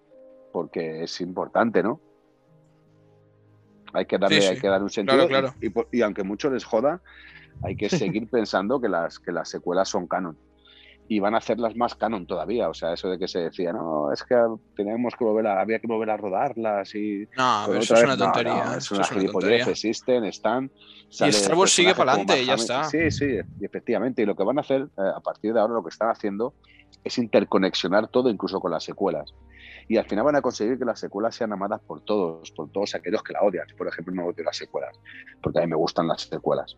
porque 0.53 1.03
es 1.03 1.21
importante, 1.21 1.83
¿no? 1.83 2.01
Hay 3.93 4.07
que 4.07 4.17
darle, 4.17 4.47
hay 4.47 4.61
que 4.61 4.69
dar 4.69 4.81
un 4.81 4.91
sentido. 4.91 5.27
Y, 5.91 6.03
aunque 6.03 6.23
mucho 6.23 6.51
les 6.51 6.65
joda, 6.65 7.03
hay 7.65 7.75
que 7.75 7.89
seguir 7.89 8.31
pensando 8.31 8.81
que 8.81 8.89
las, 8.89 9.19
que 9.19 9.33
las 9.33 9.49
secuelas 9.49 9.89
son 9.89 10.07
canon. 10.07 10.39
Y 11.11 11.21
van 11.21 11.35
a 11.35 11.39
hacerlas 11.39 11.75
más 11.75 11.95
canon 11.95 12.27
todavía. 12.27 12.69
O 12.69 12.75
sea, 12.75 12.93
eso 12.93 13.09
de 13.09 13.19
que 13.19 13.29
se 13.29 13.41
decía, 13.41 13.73
no, 13.73 14.13
es 14.13 14.23
que 14.23 14.37
teníamos 14.77 15.15
que 15.17 15.25
volver 15.25 15.47
a, 15.47 15.61
había 15.61 15.79
que 15.79 15.87
volver 15.87 16.11
a 16.11 16.17
rodarlas 16.17 16.95
y. 16.95 17.27
No, 17.37 17.73
eso 17.75 17.95
es 17.95 18.03
una 18.03 18.17
tontería. 18.17 18.75
es 18.77 18.91
una 18.91 19.05
gilipollez, 19.05 19.69
existen, 19.69 20.25
están. 20.25 20.71
Y 21.11 21.29
Star 21.29 21.57
Wars 21.57 21.73
sigue 21.73 21.95
para 21.95 22.13
adelante, 22.13 22.45
ya 22.45 22.55
está. 22.55 22.85
Sí, 22.85 23.11
sí, 23.11 23.39
efectivamente. 23.61 24.23
Y 24.23 24.27
lo 24.27 24.37
que 24.37 24.45
van 24.45 24.59
a 24.59 24.61
hacer 24.61 24.83
eh, 24.83 25.11
a 25.17 25.21
partir 25.21 25.55
de 25.55 25.61
ahora, 25.61 25.75
lo 25.75 25.83
que 25.83 25.89
están 25.89 26.11
haciendo 26.11 26.53
es 27.05 27.19
interconexionar 27.19 28.09
todo, 28.09 28.29
incluso 28.29 28.61
con 28.61 28.71
las 28.71 28.85
secuelas. 28.85 29.35
Y 29.89 29.97
al 29.97 30.05
final 30.05 30.27
van 30.27 30.37
a 30.37 30.43
conseguir 30.43 30.79
que 30.79 30.85
las 30.85 31.01
secuelas 31.01 31.35
sean 31.35 31.53
amadas 31.53 31.81
por 31.81 32.03
todos, 32.03 32.51
por 32.51 32.71
todos 32.71 32.95
aquellos 32.95 33.23
que 33.23 33.33
la 33.33 33.41
odian. 33.41 33.67
Por 33.77 33.89
ejemplo, 33.89 34.15
no 34.15 34.27
odio 34.27 34.45
las 34.45 34.57
secuelas, 34.57 34.99
porque 35.43 35.61
a 35.61 35.63
mí 35.63 35.69
me 35.69 35.77
gustan 35.77 36.07
las 36.07 36.23
secuelas. 36.23 36.77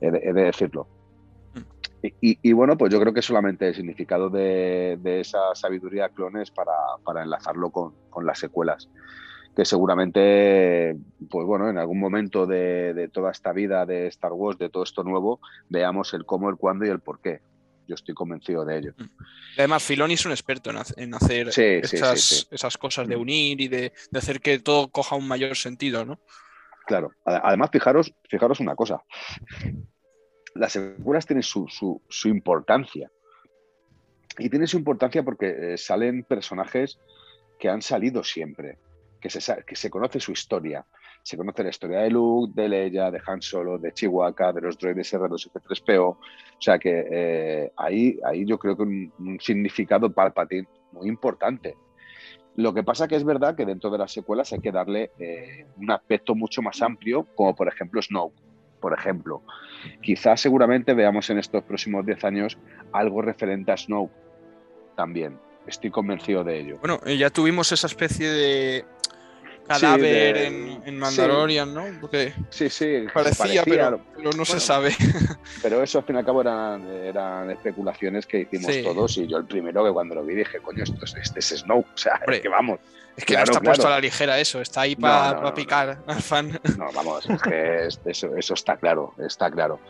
He 0.00 0.10
de, 0.10 0.32
decirlo. 0.32 0.88
Y, 2.02 2.52
bueno, 2.52 2.78
pues 2.78 2.92
yo 2.92 3.00
creo 3.00 3.12
que 3.12 3.22
solamente 3.22 3.68
el 3.68 3.74
significado 3.74 4.30
de, 4.30 4.98
esa 5.04 5.54
sabiduría 5.54 6.10
clones 6.10 6.50
para, 6.50 6.72
para 7.04 7.22
enlazarlo 7.22 7.70
con, 7.70 7.94
con, 8.08 8.24
las 8.24 8.38
secuelas. 8.38 8.88
Que 9.56 9.64
seguramente, 9.64 10.96
pues 11.28 11.44
bueno, 11.44 11.68
en 11.68 11.78
algún 11.78 11.98
momento 11.98 12.46
de, 12.46 12.94
de, 12.94 13.08
toda 13.08 13.32
esta 13.32 13.52
vida 13.52 13.84
de 13.84 14.06
Star 14.06 14.32
Wars, 14.32 14.58
de 14.58 14.68
todo 14.68 14.84
esto 14.84 15.02
nuevo, 15.02 15.40
veamos 15.68 16.14
el 16.14 16.24
cómo, 16.24 16.48
el 16.50 16.56
cuándo 16.56 16.86
y 16.86 16.90
el 16.90 17.00
por 17.00 17.20
qué. 17.20 17.40
Yo 17.88 17.94
estoy 17.94 18.14
convencido 18.14 18.66
de 18.66 18.78
ello. 18.78 18.94
Mm. 18.98 19.04
Además, 19.56 19.82
Filoni 19.82 20.14
es 20.14 20.26
un 20.26 20.32
experto 20.32 20.70
en, 20.70 21.14
hacer 21.14 21.48
esas, 21.48 22.78
cosas 22.78 23.08
de 23.08 23.16
mm. 23.16 23.20
unir 23.20 23.60
y 23.62 23.68
de, 23.68 23.92
hacer 24.14 24.40
que 24.40 24.58
todo 24.58 24.88
coja 24.88 25.16
un 25.16 25.26
mayor 25.26 25.56
sentido, 25.56 26.04
¿no? 26.04 26.20
Claro. 26.86 27.10
Además, 27.24 27.70
fijaros, 27.72 28.14
fijaros 28.28 28.60
una 28.60 28.76
cosa. 28.76 29.02
Las 30.54 30.72
secuelas 30.72 31.26
tienen 31.26 31.42
su, 31.42 32.00
importancia. 32.24 33.10
Y 34.38 34.48
tiene 34.50 34.66
su 34.66 34.78
importancia 34.78 35.22
porque 35.22 35.74
eh, 35.74 35.78
salen 35.78 36.24
personajes 36.24 36.98
que 37.58 37.68
han 37.68 37.82
salido 37.82 38.22
siempre, 38.22 38.78
que 39.20 39.30
se, 39.30 39.64
que 39.64 39.74
se 39.74 39.90
conoce 39.90 40.20
su 40.20 40.32
historia, 40.32 40.86
se 41.22 41.36
conoce 41.36 41.62
la 41.62 41.70
historia 41.70 41.98
de 42.00 42.10
Luke, 42.10 42.52
de 42.54 42.68
Leia, 42.68 43.10
de 43.10 43.20
Han 43.26 43.42
Solo, 43.42 43.78
de 43.78 43.92
Chihuahua, 43.92 44.52
de 44.52 44.60
los 44.62 44.78
droides 44.78 45.12
R2 45.12 45.46
y 45.46 45.50
3 45.50 45.80
po 45.80 46.08
O 46.08 46.18
sea 46.58 46.78
que 46.78 47.06
eh, 47.10 47.72
ahí, 47.76 48.18
yo 48.46 48.58
creo 48.58 48.76
que 48.76 48.82
un, 48.82 49.38
significado 49.40 50.10
Palpatine 50.10 50.66
muy 50.92 51.08
importante. 51.08 51.76
Lo 52.56 52.72
que 52.72 52.82
pasa 52.82 53.06
que 53.06 53.16
es 53.16 53.24
verdad 53.24 53.54
que 53.54 53.66
dentro 53.66 53.90
de 53.90 53.98
las 53.98 54.12
secuelas 54.12 54.52
hay 54.52 54.60
que 54.60 54.72
darle 54.72 55.10
eh, 55.18 55.66
un 55.76 55.90
aspecto 55.90 56.34
mucho 56.34 56.62
más 56.62 56.80
amplio, 56.82 57.26
como 57.34 57.54
por 57.54 57.68
ejemplo 57.68 58.00
Snoke. 58.00 58.47
Por 58.80 58.92
ejemplo, 58.92 59.42
quizás 60.02 60.40
seguramente 60.40 60.94
veamos 60.94 61.28
en 61.30 61.38
estos 61.38 61.64
próximos 61.64 62.06
10 62.06 62.24
años 62.24 62.58
algo 62.92 63.22
referente 63.22 63.72
a 63.72 63.76
Snoke 63.76 64.12
también. 64.96 65.38
Estoy 65.66 65.90
convencido 65.90 66.44
de 66.44 66.60
ello. 66.60 66.78
Bueno, 66.78 67.00
eh, 67.04 67.16
ya 67.16 67.28
tuvimos 67.30 67.70
esa 67.72 67.86
especie 67.86 68.28
de 68.28 68.84
cadáver 69.68 70.36
en, 70.38 70.98
Mandalorian, 70.98 71.72
¿no? 71.72 71.84
Porque 72.00 72.32
sí, 72.50 72.68
sí, 72.68 73.04
parecía, 73.12 73.62
pero, 73.64 74.00
no 74.36 74.44
se 74.44 74.58
sabe. 74.58 74.96
Pero 75.62 75.82
eso 75.82 75.98
al 75.98 76.04
fin 76.04 76.16
y 76.16 76.18
al 76.18 76.24
cabo 76.24 76.40
eran, 76.40 77.50
especulaciones 77.50 78.26
que 78.26 78.40
hicimos 78.40 78.82
todos 78.82 79.18
y 79.18 79.26
yo 79.26 79.38
el 79.38 79.44
primero 79.44 79.84
que 79.84 79.92
cuando 79.92 80.14
lo 80.14 80.24
vi 80.24 80.34
dije, 80.34 80.58
coño, 80.60 80.82
esto 80.82 81.04
es, 81.04 81.14
este 81.14 81.40
es 81.40 81.48
Snow, 81.48 81.80
o 81.80 81.98
sea, 81.98 82.20
es 82.26 82.40
que 82.40 82.48
vamos. 82.48 82.80
Es 83.16 83.24
que 83.24 83.34
no 83.34 83.42
está 83.42 83.60
puesto 83.60 83.86
a 83.88 83.90
la 83.90 84.00
ligera 84.00 84.38
eso, 84.38 84.60
está 84.60 84.82
ahí 84.82 84.96
para 84.96 85.52
picar 85.52 86.02
al 86.06 86.22
fan. 86.22 86.60
No, 86.78 86.90
vamos, 86.92 87.28
es 87.28 87.42
que 87.42 87.86
eso, 88.04 88.36
eso 88.36 88.54
está 88.54 88.76
claro, 88.76 89.14
está 89.18 89.50
claro. 89.50 89.80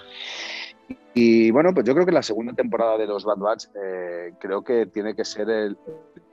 Y 1.15 1.51
bueno, 1.51 1.75
pues 1.75 1.85
yo 1.85 1.95
creo 1.95 2.07
que 2.07 2.13
la 2.13 2.23
segunda 2.23 2.53
temporada 2.53 2.97
de 2.97 3.07
los 3.07 3.25
Bad 3.25 3.39
Batch 3.39 3.67
eh, 3.75 4.35
creo 4.39 4.63
que 4.63 4.87
tiene 4.87 5.15
que 5.15 5.25
ser 5.25 5.51
el, 5.51 5.77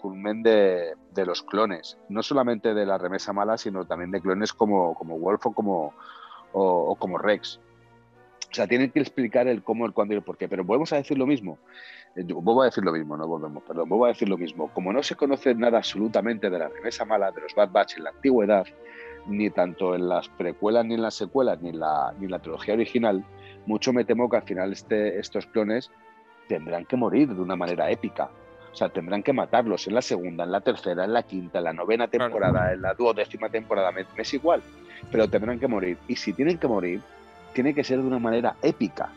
culmen 0.06 0.44
de, 0.44 0.94
los 1.26 1.42
clones, 1.42 1.98
no 2.10 2.22
solamente 2.22 2.76
de 2.76 2.86
la 2.86 3.00
remesa 3.00 3.34
mala, 3.34 3.58
sino 3.58 3.86
también 3.86 4.12
de 4.12 4.22
clones 4.22 4.54
como, 4.54 4.94
como 4.94 5.18
Wolf 5.18 5.48
o 5.48 5.52
como, 5.52 5.94
o, 6.54 6.96
como 6.96 7.18
Rex. 7.18 7.60
O 8.52 8.54
sea, 8.54 8.68
tienen 8.68 8.92
que 8.92 9.00
explicar 9.00 9.48
el 9.48 9.64
cómo, 9.64 9.88
el 9.88 9.94
cuándo 9.94 10.14
y 10.14 10.18
el 10.18 10.24
por 10.24 10.38
qué. 10.38 10.48
Pero 10.48 10.64
volvemos 10.64 10.94
a 10.94 10.98
decir 10.98 11.18
lo 11.18 11.26
mismo. 11.26 11.58
Eh, 12.16 12.24
vuelvo 12.24 12.62
a 12.62 12.66
decir 12.66 12.86
lo 12.86 12.92
mismo, 12.92 13.18
no 13.18 13.28
volvemos, 13.28 13.64
perdón. 13.64 13.90
Vuelvo 13.90 14.06
a 14.06 14.10
decir 14.10 14.30
lo 14.30 14.38
mismo. 14.38 14.72
Como 14.72 14.94
no 14.94 15.02
se 15.02 15.16
conoce 15.16 15.56
nada 15.56 15.80
absolutamente 15.80 16.52
de 16.52 16.60
la 16.60 16.70
remesa 16.70 17.04
mala, 17.04 17.32
de 17.32 17.42
los 17.42 17.56
Bad 17.56 17.72
Batch 17.72 17.98
en 17.98 18.04
la 18.04 18.12
antigüedad, 18.12 18.68
ni 19.26 19.50
tanto 19.50 19.96
en 19.96 20.08
las 20.08 20.30
precuelas, 20.30 20.86
ni 20.86 20.94
en 20.94 21.02
las 21.02 21.16
secuelas, 21.16 21.60
ni 21.62 21.72
la, 21.72 22.14
ni 22.20 22.26
en 22.26 22.32
la 22.32 22.40
trilogía 22.40 22.76
original, 22.76 23.26
mucho 23.66 23.94
me 23.94 24.06
temo 24.06 24.30
que 24.30 24.38
al 24.38 24.44
final 24.44 24.72
este, 24.74 25.20
estos 25.20 25.46
clones 25.48 25.92
tendrán 26.48 26.86
que 26.86 26.96
morir 26.96 27.34
de 27.34 27.42
una 27.42 27.56
manera 27.56 27.90
épica. 27.90 28.30
O 28.72 28.76
sea, 28.76 28.90
tendrán 28.90 29.24
que 29.24 29.32
matarlos 29.32 29.88
en 29.88 29.96
la 29.96 30.02
segunda, 30.02 30.44
en 30.44 30.52
la 30.52 30.62
tercera, 30.62 31.06
en 31.06 31.14
la 31.14 31.24
quinta, 31.24 31.60
en 31.60 31.64
la 31.64 31.74
novena 31.74 32.08
temporada, 32.10 32.74
en 32.74 32.82
la 32.82 32.94
duodécima 32.94 33.50
temporada, 33.50 33.92
me, 33.92 34.06
es 34.18 34.34
igual, 34.34 34.62
pero 35.12 35.30
tendrán 35.30 35.60
que 35.60 35.68
morir. 35.68 35.98
Y 36.10 36.18
si 36.18 36.34
tienen 36.34 36.58
que 36.58 36.68
morir, 36.68 37.02
tiene 37.54 37.74
que 37.74 37.84
ser 37.84 38.00
de 38.00 38.08
una 38.08 38.20
manera 38.20 38.56
épica 38.62 39.10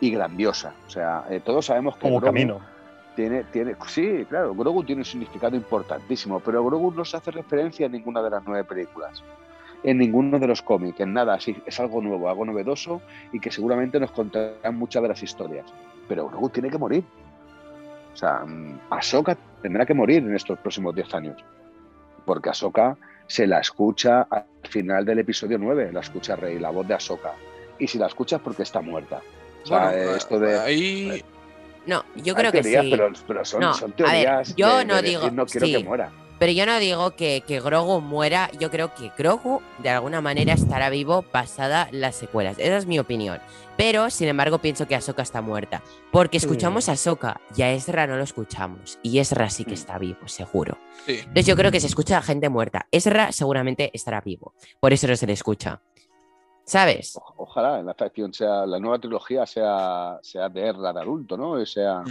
y 0.00 0.10
grandiosa. 0.10 0.74
O 0.86 0.90
sea, 0.90 1.24
eh, 1.28 1.40
todos 1.44 1.66
sabemos 1.66 1.96
que 1.96 2.02
como 2.02 2.20
camino. 2.20 2.60
Tiene, 3.14 3.44
tiene, 3.44 3.76
sí, 3.86 4.26
claro, 4.28 4.54
Grogu 4.54 4.84
tiene 4.84 5.00
un 5.00 5.06
significado 5.06 5.56
importantísimo, 5.56 6.40
pero 6.40 6.62
Grogu 6.62 6.92
no 6.92 7.02
se 7.02 7.16
hace 7.16 7.30
referencia 7.30 7.86
en 7.86 7.92
ninguna 7.92 8.20
de 8.22 8.28
las 8.28 8.42
nueve 8.44 8.64
películas 8.64 9.22
en 9.86 9.98
ninguno 9.98 10.40
de 10.40 10.48
los 10.48 10.62
cómics, 10.62 10.98
en 10.98 11.12
nada, 11.12 11.34
así 11.34 11.56
es 11.64 11.78
algo 11.78 12.02
nuevo, 12.02 12.28
algo 12.28 12.44
novedoso 12.44 13.00
y 13.32 13.38
que 13.38 13.52
seguramente 13.52 14.00
nos 14.00 14.10
contarán 14.10 14.76
muchas 14.76 15.00
de 15.00 15.08
las 15.08 15.22
historias. 15.22 15.64
Pero 16.08 16.28
Grogu 16.28 16.48
tiene 16.50 16.70
que 16.70 16.76
morir. 16.76 17.04
O 18.12 18.16
sea, 18.16 18.40
mm, 18.44 18.80
Ahsoka 18.90 19.38
tendrá 19.62 19.86
que 19.86 19.94
morir 19.94 20.24
en 20.24 20.34
estos 20.34 20.58
próximos 20.58 20.92
10 20.92 21.14
años. 21.14 21.44
Porque 22.24 22.50
Ahsoka 22.50 22.96
se 23.28 23.46
la 23.46 23.60
escucha 23.60 24.22
al 24.22 24.44
final 24.68 25.04
del 25.04 25.20
episodio 25.20 25.56
9, 25.56 25.92
la 25.92 26.00
escucha 26.00 26.34
Rey, 26.34 26.58
la 26.58 26.70
voz 26.70 26.88
de 26.88 26.94
Ahsoka. 26.94 27.34
Y 27.78 27.86
si 27.86 27.96
la 27.96 28.08
escuchas 28.08 28.40
porque 28.40 28.64
está 28.64 28.80
muerta. 28.80 29.22
O 29.62 29.66
sea, 29.66 30.16
esto 30.16 30.40
de. 30.40 30.58
Ahí... 30.58 31.24
No, 31.86 32.04
yo 32.16 32.34
creo 32.34 32.50
que 32.50 32.64
sí. 32.64 32.74
Pero, 32.90 33.44
son, 33.44 33.92
teorías. 33.92 34.56
yo 34.56 34.84
no 34.84 35.00
digo. 35.00 35.30
no 35.30 35.46
quiero 35.46 35.66
que 35.66 35.84
muera. 35.84 36.10
Pero 36.38 36.52
yo 36.52 36.66
no 36.66 36.78
digo 36.78 37.12
que, 37.12 37.42
que, 37.46 37.60
Grogu 37.60 38.00
muera, 38.00 38.50
yo 38.58 38.70
creo 38.70 38.94
que 38.94 39.10
Grogu 39.16 39.62
de 39.78 39.90
alguna 39.90 40.20
manera 40.20 40.52
estará 40.52 40.90
vivo 40.90 41.22
pasada 41.22 41.88
las 41.92 42.14
secuelas. 42.16 42.58
Esa 42.58 42.76
es 42.76 42.86
mi 42.86 42.98
opinión. 42.98 43.40
Pero, 43.76 44.10
sin 44.10 44.28
embargo, 44.28 44.58
pienso 44.58 44.86
que 44.86 44.94
Ahsoka 44.94 45.22
está 45.22 45.42
muerta. 45.42 45.82
Porque 46.10 46.36
escuchamos 46.38 46.88
a 46.88 46.92
Ahsoka 46.92 47.40
y 47.56 47.62
a 47.62 47.72
Ezra 47.72 48.06
no 48.06 48.16
lo 48.16 48.22
escuchamos. 48.22 48.98
Y 49.02 49.18
Ezra 49.18 49.50
sí 49.50 49.64
que 49.64 49.72
mm. 49.72 49.74
está 49.74 49.98
vivo, 49.98 50.28
seguro. 50.28 50.78
Entonces 51.06 51.46
yo 51.46 51.56
creo 51.56 51.70
que 51.70 51.80
se 51.80 51.86
escucha 51.86 52.18
a 52.18 52.22
gente 52.22 52.48
muerta. 52.48 52.86
Ezra 52.90 53.32
seguramente 53.32 53.90
estará 53.94 54.20
vivo. 54.20 54.54
Por 54.80 54.92
eso 54.92 55.06
no 55.06 55.16
se 55.16 55.26
le 55.26 55.32
escucha. 55.32 55.80
¿Sabes? 56.64 57.16
ojalá 57.36 57.78
en 57.78 57.86
la 57.86 57.94
facción 57.94 58.34
sea 58.34 58.66
la 58.66 58.80
nueva 58.80 58.98
trilogía 58.98 59.46
sea, 59.46 60.18
sea 60.20 60.48
de 60.48 60.68
Ezra 60.68 60.92
de 60.92 61.00
adulto, 61.00 61.36
¿no? 61.36 61.64
Sea... 61.64 62.02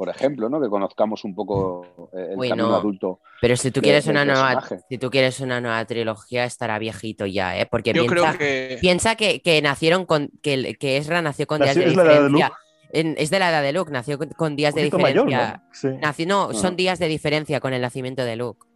Por 0.00 0.08
ejemplo, 0.08 0.48
¿no? 0.48 0.58
Que 0.62 0.70
conozcamos 0.70 1.24
un 1.24 1.34
poco 1.34 2.08
eh, 2.14 2.28
el 2.30 2.48
camino 2.48 2.74
adulto. 2.74 3.20
Pero 3.38 3.54
si 3.54 3.70
tú 3.70 3.82
quieres 3.82 4.06
una 4.06 4.24
nueva, 4.24 4.66
si 4.88 4.96
tú 4.96 5.10
quieres 5.10 5.40
una 5.40 5.60
nueva 5.60 5.84
trilogía, 5.84 6.44
estará 6.44 6.78
viejito 6.78 7.26
ya, 7.26 7.60
¿eh? 7.60 7.66
Porque 7.70 7.92
piensa, 7.92 8.38
que... 8.38 8.78
piensa 8.80 9.14
que, 9.14 9.60
nacieron 9.62 10.06
con 10.06 10.30
que, 10.40 10.74
que 10.76 10.96
Ezra 10.96 11.20
nació 11.20 11.46
con 11.46 11.60
días 11.60 11.74
de 11.74 11.84
diferencia. 11.84 12.50
es 12.90 13.28
de 13.28 13.38
la 13.38 13.50
edad 13.50 13.62
de 13.62 13.74
Luke, 13.74 13.92
nació 13.92 14.18
con, 14.18 14.56
días 14.56 14.74
de 14.74 14.84
diferencia. 14.84 15.64
¿no? 16.26 16.54
son 16.54 16.76
días 16.76 16.98
de 16.98 17.06
diferencia 17.06 17.60
con 17.60 17.74
el 17.74 17.82
nacimiento 17.82 18.24
de 18.24 18.36
Luke. 18.36 18.66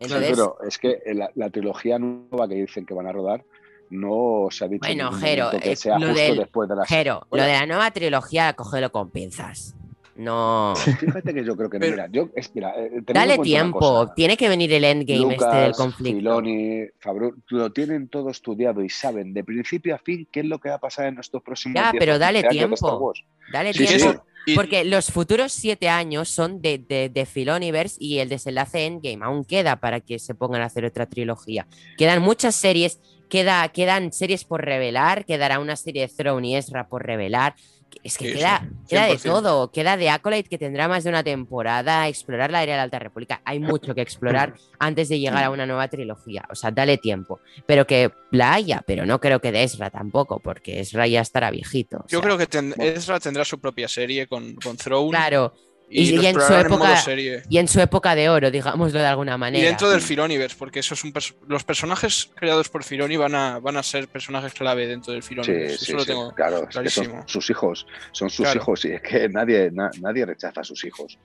pero 0.00 0.56
es 0.66 0.78
que 0.78 0.98
la, 1.36 1.50
trilogía 1.50 2.00
nueva 2.00 2.48
que 2.48 2.56
dicen 2.56 2.84
que 2.84 2.94
van 2.94 3.06
a 3.06 3.12
rodar 3.12 3.44
no 3.88 4.48
se 4.50 4.64
ha 4.64 4.68
dicho 4.68 4.84
bueno, 4.84 5.12
Jero, 5.12 5.50
que 5.62 5.76
sea 5.76 5.96
lo 5.96 6.12
después 6.12 6.68
de 6.68 6.74
la 6.74 6.86
Jero, 6.86 7.28
lo 7.30 7.40
de 7.44 7.52
la 7.52 7.66
nueva 7.66 7.92
trilogía, 7.92 8.52
cógelo 8.54 8.90
con 8.90 9.12
pinzas. 9.12 9.76
No. 10.16 10.74
Fíjate 10.76 11.34
que 11.34 11.44
yo 11.44 11.56
creo 11.56 11.68
que 11.68 11.78
no. 11.78 11.86
Mira, 11.86 12.08
yo, 12.10 12.30
eh, 12.34 13.00
Dale 13.06 13.38
tiempo. 13.38 14.12
Tiene 14.14 14.36
que 14.36 14.48
venir 14.48 14.72
el 14.72 14.84
endgame 14.84 15.34
este 15.34 15.56
del 15.56 15.72
conflicto. 15.72 16.18
Filoni, 16.18 16.86
Fabro, 17.00 17.34
lo 17.48 17.72
tienen 17.72 18.08
todo 18.08 18.30
estudiado 18.30 18.82
y 18.82 18.88
saben 18.88 19.34
de 19.34 19.42
principio 19.42 19.94
a 19.94 19.98
fin 19.98 20.28
qué 20.30 20.40
es 20.40 20.46
lo 20.46 20.58
que 20.58 20.68
va 20.68 20.76
a 20.76 20.80
pasar 20.80 21.06
en 21.06 21.18
estos 21.18 21.42
próximos 21.42 21.74
Ya, 21.74 21.92
pero 21.98 22.18
dale 22.18 22.44
tiempo. 22.44 23.12
Dale 23.52 23.72
tiempo. 23.72 24.24
Porque 24.54 24.84
los 24.84 25.10
futuros 25.10 25.52
siete 25.52 25.88
años 25.88 26.28
son 26.28 26.60
de, 26.60 26.78
de, 26.78 27.08
de 27.08 27.26
Filoniverse 27.26 27.96
y 27.98 28.18
el 28.18 28.28
desenlace 28.28 28.84
Endgame. 28.84 29.24
Aún 29.24 29.44
queda 29.44 29.76
para 29.76 30.00
que 30.00 30.18
se 30.18 30.34
pongan 30.34 30.60
a 30.60 30.66
hacer 30.66 30.84
otra 30.84 31.06
trilogía. 31.06 31.66
Quedan 31.96 32.20
muchas 32.20 32.54
series. 32.54 33.00
Queda, 33.30 33.66
quedan 33.68 34.12
series 34.12 34.44
por 34.44 34.62
revelar. 34.62 35.24
Quedará 35.24 35.58
una 35.58 35.76
serie 35.76 36.02
de 36.02 36.14
Throne 36.14 36.48
y 36.48 36.56
Ezra 36.56 36.88
por 36.88 37.06
revelar 37.06 37.54
es 38.02 38.18
que 38.18 38.32
queda, 38.32 38.68
queda 38.88 39.06
de 39.06 39.18
todo. 39.18 39.70
Queda 39.70 39.96
de 39.96 40.10
Acolyte 40.10 40.48
que 40.48 40.58
tendrá 40.58 40.88
más 40.88 41.04
de 41.04 41.10
una 41.10 41.22
temporada. 41.22 42.08
Explorar 42.08 42.50
la 42.50 42.60
área 42.60 42.74
de 42.74 42.78
la 42.78 42.82
Alta 42.84 42.98
República. 42.98 43.42
Hay 43.44 43.60
mucho 43.60 43.94
que 43.94 44.00
explorar 44.00 44.54
antes 44.78 45.08
de 45.08 45.18
llegar 45.18 45.44
a 45.44 45.50
una 45.50 45.66
nueva 45.66 45.88
trilogía. 45.88 46.46
O 46.50 46.54
sea, 46.54 46.70
dale 46.70 46.98
tiempo. 46.98 47.40
Pero 47.66 47.86
que 47.86 48.10
la 48.30 48.54
haya, 48.54 48.82
pero 48.86 49.06
no 49.06 49.20
creo 49.20 49.40
que 49.40 49.52
de 49.52 49.62
Ezra 49.62 49.90
tampoco, 49.90 50.40
porque 50.40 50.80
Ezra 50.80 51.06
ya 51.06 51.20
estará 51.20 51.50
viejito. 51.50 52.04
Yo 52.08 52.20
creo 52.20 52.38
que 52.38 52.48
Ezra 52.78 53.20
tendrá 53.20 53.44
su 53.44 53.60
propia 53.60 53.88
serie 53.88 54.26
con, 54.26 54.54
con 54.56 54.76
Throne. 54.76 55.10
Claro. 55.10 55.54
Y, 55.90 56.26
en 56.26 56.40
su 56.40 56.52
época, 56.54 57.04
y 57.48 57.58
en 57.58 57.68
su 57.68 57.80
época 57.80 58.14
de 58.14 58.28
oro, 58.28 58.50
digámoslo 58.50 58.98
de 58.98 59.06
alguna 59.06 59.36
manera. 59.36 59.62
Y 59.62 59.66
dentro 59.66 59.90
del 59.90 60.00
Filoniverse, 60.00 60.56
porque 60.58 60.80
esos 60.80 60.98
son 60.98 61.12
los 61.46 61.62
personajes 61.62 62.30
creados 62.34 62.68
por 62.68 62.82
Filoni 62.82 63.16
van 63.16 63.34
a, 63.34 63.60
van 63.60 63.76
a 63.76 63.82
ser 63.82 64.08
personajes 64.08 64.54
clave 64.54 64.86
dentro 64.86 65.12
del 65.12 65.22
Filoniverse. 65.22 65.78
Sí, 65.78 65.92
Eso 65.92 65.98
lo 65.98 66.04
tengo 66.04 66.32
claro, 66.32 66.66
son 66.88 67.22
sus 67.26 67.50
hijos, 67.50 67.86
son 68.12 68.30
sus 68.30 68.54
hijos 68.54 68.84
y 68.86 68.92
es 68.92 69.02
que 69.02 69.28
nadie, 69.28 69.70
nadie 69.70 70.26
rechaza 70.26 70.62
a 70.62 70.64
sus 70.64 70.84
hijos. 70.84 71.18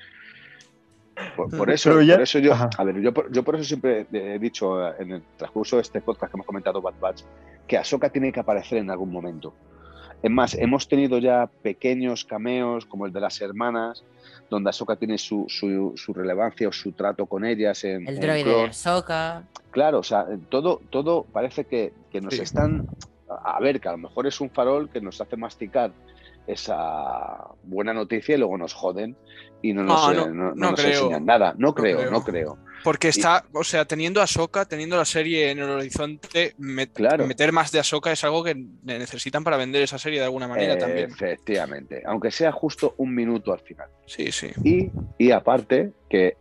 Por, 1.36 1.70
eso, 1.70 1.89
por 1.91 2.10
eso 2.22 2.39
yo, 2.39 2.53
a 2.53 2.84
ver, 2.84 3.01
yo, 3.01 3.12
yo, 3.30 3.43
por 3.43 3.55
eso 3.55 3.64
siempre 3.64 4.05
he 4.12 4.39
dicho 4.39 4.95
en 4.99 5.12
el 5.12 5.24
transcurso 5.36 5.76
de 5.76 5.82
este 5.82 6.01
podcast 6.01 6.32
que 6.32 6.38
hemos 6.38 6.45
comentado 6.45 6.82
Bad 6.82 6.93
Batch, 6.99 7.24
que 7.68 7.78
Ahsoka 7.78 8.10
tiene 8.10 8.32
que 8.32 8.39
aparecer 8.39 8.78
en 8.78 8.89
algún 8.89 9.12
momento. 9.12 9.53
Es 10.22 10.32
más, 10.32 10.53
hemos 10.55 10.88
tenido 10.88 11.18
ya 11.18 11.47
pequeños 11.62 12.26
cameos 12.26 12.86
como 12.86 13.05
el 13.05 13.14
de 13.14 13.22
las 13.22 13.39
hermanas, 13.41 14.03
donde 14.50 14.70
Ahsoka 14.70 14.95
tiene 14.95 15.18
su, 15.18 15.47
relevancia 16.14 16.68
o 16.68 16.72
su 16.72 16.91
trato 16.91 17.26
con 17.26 17.45
ellas. 17.45 17.84
En, 17.84 18.08
el 18.08 18.20
droide 18.20 18.50
de 18.50 18.64
Ahsoka. 18.66 19.43
Claro, 19.72 20.00
o 20.00 20.04
sea, 20.04 20.26
todo, 20.50 20.82
todo 20.89 21.24
parece 21.24 21.66
que, 21.66 21.93
nos 22.22 22.34
están. 22.34 22.88
A 23.28 23.60
ver, 23.60 23.80
que 23.80 23.88
a 23.88 23.91
lo 23.91 24.00
mejor 24.00 24.26
es 24.26 24.41
un 24.41 24.50
farol 24.50 24.89
que 24.89 25.02
nos 25.02 25.22
hace 25.22 25.38
masticar 25.38 25.91
esa 26.50 27.47
buena 27.64 27.93
noticia 27.93 28.36
y 28.36 28.38
luego 28.39 28.58
nos 28.58 28.74
joden 28.74 29.16
y 29.62 29.74
no 29.74 29.84
nos, 29.84 30.34
no, 30.34 30.70
enseñan 30.70 31.26
nada. 31.26 31.54
No, 31.58 31.76
creo, 31.76 32.10
no 32.10 32.24
creo. 32.24 32.58
Porque 32.84 33.10
está, 33.10 33.45
o 33.54 33.64
sea, 33.64 33.86
teniendo 33.86 34.22
a 34.22 34.28
Soka, 34.28 34.66
teniendo 34.66 34.95
la 34.95 35.06
serie 35.06 35.52
en 35.52 35.60
el 35.60 35.70
horizonte, 35.70 36.56
meter 36.58 37.52
más 37.52 37.72
de 37.72 37.80
Ahsoka 37.80 38.12
es 38.12 38.24
algo 38.24 38.43
que 38.43 38.56
necesitan 38.84 39.43
para 39.43 39.58
vender 39.58 39.82
esa 39.82 39.97
serie 39.97 40.20
de 40.20 40.26
alguna 40.26 40.47
manera 40.47 40.78
también. 40.78 41.12
Efectivamente, 41.12 42.02
aunque 42.06 42.32
sea 42.32 42.52
justo 42.52 42.95
un 42.97 43.14
minuto 43.14 43.52
al 43.52 43.60
final. 43.60 43.89
Sí, 44.06 44.32
sí. 44.32 44.52
Y, 45.18 45.32
aparte, 45.32 45.91
que 46.10 46.38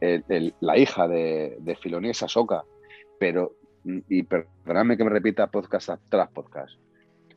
la 0.60 0.78
hija 0.78 1.08
de, 1.08 1.56
de 1.58 1.76
Filoni 1.76 2.10
es 2.10 2.22
Ahsoka, 2.22 2.62
pero, 3.18 3.56
y 4.08 4.22
perdóname 4.22 4.96
que 4.96 5.04
me 5.04 5.10
repita 5.10 5.48
podcast 5.48 5.90
tras 6.08 6.30
podcast, 6.30 6.74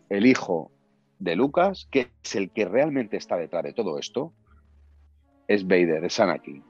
el 0.10 0.26
hijo 0.26 0.72
de 1.22 1.36
Lucas, 1.36 1.88
que 1.92 2.08
es 2.24 2.36
el 2.36 2.50
que 2.50 2.66
realmente 2.66 3.16
está 3.16 3.38
detrás 3.38 3.64
de 3.64 3.74
todo 3.74 3.98
esto, 3.98 4.34
es 5.48 5.66
Vader, 5.68 6.04
es 6.04 6.20
Anakin 6.20 6.64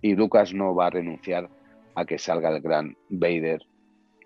y 0.00 0.14
Lucas 0.14 0.54
no 0.54 0.74
va 0.74 0.86
a 0.86 0.90
renunciar 0.90 1.48
a 1.94 2.04
que 2.04 2.18
salga 2.18 2.50
el 2.50 2.60
gran 2.60 2.96
Vader 3.08 3.62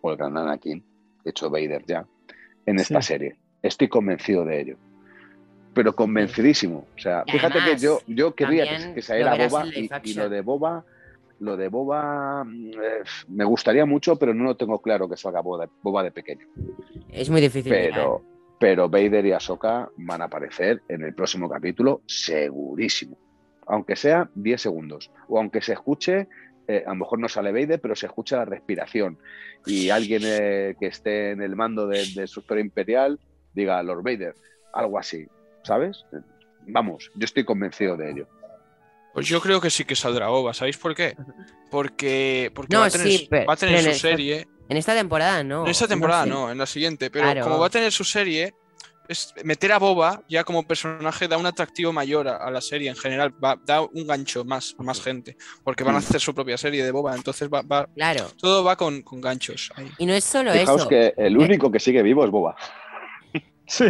o 0.03 0.11
el 0.11 0.16
gran 0.16 0.37
Anakin, 0.37 0.85
hecho 1.25 1.49
Vader 1.51 1.85
ya, 1.87 2.07
en 2.66 2.79
esta 2.79 3.01
serie. 3.01 3.37
Estoy 3.62 3.89
convencido 3.89 4.45
de 4.45 4.61
ello. 4.61 4.77
Pero 5.73 5.95
convencidísimo. 5.95 6.87
O 6.97 7.01
sea, 7.01 7.25
fíjate 7.27 7.59
que 7.64 7.79
yo, 7.79 8.01
yo 8.07 8.35
quería 8.35 8.64
que, 8.64 8.95
que 8.95 9.03
saliera 9.03 9.49
Boba 9.49 9.66
y, 9.66 10.14
lo 10.14 10.29
de 10.29 10.43
Boba, 10.43 10.85
lo 11.41 11.57
de 11.57 11.68
Boba 11.68 12.45
eh, 12.47 13.03
me 13.29 13.45
gustaría 13.45 13.87
mucho, 13.87 14.16
pero 14.16 14.35
no 14.35 14.45
lo 14.45 14.57
tengo 14.57 14.83
claro 14.83 15.09
que 15.09 15.16
salga 15.16 15.41
Boba, 15.41 15.70
Boba 15.83 16.03
de 16.03 16.11
pequeño. 16.11 16.47
Es 17.09 17.31
muy 17.31 17.41
difícil. 17.41 17.73
Pero, 17.73 18.23
pero 18.63 18.89
Vader 18.89 19.27
y 19.27 19.33
Ahsoka 19.33 19.91
van 19.97 20.23
a 20.23 20.27
aparecer 20.27 20.83
en 20.89 21.03
el 21.03 21.17
próximo 21.17 21.51
capítulo, 21.51 22.01
segurísimo 22.07 23.19
aunque 23.67 23.97
sea 23.97 24.31
10 24.37 24.61
segundos, 24.61 25.11
o 25.29 25.39
aunque 25.39 25.61
se 25.63 25.73
escuche, 25.73 26.29
eh, 26.69 26.85
a 26.87 26.91
lo 26.91 26.97
mejor 26.97 27.19
no 27.19 27.29
sale 27.29 27.51
Vader, 27.51 27.81
pero 27.81 27.97
se 27.97 28.07
escucha 28.07 28.37
la 28.37 28.45
respiración 28.45 29.19
y 29.67 29.91
alguien 29.91 30.23
eh, 30.25 30.77
que 30.79 30.87
esté 30.87 31.31
en 31.31 31.43
el 31.43 31.57
mando 31.57 31.89
del 31.89 32.15
de 32.15 32.61
imperial 32.61 33.19
diga 33.53 33.83
Lord 33.83 34.05
Vader, 34.05 34.35
algo 34.73 34.97
así, 34.97 35.27
¿sabes? 35.65 36.05
Vamos, 36.69 37.11
yo 37.17 37.25
estoy 37.25 37.45
convencido 37.45 37.97
de 37.97 38.13
ello. 38.13 38.29
Pues 39.13 39.27
yo 39.27 39.41
creo 39.41 39.61
que 39.61 39.71
sí 39.71 39.85
que 39.85 39.97
saldrá 39.97 40.31
OVA, 40.31 40.55
¿sabéis 40.55 40.79
por 40.79 40.95
qué? 40.95 41.17
Porque, 41.69 42.53
porque 42.55 42.77
va, 42.77 42.87
a 42.87 42.91
tener, 43.57 43.83
su 43.83 43.99
serie. 43.99 44.47
En 44.73 44.79
esta 44.79 44.95
temporada 44.95 45.45
no. 45.45 45.64
En 45.64 45.70
esta 45.70 45.87
temporada 45.87 46.25
no, 46.25 46.51
en 46.51 46.57
la 46.57 46.64
siguiente, 46.64 47.11
pero 47.11 47.43
como 47.43 47.59
va 47.59 47.66
a 47.66 47.70
tener 47.70 47.93
su 47.93 48.05
serie, 48.05 48.55
meter 49.45 49.70
a 49.73 49.79
Boba 49.79 50.23
ya 50.31 50.45
como 50.45 50.66
personaje 50.66 51.29
da 51.29 51.37
un 51.37 51.45
atractivo 51.45 51.93
mayor 51.93 52.27
a, 52.27 52.51
la 52.51 52.62
serie 52.62 52.89
en 52.89 52.97
general, 52.97 53.35
va, 53.45 53.61
da 53.66 53.83
un 53.83 54.07
gancho 54.07 54.47
más 54.47 54.75
más 54.79 55.03
gente, 55.03 55.37
porque 55.62 55.85
van 55.85 55.97
a 55.97 55.99
mm. 55.99 56.05
hacer 56.05 56.20
su 56.23 56.35
propia 56.35 56.57
serie 56.57 56.83
de 56.83 56.91
Boba, 56.91 57.14
entonces 57.14 57.51
va, 57.51 57.87
claro. 57.95 58.29
todo 58.41 58.64
va 58.64 58.77
con, 58.77 59.05
ganchos. 59.20 59.70
Y 59.99 60.07
no 60.07 60.14
es 60.14 60.25
solo 60.25 60.53
Fijaos 60.53 60.81
eso. 60.81 60.89
que 60.89 61.12
el 61.18 61.37
único 61.37 61.70
que 61.70 61.79
sigue 61.79 62.03
vivo 62.03 62.25
es 62.25 62.31
Boba. 62.31 62.57
Sí. 63.66 63.85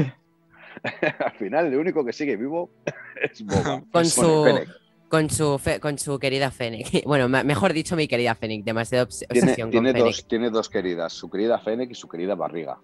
Al 1.19 1.33
final, 1.39 1.67
el 1.67 1.77
único 1.77 2.05
que 2.05 2.13
sigue 2.13 2.35
vivo 2.35 2.71
es 3.23 3.41
Boba. 3.47 3.85
Con 3.93 4.05
su, 4.05 4.67
con 5.13 5.29
su, 5.29 5.61
con 5.83 5.99
su 5.99 6.19
querida 6.19 6.51
Fennec. 6.51 7.03
Bueno, 7.05 7.29
mejor 7.29 7.75
dicho, 7.75 7.97
mi 7.97 8.09
querida 8.09 8.35
Fennec, 8.35 8.65
demasiada 8.65 9.05
obsesión 9.05 9.71
tiene, 9.71 9.93
con 9.93 10.07
dos, 10.07 10.27
Tiene 10.27 10.49
dos 10.49 10.71
queridas, 10.71 11.13
su 11.13 11.29
querida 11.29 11.59
Fennec 11.59 11.91
y 11.91 11.95
su 11.95 12.09
querida 12.09 12.35
barriga. 12.35 12.79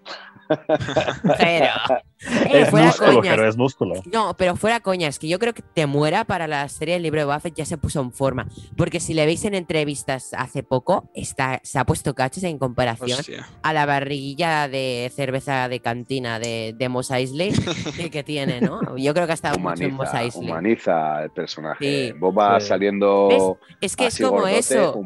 Pero, 1.38 1.66
eh, 2.20 2.62
es 2.62 2.72
músculo, 2.72 3.20
pero 3.22 3.48
es 3.48 3.56
músculo. 3.56 3.94
No, 4.12 4.34
pero 4.36 4.56
fuera 4.56 4.80
coñas, 4.80 5.18
que 5.18 5.28
yo 5.28 5.38
creo 5.38 5.54
que 5.54 5.62
te 5.62 5.86
muera 5.86 6.24
para 6.24 6.48
la 6.48 6.68
serie 6.68 6.94
del 6.94 7.04
libro 7.04 7.20
de 7.20 7.32
Buffett 7.32 7.54
ya 7.54 7.64
se 7.64 7.78
puso 7.78 8.00
en 8.00 8.12
forma. 8.12 8.48
Porque 8.76 8.98
si 8.98 9.14
le 9.14 9.24
veis 9.24 9.44
en 9.44 9.54
entrevistas 9.54 10.34
hace 10.36 10.62
poco, 10.62 11.10
está, 11.14 11.60
se 11.62 11.78
ha 11.78 11.84
puesto 11.84 12.14
cachos 12.14 12.42
en 12.44 12.58
comparación 12.58 13.20
a 13.62 13.72
la 13.72 13.86
barriguilla 13.86 14.68
de 14.68 15.12
cerveza 15.14 15.68
de 15.68 15.80
cantina 15.80 16.40
de, 16.40 16.74
de 16.76 16.88
Mos 16.88 17.10
Eisley 17.10 17.52
que 18.10 18.24
tiene, 18.24 18.60
¿no? 18.60 18.96
Yo 18.96 19.14
creo 19.14 19.26
que 19.26 19.32
ha 19.32 19.34
estado 19.34 19.58
mucho 19.58 19.84
en 19.84 19.94
Mos 19.94 20.12
Eisley. 20.12 20.48
Humaniza 20.48 21.22
el 21.22 21.30
personaje. 21.30 22.14
Boba 22.18 22.60
saliendo. 22.60 23.58
Es 23.80 23.96
que 23.96 24.06
es 24.06 24.18
como 24.18 24.46
eso. 24.46 25.00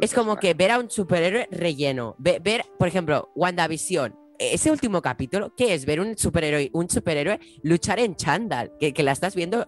Es 0.00 0.14
como 0.14 0.36
que 0.36 0.54
ver 0.54 0.70
a 0.70 0.78
un 0.78 0.90
superhéroe 0.90 1.48
relleno. 1.50 2.14
Ver, 2.18 2.64
por 2.78 2.88
ejemplo, 2.88 3.30
WandaVision. 3.34 4.14
Ese 4.38 4.70
último 4.70 5.02
capítulo, 5.02 5.52
¿qué 5.56 5.74
es? 5.74 5.84
Ver 5.84 5.98
un 5.98 6.16
superhéroe, 6.16 6.70
un 6.72 6.88
superhéroe 6.88 7.40
luchar 7.62 7.98
en 7.98 8.14
chándal, 8.14 8.70
que, 8.78 8.94
que 8.94 9.02
la 9.02 9.10
estás 9.10 9.34
viendo 9.34 9.66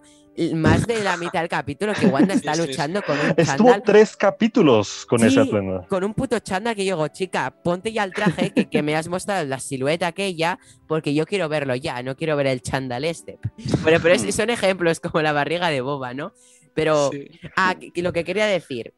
más 0.53 0.87
de 0.87 1.03
la 1.03 1.17
mitad 1.17 1.41
del 1.41 1.49
capítulo 1.49 1.93
que 1.93 2.07
Wanda 2.07 2.33
está 2.33 2.55
luchando 2.55 3.01
con 3.01 3.17
un 3.19 3.33
Estuvo 3.35 3.81
tres 3.81 4.15
capítulos 4.15 5.05
con 5.05 5.23
ese 5.23 5.41
atuendo. 5.41 5.85
Con 5.89 6.03
un 6.03 6.13
puto 6.13 6.39
chándal 6.39 6.75
que 6.75 6.85
yo 6.85 6.95
digo, 6.95 7.07
chica, 7.09 7.53
ponte 7.63 7.91
ya 7.91 8.03
el 8.03 8.13
traje 8.13 8.51
que, 8.51 8.69
que, 8.69 8.81
me 8.81 8.95
has 8.95 9.07
mostrado 9.07 9.45
la 9.45 9.59
silueta 9.59 10.07
aquella, 10.07 10.57
porque 10.87 11.13
yo 11.13 11.25
quiero 11.25 11.49
verlo 11.49 11.75
ya, 11.75 12.01
no 12.01 12.15
quiero 12.15 12.35
ver 12.37 12.47
el 12.47 12.61
chándal 12.61 13.03
este. 13.05 13.39
Pero, 13.83 13.99
pero 14.01 14.31
son 14.31 14.49
ejemplos 14.49 14.99
como 14.99 15.21
la 15.21 15.33
barriga 15.33 15.69
de 15.69 15.81
Boba, 15.81 16.13
¿no? 16.13 16.33
Pero 16.73 17.11
ah, 17.57 17.75
lo 17.95 18.13
que 18.13 18.23
quería 18.23 18.45
decir, 18.45 18.93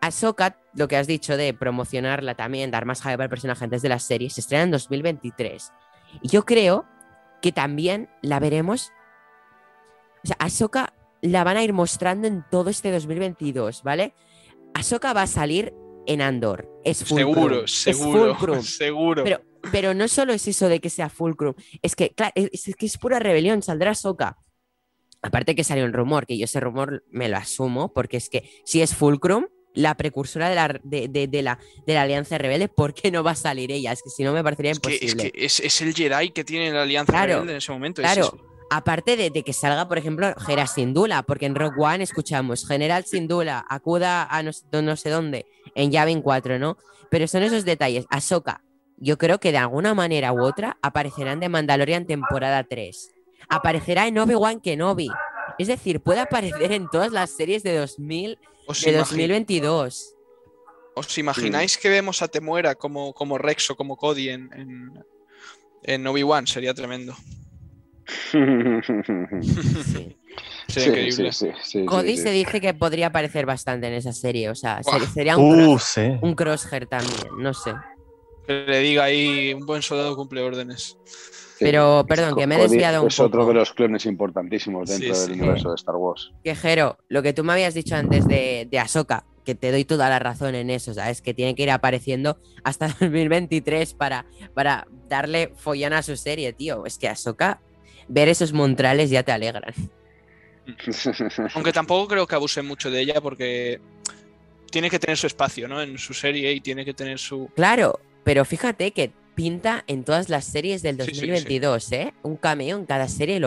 Ahsoka, 0.00 0.58
lo 0.74 0.88
que 0.88 0.96
has 0.96 1.06
dicho 1.06 1.36
de 1.36 1.52
promocionarla 1.54 2.34
también, 2.34 2.70
dar 2.70 2.84
más 2.84 3.02
hype 3.02 3.22
al 3.22 3.28
personaje 3.28 3.64
antes 3.64 3.82
de 3.82 3.88
la 3.88 3.98
serie, 3.98 4.30
se 4.30 4.40
estrena 4.40 4.64
en 4.64 4.70
2023. 4.70 5.72
Y 6.22 6.28
yo 6.28 6.44
creo 6.44 6.86
que 7.42 7.52
también 7.52 8.08
la 8.22 8.40
veremos. 8.40 8.92
O 10.24 10.26
sea, 10.26 10.36
Ahsoka 10.38 10.94
la 11.20 11.44
van 11.44 11.56
a 11.56 11.62
ir 11.62 11.72
mostrando 11.72 12.26
en 12.26 12.44
todo 12.50 12.70
este 12.70 12.90
2022, 12.92 13.82
¿vale? 13.82 14.14
Ahsoka 14.74 15.12
va 15.12 15.22
a 15.22 15.26
salir 15.26 15.74
en 16.06 16.22
Andor. 16.22 16.68
Es 16.84 16.98
Seguro, 16.98 17.66
seguro, 17.66 18.36
seguro. 18.62 19.24
Pero, 19.24 19.40
pero 19.70 19.94
no 19.94 20.08
solo 20.08 20.32
es 20.32 20.46
eso 20.48 20.68
de 20.68 20.80
que 20.80 20.90
sea 20.90 21.08
Fulcrum, 21.08 21.54
es 21.82 21.94
que, 21.96 22.10
claro, 22.10 22.32
es, 22.34 22.74
que 22.76 22.86
es 22.86 22.98
pura 22.98 23.18
rebelión, 23.18 23.62
saldrá 23.62 23.92
Ahsoka. 23.92 24.38
Aparte 25.22 25.54
que 25.54 25.64
salió 25.64 25.84
un 25.84 25.92
rumor, 25.92 26.26
que 26.26 26.38
yo 26.38 26.44
ese 26.44 26.60
rumor 26.60 27.04
me 27.10 27.28
lo 27.28 27.36
asumo, 27.36 27.92
porque 27.92 28.16
es 28.16 28.28
que 28.28 28.48
si 28.64 28.82
es 28.82 28.94
Fulcrum, 28.94 29.46
la 29.74 29.96
precursora 29.96 30.48
de 30.48 30.54
la, 30.54 30.80
de, 30.82 31.42
la, 31.42 31.58
de 31.86 31.94
la 31.94 32.02
Alianza 32.02 32.38
Rebelde, 32.38 32.68
¿por 32.68 32.94
qué 32.94 33.10
no 33.10 33.22
va 33.22 33.32
a 33.32 33.36
salir 33.36 33.70
ella? 33.70 33.92
Es 33.92 34.02
que 34.02 34.10
si 34.10 34.24
no 34.24 34.32
me 34.32 34.42
parecería 34.42 34.72
imposible. 34.72 35.30
es, 35.34 35.60
que 35.60 35.66
es, 35.66 35.80
el 35.80 35.94
Jedi 35.94 36.30
que 36.30 36.44
tiene 36.44 36.72
la 36.72 36.82
Alianza 36.82 37.26
Rebelde 37.26 37.52
en 37.52 37.58
ese 37.58 37.72
momento. 37.72 38.02
Claro, 38.02 38.38
aparte 38.70 39.16
de, 39.16 39.30
que 39.42 39.52
salga, 39.52 39.88
por 39.88 39.98
ejemplo, 39.98 40.32
Gera 40.46 40.66
Sindula, 40.66 41.22
porque 41.22 41.46
en 41.46 41.54
Rock 41.54 41.78
One 41.78 42.02
escuchamos 42.02 42.66
General 42.66 43.04
Sindula, 43.04 43.64
acuda 43.68 44.24
a 44.24 44.42
no, 44.42 44.52
sé 44.96 45.10
dónde, 45.10 45.46
en 45.74 45.90
Yavin 45.90 46.22
4, 46.22 46.58
¿no? 46.58 46.76
Pero 47.10 47.26
son 47.26 47.42
esos 47.42 47.64
detalles. 47.64 48.06
Ahsoka, 48.10 48.62
yo 48.96 49.16
creo 49.16 49.38
que 49.38 49.52
de 49.52 49.58
alguna 49.58 49.94
manera 49.94 50.32
u 50.32 50.42
otra 50.42 50.76
aparecerán 50.82 51.40
de 51.40 51.48
Mandalorian 51.48 52.06
temporada 52.06 52.64
3. 52.64 53.10
Aparecerá 53.48 54.06
en 54.06 54.18
Obi-Wan 54.18 54.60
Kenobi. 54.60 55.10
Es 55.58 55.68
decir, 55.68 56.00
puede 56.00 56.20
aparecer 56.20 56.72
en 56.72 56.88
todas 56.88 57.12
las 57.12 57.30
series 57.30 57.62
de 57.62 57.76
2000, 57.76 58.38
de 58.84 58.92
2022. 58.92 60.14
¿Os 60.94 61.18
imagináis 61.18 61.78
que 61.78 61.88
vemos 61.88 62.22
a 62.22 62.28
Temuera 62.28 62.74
como, 62.74 63.12
como 63.12 63.38
Rex 63.38 63.70
o 63.70 63.76
como 63.76 63.96
Cody 63.96 64.30
en, 64.30 64.52
en, 64.52 65.04
en 65.82 66.06
Obi-Wan? 66.06 66.46
Sería 66.46 66.74
tremendo. 66.74 67.14
Sí. 70.68 71.84
Cody 71.86 72.16
se 72.16 72.30
dice 72.30 72.60
que 72.60 72.74
podría 72.74 73.08
aparecer 73.08 73.46
bastante 73.46 73.88
en 73.88 73.94
esa 73.94 74.12
serie, 74.12 74.50
o 74.50 74.54
sea, 74.54 74.80
sería 75.14 75.36
un, 75.36 75.62
uh, 75.62 75.78
un 76.20 76.34
crosshair 76.34 76.86
también, 76.86 77.28
no 77.38 77.54
sé. 77.54 77.74
Que 78.46 78.64
le 78.66 78.80
diga 78.80 79.04
ahí 79.04 79.54
un 79.54 79.64
buen 79.64 79.82
soldado 79.82 80.14
cumple 80.14 80.42
órdenes. 80.42 80.98
Pero, 81.60 82.04
perdón, 82.08 82.36
que 82.36 82.46
me 82.46 82.56
he 82.56 82.58
desviado 82.58 83.02
un 83.02 83.08
es 83.08 83.20
otro 83.20 83.46
de 83.46 83.54
los 83.54 83.72
clones 83.72 84.06
importantísimos 84.06 84.88
dentro 84.88 85.18
del 85.18 85.32
universo 85.32 85.70
de 85.70 85.74
Star 85.76 85.96
Wars. 85.96 86.32
Quejero, 86.44 86.98
lo 87.08 87.22
que 87.22 87.32
tú 87.32 87.44
me 87.44 87.52
habías 87.52 87.74
dicho 87.74 87.96
antes 87.96 88.26
de, 88.26 88.68
de 88.70 88.78
Ahsoka, 88.78 89.24
que 89.44 89.54
te 89.54 89.72
doy 89.72 89.84
toda 89.84 90.10
la 90.10 90.18
razón 90.18 90.54
en 90.54 90.68
eso, 90.68 90.92
¿sabes? 90.92 91.22
Que 91.22 91.32
tiene 91.34 91.54
que 91.54 91.62
ir 91.62 91.70
apareciendo 91.70 92.38
hasta 92.64 92.88
2023 93.00 93.94
para, 93.94 94.26
para 94.54 94.86
darle 95.08 95.52
follón 95.56 95.94
a 95.94 96.02
su 96.02 96.16
serie, 96.16 96.52
tío. 96.52 96.84
Es 96.86 96.98
que 96.98 97.08
Ahsoka 97.08 97.60
ver 98.08 98.28
esos 98.28 98.52
montrales 98.52 99.10
ya 99.10 99.22
te 99.22 99.32
alegran. 99.32 99.74
Aunque 101.54 101.72
tampoco 101.72 102.08
creo 102.08 102.26
que 102.26 102.34
abuse 102.34 102.62
mucho 102.62 102.90
de 102.90 103.00
ella 103.00 103.20
porque 103.20 103.80
tiene 104.70 104.90
que 104.90 104.98
tener 104.98 105.16
su 105.16 105.26
espacio, 105.26 105.66
¿no? 105.66 105.80
En 105.80 105.96
su 105.98 106.12
serie 106.12 106.52
y 106.52 106.60
tiene 106.60 106.84
que 106.84 106.92
tener 106.92 107.18
su... 107.18 107.48
Claro, 107.54 108.00
pero 108.24 108.44
fíjate 108.44 108.90
que 108.90 109.12
pinta 109.38 109.84
en 109.86 110.02
todas 110.02 110.28
las 110.28 110.44
series 110.44 110.82
del 110.82 110.96
2022, 110.96 111.92
¿eh? 111.92 112.12
Un 112.24 112.36
cameo 112.36 112.76
en 112.76 112.86
cada 112.86 113.06
serie, 113.06 113.40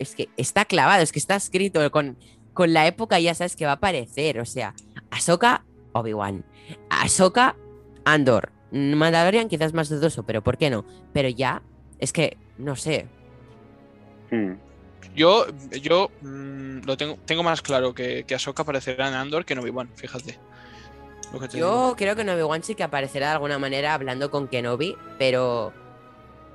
es 0.00 0.16
que 0.16 0.28
está 0.36 0.64
clavado, 0.64 1.00
es 1.00 1.12
que 1.12 1.20
está 1.20 1.36
escrito 1.36 1.88
con, 1.92 2.16
con 2.52 2.72
la 2.72 2.88
época, 2.88 3.20
ya 3.20 3.32
sabes 3.32 3.54
que 3.54 3.64
va 3.64 3.70
a 3.70 3.74
aparecer, 3.74 4.40
o 4.40 4.44
sea, 4.44 4.74
Ahsoka, 5.12 5.64
Obi-Wan, 5.92 6.44
Ahsoka, 6.90 7.54
Andor, 8.04 8.50
Mandalorian 8.72 9.48
quizás 9.48 9.72
más 9.72 9.88
dudoso, 9.88 10.24
pero 10.24 10.42
¿por 10.42 10.58
qué 10.58 10.70
no? 10.70 10.84
Pero 11.12 11.28
ya, 11.28 11.62
es 12.00 12.12
que, 12.12 12.36
no 12.58 12.74
sé, 12.74 13.06
Hmm. 14.32 14.54
Yo, 15.14 15.46
yo 15.82 16.10
mm, 16.22 16.86
lo 16.86 16.96
tengo, 16.96 17.18
tengo 17.26 17.42
más 17.42 17.60
claro 17.60 17.94
que, 17.94 18.24
que 18.24 18.34
Ahsoka 18.34 18.62
aparecerá 18.62 19.08
en 19.08 19.14
Andor 19.14 19.44
que 19.44 19.52
en 19.52 19.58
Obi-Wan, 19.58 19.90
fíjate. 19.94 20.38
Yo 21.52 21.94
creo 21.96 22.14
que 22.14 22.22
en 22.22 22.30
Obi-Wan 22.30 22.62
sí 22.62 22.74
que 22.74 22.82
aparecerá 22.82 23.28
de 23.28 23.32
alguna 23.34 23.58
manera 23.58 23.94
hablando 23.94 24.30
con 24.30 24.48
Kenobi, 24.48 24.96
pero 25.18 25.72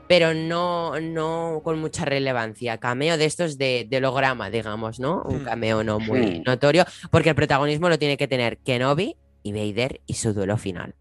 pero 0.07 0.33
no, 0.33 0.99
no 0.99 1.61
con 1.63 1.79
mucha 1.79 2.05
relevancia. 2.05 2.77
Cameo 2.77 3.17
de 3.17 3.25
estos 3.25 3.57
de, 3.57 3.89
holograma, 3.95 4.49
digamos, 4.49 4.99
¿no? 4.99 5.21
Un 5.23 5.41
hmm. 5.41 5.45
cameo 5.45 5.83
no 5.83 5.99
muy 5.99 6.39
hmm. 6.39 6.43
notorio, 6.45 6.85
porque 7.11 7.29
el 7.29 7.35
protagonismo 7.35 7.89
lo 7.89 7.99
tiene 7.99 8.17
que 8.17 8.27
tener 8.27 8.57
Kenobi 8.59 9.17
y 9.43 9.51
Vader 9.51 10.01
y 10.05 10.13
su 10.13 10.33
duelo 10.33 10.57
final. 10.57 10.95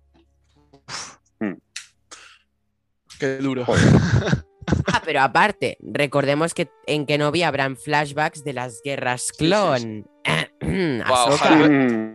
Qué 3.18 3.38
duro. 3.38 3.64
Ah, 4.92 5.00
pero 5.04 5.20
aparte, 5.20 5.78
recordemos 5.80 6.52
que 6.52 6.68
en 6.88 7.06
Kenobi 7.06 7.44
habrán 7.44 7.76
flashbacks 7.76 8.42
de 8.42 8.52
las 8.52 8.80
guerras 8.82 9.30
clon. 9.30 10.10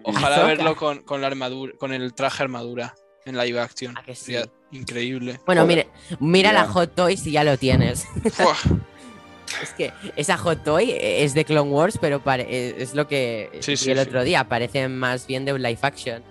Ojalá, 0.03 0.43
verlo 0.45 0.75
con, 0.75 1.21
la 1.21 1.27
armadura, 1.27 1.73
con 1.77 1.93
el 1.93 2.13
traje 2.13 2.43
armadura 2.43 2.95
en 3.25 3.37
live 3.37 3.59
action. 3.59 3.95
Ah, 3.97 4.03
Sería 4.13 4.45
increíble. 4.71 5.39
Bueno, 5.45 5.65
mire, 5.65 5.89
mira 6.19 6.51
la 6.51 6.67
Hot 6.67 6.95
Toy 6.95 7.17
si 7.17 7.31
ya 7.31 7.43
lo 7.43 7.57
tienes. 7.57 8.07
es 9.61 9.71
que 9.71 9.93
esa 10.15 10.37
Hot 10.37 10.63
Toy 10.63 10.93
es 10.97 11.33
de 11.33 11.45
Clone 11.45 11.69
Wars, 11.69 11.97
pero 11.99 12.21
es 12.25 12.93
lo 12.93 13.07
que 13.07 13.49
el 13.85 13.99
otro 13.99 14.23
día. 14.23 14.47
Parece 14.47 14.87
más 14.87 15.27
bien 15.27 15.45
de 15.45 15.53
un 15.53 15.61
live 15.61 15.79
action. 15.81 16.23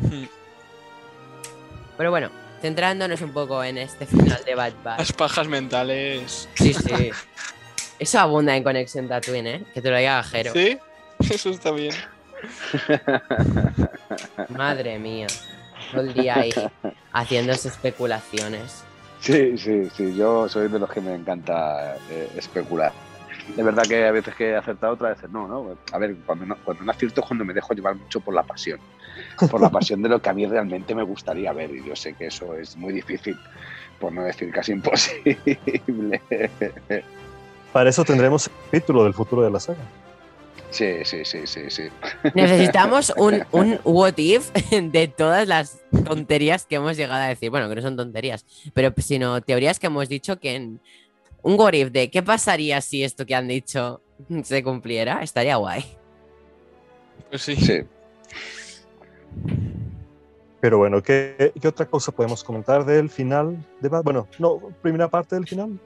Hmm. 0.00 0.24
Pero 1.96 2.10
bueno, 2.10 2.30
centrándonos 2.60 3.20
un 3.22 3.32
poco 3.32 3.62
en 3.64 3.78
este 3.78 4.06
final 4.06 4.42
de 4.44 4.54
Bad 4.54 4.72
Batch. 4.82 4.98
Las 4.98 5.12
pajas 5.12 5.48
mentales. 5.48 6.48
Sí, 6.54 6.74
sí. 6.74 7.10
Eso 7.98 8.18
abunda 8.18 8.54
en 8.54 8.62
Conexión 8.62 9.08
Tatooine, 9.08 9.46
¿eh? 9.46 9.64
Que 9.72 9.80
te 9.80 9.90
lo 9.90 9.96
diga 9.96 10.22
Jero. 10.22 10.52
Sí, 10.52 10.78
eso 11.30 11.50
está 11.50 11.70
bien. 11.70 11.94
Madre 14.48 14.98
mía. 14.98 15.26
Todo 15.92 16.02
el 16.02 16.14
día 16.14 16.38
ahí 16.38 16.52
haciendo 17.12 17.52
especulaciones. 17.52 18.84
Sí, 19.20 19.56
sí, 19.56 19.88
sí. 19.96 20.14
Yo 20.16 20.48
soy 20.48 20.68
de 20.68 20.78
los 20.78 20.90
que 20.90 21.00
me 21.00 21.14
encanta 21.14 21.96
eh, 22.10 22.30
especular. 22.36 22.92
De 23.56 23.62
verdad 23.62 23.84
que 23.84 24.04
a 24.04 24.10
veces 24.10 24.34
que 24.34 24.50
he 24.50 24.56
acertado, 24.56 24.94
otras 24.94 25.16
veces 25.16 25.30
no, 25.30 25.46
¿no? 25.46 25.76
A 25.92 25.98
ver, 25.98 26.16
cuando 26.26 26.46
no, 26.46 26.56
cuando 26.64 26.82
no 26.82 26.90
acierto 26.90 27.20
es 27.20 27.26
cuando 27.26 27.44
me 27.44 27.54
dejo 27.54 27.74
llevar 27.74 27.94
mucho 27.94 28.20
por 28.20 28.34
la 28.34 28.42
pasión 28.42 28.80
por 29.50 29.60
la 29.60 29.70
pasión 29.70 30.02
de 30.02 30.08
lo 30.08 30.20
que 30.20 30.30
a 30.30 30.32
mí 30.32 30.46
realmente 30.46 30.94
me 30.94 31.02
gustaría 31.02 31.52
ver. 31.52 31.70
Y 31.70 31.84
yo 31.84 31.96
sé 31.96 32.14
que 32.14 32.26
eso 32.26 32.54
es 32.54 32.76
muy 32.76 32.92
difícil, 32.92 33.38
por 33.98 34.12
no 34.12 34.22
decir 34.22 34.50
casi 34.50 34.72
imposible. 34.72 36.20
Para 37.72 37.90
eso 37.90 38.04
tendremos 38.04 38.46
el 38.46 38.52
capítulo 38.64 39.04
del 39.04 39.14
futuro 39.14 39.42
de 39.42 39.50
la 39.50 39.60
saga. 39.60 39.78
Sí, 40.70 41.04
sí, 41.04 41.24
sí, 41.24 41.46
sí, 41.46 41.70
sí. 41.70 41.84
Necesitamos 42.34 43.12
un, 43.16 43.44
un 43.52 43.78
what 43.84 44.14
if 44.18 44.50
de 44.70 45.08
todas 45.08 45.48
las 45.48 45.80
tonterías 46.04 46.66
que 46.66 46.76
hemos 46.76 46.96
llegado 46.96 47.22
a 47.22 47.28
decir. 47.28 47.50
Bueno, 47.50 47.68
que 47.68 47.76
no 47.76 47.82
son 47.82 47.96
tonterías, 47.96 48.44
pero 48.74 48.92
sino 48.98 49.40
teorías 49.40 49.78
que 49.78 49.86
hemos 49.86 50.08
dicho 50.08 50.38
que 50.38 50.54
en 50.54 50.80
un 51.42 51.58
what 51.58 51.72
if 51.72 51.90
de 51.90 52.10
qué 52.10 52.22
pasaría 52.22 52.80
si 52.80 53.04
esto 53.04 53.24
que 53.24 53.34
han 53.34 53.48
dicho 53.48 54.02
se 54.42 54.62
cumpliera, 54.62 55.22
estaría 55.22 55.56
guay. 55.56 55.84
Pues 57.30 57.42
sí. 57.42 57.56
Sí. 57.56 57.82
Pero 60.60 60.78
bueno, 60.78 61.02
¿qué, 61.02 61.52
otra 61.64 61.86
cosa 61.86 62.12
podemos 62.12 62.42
comentar 62.42 62.84
del 62.84 63.08
final? 63.10 63.56
De, 63.80 63.88
bueno, 63.88 64.26
no, 64.38 64.58
primera 64.82 65.08
parte 65.08 65.36
del 65.36 65.46
final. 65.46 65.78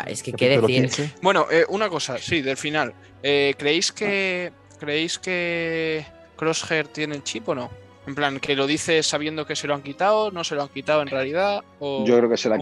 Es 0.00 0.22
que 0.22 0.32
qué 0.32 0.58
decir. 0.58 1.12
Bueno, 1.20 1.46
eh, 1.50 1.64
una 1.68 1.88
cosa, 1.88 2.18
sí, 2.18 2.42
del 2.42 2.56
final. 2.56 2.94
Eh, 3.22 3.54
¿Creéis 3.58 3.92
que 3.92 4.52
creéis 4.78 5.18
que 5.18 6.04
Crosshair 6.36 6.88
tiene 6.88 7.14
el 7.14 7.22
chip 7.22 7.48
o 7.48 7.54
no? 7.54 7.70
En 8.06 8.16
plan, 8.16 8.40
que 8.40 8.56
lo 8.56 8.66
dice 8.66 9.02
sabiendo 9.04 9.46
que 9.46 9.54
se 9.54 9.68
lo 9.68 9.74
han 9.74 9.82
quitado, 9.82 10.32
no 10.32 10.42
se 10.42 10.56
lo 10.56 10.62
han 10.62 10.68
quitado 10.68 11.02
en 11.02 11.08
realidad. 11.08 11.62
yo 11.80 12.04
creo 12.04 12.28
que 12.28 12.36
se 12.36 12.48
lo, 12.48 12.56
ha 12.56 12.58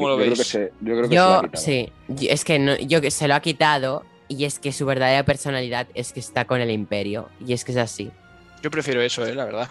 quitado. 1.09 1.43
Sí, 1.55 1.91
es 2.21 2.45
que 2.45 2.59
no, 2.59 2.77
yo 2.77 3.01
que 3.01 3.11
se 3.11 3.27
lo 3.27 3.35
ha 3.35 3.41
quitado 3.41 4.05
y 4.29 4.45
es 4.45 4.59
que 4.59 4.73
su 4.73 4.85
verdadera 4.85 5.25
personalidad 5.25 5.87
es 5.95 6.13
que 6.13 6.21
está 6.21 6.45
con 6.45 6.61
el 6.61 6.71
imperio 6.71 7.31
y 7.45 7.55
es 7.55 7.65
que 7.65 7.73
es 7.73 7.79
así. 7.79 8.11
Yo 8.63 8.71
prefiero 8.71 9.01
eso, 9.01 9.25
¿eh? 9.25 9.35
la 9.35 9.47
verdad. 9.47 9.69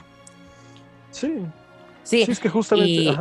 Sí. 1.11 1.33
Sí, 2.03 2.25
es 2.27 2.39
que 2.39 2.49
justamente. 2.49 2.91
Y, 2.91 3.17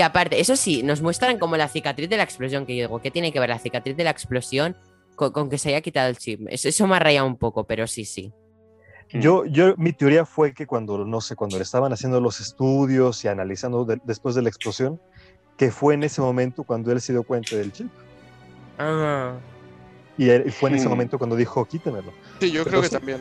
aparte, 0.00 0.40
eso 0.40 0.56
sí, 0.56 0.82
nos 0.82 1.02
muestran 1.02 1.38
como 1.38 1.56
la 1.56 1.68
cicatriz 1.68 2.08
de 2.08 2.16
la 2.16 2.22
explosión, 2.22 2.66
que 2.66 2.76
yo 2.76 2.84
digo, 2.84 3.00
¿qué 3.00 3.10
tiene 3.10 3.32
que 3.32 3.40
ver 3.40 3.50
la 3.50 3.58
cicatriz 3.58 3.96
de 3.96 4.04
la 4.04 4.10
explosión 4.10 4.76
con, 5.16 5.50
que 5.50 5.58
se 5.58 5.70
haya 5.70 5.80
quitado 5.80 6.08
el 6.08 6.18
chip? 6.18 6.40
Eso, 6.48 6.86
me 6.86 6.96
ha 6.96 6.98
rayado 6.98 7.26
un 7.26 7.36
poco, 7.36 7.64
pero 7.64 7.86
sí, 7.86 8.04
sí. 8.04 8.32
Yo, 9.12 9.44
yo, 9.44 9.74
mi 9.76 9.92
teoría 9.92 10.24
fue 10.24 10.54
que 10.54 10.66
cuando, 10.66 11.04
no 11.04 11.20
sé, 11.20 11.36
cuando 11.36 11.56
le 11.56 11.62
estaban 11.62 11.92
haciendo 11.92 12.20
los 12.20 12.40
estudios 12.40 13.24
y 13.24 13.28
analizando 13.28 13.86
después 14.04 14.34
de 14.34 14.42
la 14.42 14.48
explosión, 14.48 15.00
que 15.56 15.70
fue 15.70 15.94
en 15.94 16.02
ese 16.02 16.20
momento 16.20 16.64
cuando 16.64 16.90
él 16.90 17.00
se 17.00 17.12
dio 17.12 17.22
cuenta 17.22 17.54
del 17.54 17.70
chip. 17.70 17.88
Ah. 18.78 19.36
Y 20.16 20.28
fue 20.50 20.70
en 20.70 20.76
ese 20.76 20.88
momento 20.88 21.18
cuando 21.18 21.36
dijo, 21.36 21.64
quítemelo. 21.64 22.12
Sí, 22.40 22.50
yo 22.50 22.64
creo 22.64 22.80
que 22.80 22.88
también. 22.88 23.20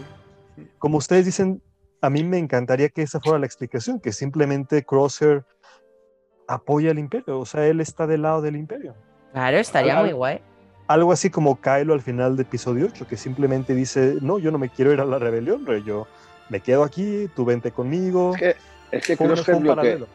Como 0.80 0.97
ustedes 0.97 1.26
dicen, 1.26 1.61
a 2.01 2.09
mí 2.09 2.24
me 2.24 2.38
encantaría 2.38 2.89
que 2.89 3.01
esa 3.01 3.20
fuera 3.20 3.39
la 3.39 3.45
explicación, 3.45 3.99
que 3.99 4.11
simplemente 4.11 4.84
Crosshair 4.84 5.45
apoya 6.53 6.91
al 6.91 6.99
imperio, 6.99 7.39
o 7.39 7.45
sea, 7.45 7.65
él 7.67 7.81
está 7.81 8.07
del 8.07 8.23
lado 8.23 8.41
del 8.41 8.55
imperio. 8.55 8.95
Claro, 9.31 9.57
estaría 9.57 9.99
muy 9.99 10.11
guay. 10.11 10.39
algo 10.87 11.11
así 11.11 11.29
como 11.29 11.59
Kylo 11.59 11.93
al 11.93 12.01
final 12.01 12.35
de 12.35 12.43
episodio 12.43 12.85
8, 12.85 13.07
que 13.07 13.17
simplemente 13.17 13.73
dice, 13.73 14.17
no, 14.21 14.39
yo 14.39 14.51
no 14.51 14.57
me 14.57 14.69
quiero 14.69 14.93
ir 14.93 14.99
a 14.99 15.05
la 15.05 15.17
rebelión, 15.19 15.65
rey, 15.65 15.83
yo 15.83 16.07
me 16.49 16.59
quedo 16.59 16.83
aquí, 16.83 17.29
tú 17.35 17.45
vente 17.45 17.71
conmigo. 17.71 18.33
Es 18.35 18.39
que, 18.39 18.55
es 18.91 19.07
que 19.07 19.17
Crosshair, 19.17 19.61
lo 19.61 19.75
que, 19.75 20.05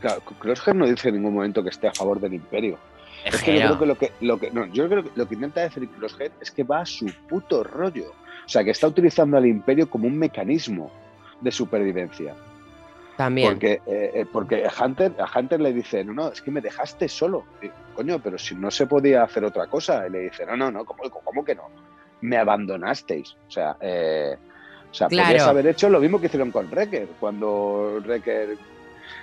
claro, 0.00 0.20
Crosshair 0.38 0.76
no 0.76 0.86
dice 0.86 1.08
en 1.08 1.16
ningún 1.16 1.34
momento 1.34 1.62
que 1.62 1.70
esté 1.70 1.88
a 1.88 1.92
favor 1.92 2.20
del 2.20 2.34
imperio. 2.34 2.78
Es 3.24 3.42
que 3.42 3.58
yo 3.58 3.66
creo 3.66 3.78
que 3.78 3.86
lo 3.86 3.98
que, 3.98 4.12
lo 4.20 4.38
que, 4.38 4.50
no, 4.50 4.66
yo 4.66 4.88
creo 4.88 5.02
que 5.02 5.10
lo 5.14 5.28
que 5.28 5.34
intenta 5.34 5.62
decir 5.62 5.88
Crosshair 5.88 6.32
es 6.40 6.50
que 6.50 6.62
va 6.62 6.80
a 6.80 6.86
su 6.86 7.06
puto 7.28 7.64
rollo. 7.64 8.12
O 8.44 8.48
sea, 8.48 8.64
que 8.64 8.70
está 8.70 8.86
utilizando 8.86 9.36
al 9.36 9.46
imperio 9.46 9.90
como 9.90 10.06
un 10.06 10.18
mecanismo 10.18 10.90
de 11.40 11.50
supervivencia. 11.50 12.34
También. 13.18 13.48
Porque, 13.54 13.82
eh, 13.84 14.12
eh, 14.14 14.26
porque 14.32 14.64
a, 14.64 14.84
Hunter, 14.84 15.12
a 15.18 15.36
Hunter 15.36 15.60
le 15.60 15.72
dice, 15.72 16.04
no, 16.04 16.12
no, 16.12 16.28
es 16.28 16.40
que 16.40 16.52
me 16.52 16.60
dejaste 16.60 17.08
solo. 17.08 17.46
Coño, 17.92 18.20
pero 18.22 18.38
si 18.38 18.54
no 18.54 18.70
se 18.70 18.86
podía 18.86 19.24
hacer 19.24 19.44
otra 19.44 19.66
cosa. 19.66 20.06
Y 20.06 20.10
le 20.10 20.20
dice, 20.20 20.46
no, 20.46 20.56
no, 20.56 20.70
no, 20.70 20.84
¿cómo, 20.84 21.02
cómo 21.10 21.44
que 21.44 21.56
no? 21.56 21.64
Me 22.20 22.36
abandonasteis. 22.36 23.36
O 23.48 23.50
sea, 23.50 23.76
eh, 23.80 24.36
o 24.88 24.94
sea 24.94 25.08
podrías 25.08 25.48
haber 25.48 25.66
hecho 25.66 25.88
lo 25.88 25.98
mismo 25.98 26.20
que 26.20 26.26
hicieron 26.26 26.52
con 26.52 26.70
Wrecker, 26.70 27.08
cuando 27.18 28.00
Wrecker 28.04 28.56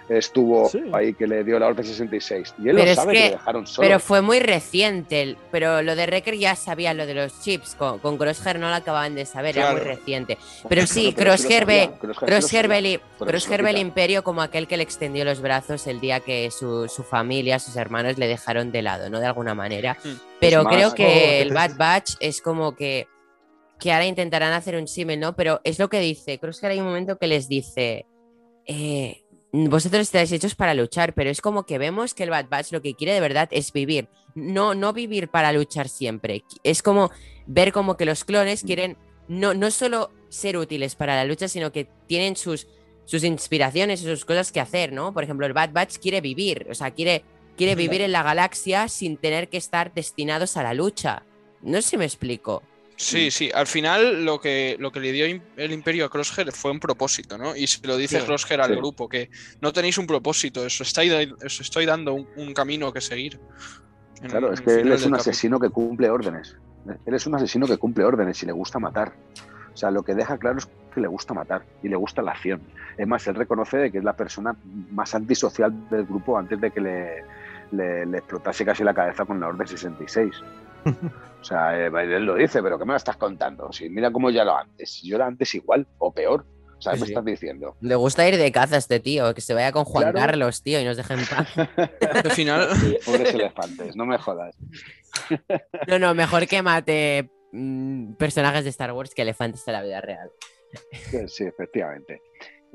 estuvo 0.09 0.69
ahí 0.93 1.13
que 1.13 1.27
le 1.27 1.43
dio 1.43 1.57
la 1.59 1.67
Orden 1.67 1.85
66. 1.85 2.55
Y 2.63 2.69
él 2.69 2.75
lo 2.75 2.95
sabe 2.95 3.13
que, 3.13 3.19
le 3.19 3.29
dejaron 3.31 3.67
solo. 3.67 3.87
Pero 3.87 3.99
fue 3.99 4.21
muy 4.21 4.39
reciente. 4.39 5.35
Pero 5.51 5.81
lo 5.81 5.95
de 5.95 6.05
Wrecker 6.05 6.35
ya 6.35 6.55
sabía 6.55 6.93
lo 6.93 7.05
de 7.05 7.13
los 7.13 7.41
chips. 7.41 7.75
Con, 7.75 7.99
con 7.99 8.17
Crosshair 8.17 8.59
no 8.59 8.69
lo 8.69 8.75
acababan 8.75 9.15
de 9.15 9.25
saber, 9.25 9.57
era 9.57 9.71
muy 9.71 9.81
reciente. 9.81 10.37
Pero 10.69 10.85
sí, 10.87 11.13
Crosshair 11.13 11.65
ve, 11.65 11.91
Crosshair 13.17 13.65
el 13.65 13.77
imperio 13.77 14.23
como 14.23 14.41
aquel 14.41 14.67
que 14.67 14.77
le 14.77 14.83
extendió 14.83 15.25
los 15.25 15.41
brazos 15.41 15.87
el 15.87 15.99
día 15.99 16.19
que 16.19 16.51
su, 16.51 16.87
su, 16.87 17.03
familia, 17.03 17.59
sus 17.59 17.75
hermanos 17.75 18.17
le 18.17 18.27
dejaron 18.27 18.71
de 18.71 18.81
lado, 18.81 19.09
¿no? 19.09 19.19
De 19.19 19.25
alguna 19.25 19.55
manera. 19.55 19.97
Hmm. 20.03 20.15
Pero 20.39 20.63
creo 20.65 20.93
que 20.93 21.41
el 21.41 21.53
Bad 21.53 21.75
Batch 21.77 22.13
es 22.19 22.41
como 22.41 22.75
que 22.75 23.07
que 23.79 23.91
ahora 23.91 24.05
intentarán 24.05 24.53
hacer 24.53 24.75
un 24.75 24.87
símil, 24.87 25.19
¿no? 25.19 25.35
Pero 25.35 25.61
es 25.63 25.79
lo 25.79 25.89
que 25.89 25.99
dice. 25.99 26.39
Crosshair 26.39 26.71
hay 26.71 26.79
un 26.79 26.85
momento 26.85 27.17
que 27.17 27.27
les 27.27 27.47
dice. 27.47 28.05
Eh, 28.67 29.24
vosotros 29.69 30.01
estáis 30.01 30.31
hechos 30.31 30.55
para 30.55 30.73
luchar, 30.73 31.13
pero 31.13 31.29
es 31.29 31.39
como 31.39 31.65
que 31.65 31.77
vemos 31.77 32.13
que 32.13 32.23
el 32.23 32.29
Bad 32.29 32.49
Batch 32.49 32.71
lo 32.71 32.81
que 32.81 32.95
quiere 32.95 33.13
de 33.13 33.21
verdad 33.21 33.47
es 33.51 33.71
vivir, 33.71 34.09
no, 34.33 34.75
no 34.75 34.91
vivir 34.91 35.29
para 35.29 35.53
luchar 35.53 35.87
siempre. 35.87 36.43
Es 36.63 36.83
como 36.83 37.11
ver 37.45 37.71
como 37.71 37.95
que 37.95 38.05
los 38.05 38.25
clones 38.25 38.63
mm. 38.63 38.67
quieren 38.67 38.97
no, 39.27 39.53
no 39.53 39.71
solo 39.71 40.11
ser 40.29 40.57
útiles 40.57 40.95
para 40.95 41.15
la 41.15 41.25
lucha, 41.25 41.47
sino 41.47 41.71
que 41.71 41.87
tienen 42.07 42.35
sus, 42.35 42.67
sus 43.05 43.23
inspiraciones, 43.23 44.01
sus 44.01 44.25
cosas 44.25 44.51
que 44.51 44.59
hacer, 44.59 44.91
¿no? 44.91 45.13
Por 45.13 45.23
ejemplo, 45.23 45.45
el 45.45 45.53
Bad 45.53 45.71
Batch 45.71 45.97
quiere 45.97 46.21
vivir, 46.21 46.67
o 46.69 46.75
sea, 46.75 46.91
quiere, 46.91 47.23
quiere 47.55 47.75
vivir 47.75 48.01
en 48.01 48.11
la 48.11 48.23
galaxia 48.23 48.87
sin 48.89 49.17
tener 49.17 49.49
que 49.49 49.57
estar 49.57 49.93
destinados 49.93 50.57
a 50.57 50.63
la 50.63 50.73
lucha. 50.73 51.23
No 51.61 51.81
sé 51.81 51.91
si 51.91 51.97
me 51.97 52.05
explico. 52.05 52.61
Sí, 52.97 53.29
sí, 53.29 53.51
al 53.53 53.67
final 53.67 54.23
lo 54.23 54.39
que, 54.39 54.77
lo 54.79 54.91
que 54.91 55.01
le 55.01 55.11
dio 55.11 55.25
el 55.25 55.71
imperio 55.71 56.05
a 56.05 56.09
Crosshair 56.09 56.51
fue 56.53 56.71
un 56.71 56.79
propósito, 56.79 57.37
¿no? 57.37 57.55
Y 57.55 57.67
se 57.67 57.85
lo 57.85 57.97
dice 57.97 58.23
Crosshair 58.23 58.61
al 58.61 58.75
grupo, 58.75 59.09
que 59.09 59.29
no 59.61 59.73
tenéis 59.73 59.97
un 59.97 60.07
propósito, 60.07 60.61
os, 60.61 60.79
estoy, 60.79 61.35
estoy 61.41 61.85
dando 61.85 62.13
un, 62.13 62.53
camino 62.53 62.93
que 62.93 63.01
seguir. 63.01 63.39
claro, 64.29 64.53
es 64.53 64.61
que 64.61 64.79
él 64.79 64.91
es 64.91 65.05
un 65.05 65.15
asesino 65.15 65.59
que 65.59 65.69
cumple 65.69 66.09
órdenes. 66.09 66.55
Él 67.05 67.13
es 67.13 67.25
un 67.27 67.35
asesino 67.35 67.67
que 67.67 67.77
cumple 67.77 68.05
órdenes 68.05 68.41
y 68.43 68.45
le 68.45 68.53
gusta 68.53 68.79
matar. 68.79 69.13
O 69.73 69.77
sea, 69.77 69.91
lo 69.91 70.03
que 70.03 70.15
deja 70.15 70.37
claro 70.37 70.59
es 70.59 70.69
que 70.93 71.01
le 71.01 71.07
gusta 71.07 71.33
matar 71.33 71.65
y 71.83 71.89
le 71.89 71.97
gusta 71.97 72.21
la 72.21 72.31
acción. 72.31 72.61
Es 72.97 73.05
más, 73.05 73.27
él 73.27 73.35
reconoce 73.35 73.91
que 73.91 73.97
es 73.97 74.03
la 74.05 74.15
persona 74.15 74.55
más 74.91 75.13
antisocial 75.15 75.89
del 75.89 76.05
grupo 76.05 76.37
antes 76.37 76.61
de 76.61 76.71
que 76.71 76.79
le, 76.79 77.23
le, 77.71 78.05
le 78.05 78.17
explotase 78.19 78.63
casi 78.63 78.85
la 78.85 78.93
cabeza 78.93 79.25
con 79.25 79.39
la 79.41 79.47
Orden 79.47 79.67
66. 79.67 80.31
O 81.45 81.47
sea, 81.47 81.79
eh, 81.79 81.91
él 81.93 82.25
lo 82.25 82.33
dice, 82.33 82.63
pero 82.63 82.79
¿qué 82.79 82.85
me 82.85 82.93
lo 82.93 82.97
estás 82.97 83.17
contando? 83.17 83.71
Si 83.71 83.87
mira 83.87 84.09
cómo 84.11 84.31
ya 84.31 84.43
lo 84.43 84.57
antes. 84.57 84.99
Yo 85.03 85.17
era 85.17 85.27
antes 85.27 85.53
igual 85.53 85.85
o 85.99 86.11
peor. 86.11 86.43
O 86.75 86.81
sea, 86.81 86.93
¿qué 86.93 87.01
me 87.01 87.05
estás 87.05 87.23
diciendo? 87.23 87.77
Le 87.81 87.93
gusta 87.93 88.27
ir 88.27 88.35
de 88.35 88.51
caza 88.51 88.73
a 88.73 88.77
este 88.79 88.99
tío, 88.99 89.31
que 89.35 89.41
se 89.41 89.53
vaya 89.53 89.71
con 89.71 89.85
Juan 89.85 90.11
Carlos, 90.11 90.63
tío, 90.63 90.81
y 90.81 90.85
nos 90.85 90.97
deje 90.97 91.13
en 91.13 91.19
paz. 91.27 91.53
Al 92.25 92.31
final. 92.31 92.69
pobres 93.05 93.31
elefantes, 93.31 93.95
no 93.95 94.07
me 94.07 94.17
jodas. 94.17 94.55
No, 95.87 95.99
no, 95.99 96.15
mejor 96.15 96.47
que 96.47 96.61
mate 96.63 97.29
mm, 97.51 98.15
personajes 98.15 98.63
de 98.63 98.71
Star 98.71 98.91
Wars 98.91 99.13
que 99.13 99.21
elefantes 99.21 99.63
de 99.65 99.71
la 99.71 99.83
vida 99.83 100.01
real. 100.01 100.31
Sí, 101.27 101.43
efectivamente. 101.45 102.21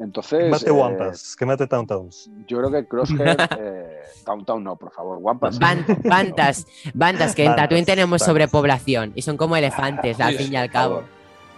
Entonces. 0.00 0.50
Mate 0.50 0.70
Wampas, 0.70 1.36
que 1.36 1.44
mate 1.44 1.66
Towntowns. 1.66 2.30
Yo 2.48 2.58
creo 2.58 2.70
que 2.70 2.88
Crosshair. 2.88 3.36
eh, 3.58 4.00
Downtown 4.24 4.64
no, 4.64 4.76
por 4.76 4.92
favor. 4.92 5.18
Wampas. 5.20 5.58
bantas, 5.58 6.66
bantas, 6.94 7.34
que 7.34 7.44
en 7.44 7.54
Tatooine 7.54 7.84
tenemos 7.84 8.22
sobrepoblación 8.22 9.12
y 9.14 9.22
son 9.22 9.36
como 9.36 9.56
elefantes, 9.56 10.18
al 10.20 10.34
fin 10.36 10.54
y 10.54 10.56
al 10.56 10.70
cabo. 10.70 11.04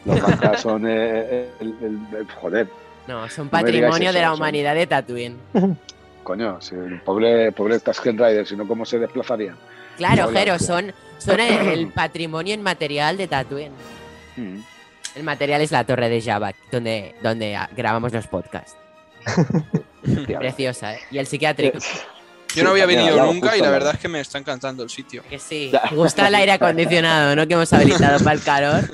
Los 0.04 0.20
bantas 0.20 0.60
son. 0.60 0.84
Eh, 0.88 1.48
el, 1.60 2.26
joder. 2.40 2.68
No, 3.06 3.28
son 3.28 3.48
patrimonio 3.48 4.12
de 4.12 4.20
la 4.20 4.34
humanidad 4.34 4.74
de 4.74 4.86
Tatooine. 4.86 5.36
Coño, 6.24 6.60
si 6.60 6.74
el 6.74 7.00
pobre, 7.00 7.50
pobre 7.52 7.80
Tusken 7.80 8.16
Rider, 8.16 8.46
si 8.46 8.56
no, 8.56 8.66
¿cómo 8.66 8.84
se 8.84 8.98
desplazarían? 8.98 9.56
Claro, 9.96 10.28
Jero, 10.30 10.58
son, 10.58 10.92
son 11.18 11.40
el, 11.40 11.88
patrimonio 11.94 12.54
inmaterial 12.54 13.16
de 13.16 13.28
Tatooine. 13.28 13.72
Mm. 14.36 14.71
El 15.14 15.24
material 15.24 15.60
es 15.60 15.70
la 15.70 15.84
torre 15.84 16.08
de 16.08 16.22
Java, 16.22 16.52
donde, 16.70 17.14
donde 17.22 17.58
grabamos 17.76 18.12
los 18.12 18.26
podcasts. 18.26 18.76
Preciosa, 20.26 20.94
¿eh? 20.94 21.00
Y 21.10 21.18
el 21.18 21.26
psiquiátrico. 21.26 21.78
Yo 22.54 22.64
no 22.64 22.70
había 22.70 22.86
venido 22.86 23.24
nunca 23.24 23.56
y 23.56 23.60
la 23.60 23.70
verdad 23.70 23.94
es 23.94 24.00
que 24.00 24.08
me 24.08 24.20
está 24.20 24.38
encantando 24.38 24.82
el 24.82 24.90
sitio. 24.90 25.22
Que 25.28 25.38
sí. 25.38 25.72
Me 25.90 25.96
gusta 25.96 26.28
el 26.28 26.34
aire 26.34 26.52
acondicionado, 26.52 27.34
¿no? 27.36 27.46
Que 27.46 27.54
hemos 27.54 27.72
habilitado 27.72 28.22
para 28.22 28.36
el 28.36 28.42
calor. 28.42 28.84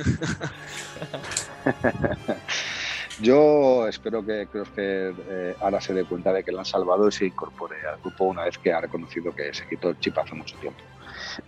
Yo 3.21 3.89
espero 3.89 4.25
que 4.25 4.47
creo 4.47 4.65
que 4.65 5.13
eh, 5.29 5.57
ahora 5.61 5.81
se 5.81 5.93
dé 5.93 6.05
cuenta 6.05 6.33
de 6.33 6.45
que 6.45 6.53
lo 6.53 6.61
han 6.61 6.65
salvado 6.65 7.09
y 7.09 7.13
se 7.13 7.27
incorpore 7.27 7.77
al 7.85 7.99
grupo 8.01 8.27
una 8.27 8.45
vez 8.45 8.59
que 8.59 8.73
ha 8.73 8.81
reconocido 8.81 9.35
que 9.35 9.53
se 9.53 9.67
quitó 9.67 9.89
el 9.89 9.99
chip 9.99 10.17
hace 10.19 10.37
mucho 10.37 10.57
tiempo. 10.59 10.81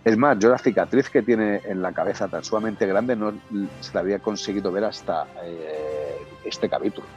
Es 0.03 0.17
más, 0.17 0.39
yo 0.39 0.49
la 0.49 0.57
cicatriz 0.57 1.09
que 1.09 1.21
tiene 1.21 1.61
en 1.65 1.81
la 1.81 1.91
cabeza 1.91 2.27
tan 2.27 2.43
sumamente 2.43 2.85
grande 2.87 3.15
no 3.15 3.33
se 3.79 3.93
la 3.93 3.99
había 3.99 4.19
conseguido 4.19 4.71
ver 4.71 4.85
hasta 4.85 5.27
eh, 5.43 6.17
este 6.45 6.69
capítulo. 6.69 7.07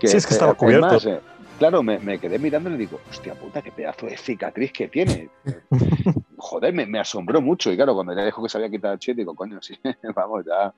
sí, 0.00 0.16
es 0.16 0.26
que 0.26 0.34
estaba 0.34 0.54
cubierto. 0.54 0.96
Eh, 1.08 1.20
claro, 1.58 1.82
me, 1.82 2.18
quedé 2.18 2.38
mirando 2.38 2.70
y 2.70 2.72
le 2.72 2.78
digo, 2.78 3.00
hostia 3.10 3.34
puta, 3.34 3.62
qué 3.62 3.70
pedazo 3.70 4.06
de 4.06 4.16
cicatriz 4.16 4.72
que 4.72 4.88
tiene. 4.88 5.28
Joder, 6.36 6.72
me, 6.72 6.98
asombró 6.98 7.40
mucho. 7.40 7.70
Y 7.70 7.76
claro, 7.76 7.94
cuando 7.94 8.14
ya 8.14 8.24
dijo 8.24 8.42
que 8.42 8.48
se 8.48 8.58
había 8.58 8.70
quitado 8.70 8.94
el 8.94 8.98
chip, 8.98 9.16
digo, 9.16 9.34
coño, 9.34 9.60
sí, 9.62 9.78
vamos, 10.14 10.44
ya. 10.46 10.74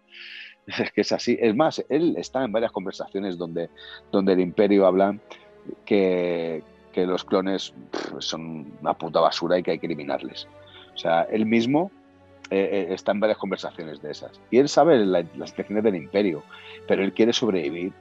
Es 0.66 0.92
que 0.92 1.02
es 1.02 1.12
así. 1.12 1.36
Es 1.40 1.54
más, 1.54 1.84
él 1.88 2.16
está 2.16 2.44
en 2.44 2.52
varias 2.52 2.72
conversaciones 2.72 3.36
donde, 3.36 3.70
donde 4.10 4.32
el 4.32 4.40
imperio 4.40 4.86
habla 4.86 5.16
que, 5.84 6.62
que 6.94 7.06
los 7.06 7.24
clones 7.24 7.74
son 8.20 8.72
una 8.80 8.94
puta 8.94 9.18
basura 9.18 9.58
y 9.58 9.64
que 9.64 9.72
hay 9.72 9.78
que 9.80 9.86
eliminarles. 9.86 10.46
O 10.94 10.96
sea, 10.96 11.22
él 11.22 11.44
mismo 11.44 11.90
eh, 12.50 12.86
eh, 12.88 12.94
está 12.94 13.10
en 13.10 13.18
varias 13.18 13.36
conversaciones 13.36 14.00
de 14.00 14.12
esas. 14.12 14.40
Y 14.50 14.58
él 14.58 14.68
sabe 14.68 15.04
las 15.04 15.50
intenciones 15.50 15.82
del 15.82 15.96
imperio, 15.96 16.44
pero 16.86 17.02
él 17.02 17.12
quiere 17.12 17.32
sobrevivir 17.32 17.92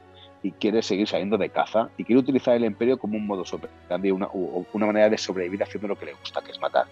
y 0.44 0.52
quiere 0.52 0.84
seguir 0.84 1.08
saliendo 1.08 1.38
de 1.40 1.50
caza 1.50 1.90
y 1.98 2.04
quiere 2.04 2.20
utilizar 2.20 2.56
el 2.56 2.66
imperio 2.66 3.00
como 3.00 3.18
un 3.18 3.26
modo 3.26 3.44
operandi, 3.52 4.12
una, 4.12 4.30
manera 4.74 5.10
de 5.10 5.18
sobrevivir 5.18 5.64
haciendo 5.64 5.88
lo 5.88 5.98
que 5.98 6.06
le 6.06 6.14
gusta, 6.14 6.42
que 6.42 6.52
es 6.52 6.62
matar. 6.62 6.86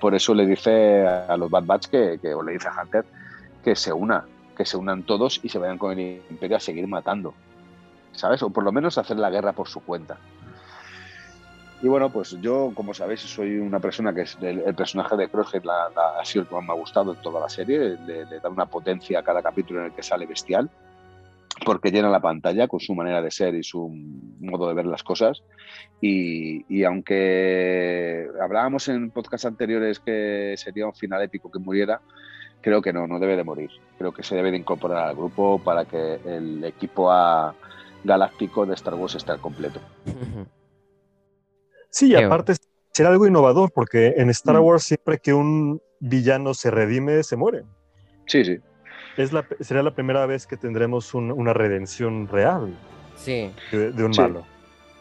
Por 0.00 0.14
eso 0.14 0.34
le 0.34 0.44
dice 0.44 1.06
a 1.06 1.36
los 1.38 1.48
Bad 1.48 1.80
que, 1.90 2.18
que 2.20 2.34
o 2.34 2.42
le 2.42 2.52
dice 2.52 2.68
a 2.68 2.82
Hunter 2.82 3.06
que 3.64 3.74
se 3.74 3.92
una, 3.92 4.26
que 4.54 4.66
se 4.66 4.76
unan 4.76 5.04
todos 5.04 5.40
y 5.42 5.48
se 5.48 5.58
vayan 5.58 5.78
con 5.78 5.98
el 5.98 6.20
imperio 6.28 6.58
a 6.58 6.60
seguir 6.60 6.86
matando. 6.88 7.32
¿Sabes? 8.12 8.42
O 8.42 8.50
por 8.50 8.64
lo 8.64 8.72
menos 8.72 8.98
hacer 8.98 9.16
la 9.16 9.30
guerra 9.30 9.52
por 9.52 9.68
su 9.68 9.80
cuenta. 9.80 10.18
Y 11.82 11.88
bueno, 11.88 12.10
pues 12.10 12.40
yo, 12.40 12.70
como 12.76 12.94
sabéis, 12.94 13.20
soy 13.22 13.58
una 13.58 13.80
persona 13.80 14.14
que 14.14 14.20
es 14.20 14.38
el, 14.40 14.72
personaje 14.76 15.16
de 15.16 15.28
Crosshead 15.28 15.64
ha 15.68 16.24
sido 16.24 16.42
el 16.42 16.48
que 16.48 16.54
más 16.54 16.64
me 16.64 16.72
ha 16.72 16.76
gustado 16.76 17.12
en 17.12 17.20
toda 17.20 17.40
la 17.40 17.48
serie, 17.48 17.98
le, 18.06 18.24
da 18.24 18.48
una 18.48 18.66
potencia 18.66 19.18
a 19.18 19.24
cada 19.24 19.42
capítulo 19.42 19.80
en 19.80 19.86
el 19.86 19.92
que 19.92 20.04
sale 20.04 20.24
bestial, 20.24 20.70
porque 21.66 21.90
llena 21.90 22.08
la 22.08 22.20
pantalla 22.20 22.68
con 22.68 22.78
su 22.78 22.94
manera 22.94 23.20
de 23.20 23.32
ser 23.32 23.56
y 23.56 23.64
su 23.64 23.88
modo 24.38 24.68
de 24.68 24.74
ver 24.74 24.86
las 24.86 25.02
cosas. 25.02 25.42
Y, 26.00 26.84
aunque 26.84 28.28
hablábamos 28.40 28.86
en 28.86 29.10
podcasts 29.10 29.46
anteriores 29.46 29.98
que 29.98 30.54
sería 30.58 30.86
un 30.86 30.94
final 30.94 31.20
épico 31.22 31.50
que 31.50 31.58
muriera, 31.58 32.00
creo 32.60 32.80
que 32.80 32.92
no, 32.92 33.08
no 33.08 33.18
debe 33.18 33.36
de 33.36 33.42
morir. 33.42 33.70
Creo 33.98 34.12
que 34.12 34.22
se 34.22 34.36
debe 34.36 34.52
de 34.52 34.58
incorporar 34.58 35.08
al 35.08 35.16
grupo 35.16 35.58
para 35.58 35.84
que 35.84 36.20
el 36.26 36.62
equipo 36.62 37.10
galáctico 38.04 38.66
de 38.66 38.74
Star 38.74 38.94
Wars 38.94 39.16
esté 39.16 39.32
al 39.32 39.40
completo. 39.40 39.80
Sí, 41.92 42.08
y 42.08 42.14
aparte 42.14 42.54
será 42.90 43.10
algo 43.10 43.26
innovador, 43.26 43.70
porque 43.70 44.14
en 44.16 44.30
Star 44.30 44.56
mm. 44.56 44.64
Wars 44.64 44.82
siempre 44.82 45.18
que 45.18 45.34
un 45.34 45.80
villano 46.00 46.54
se 46.54 46.70
redime, 46.70 47.22
se 47.22 47.36
muere. 47.36 47.64
Sí, 48.26 48.44
sí. 48.44 48.58
Es 49.18 49.32
la, 49.32 49.46
será 49.60 49.82
la 49.82 49.94
primera 49.94 50.24
vez 50.24 50.46
que 50.46 50.56
tendremos 50.56 51.12
una 51.12 51.52
redención 51.52 52.28
real 52.28 52.74
sí. 53.16 53.52
de, 53.70 54.04
un 54.04 54.12
malo. 54.16 54.46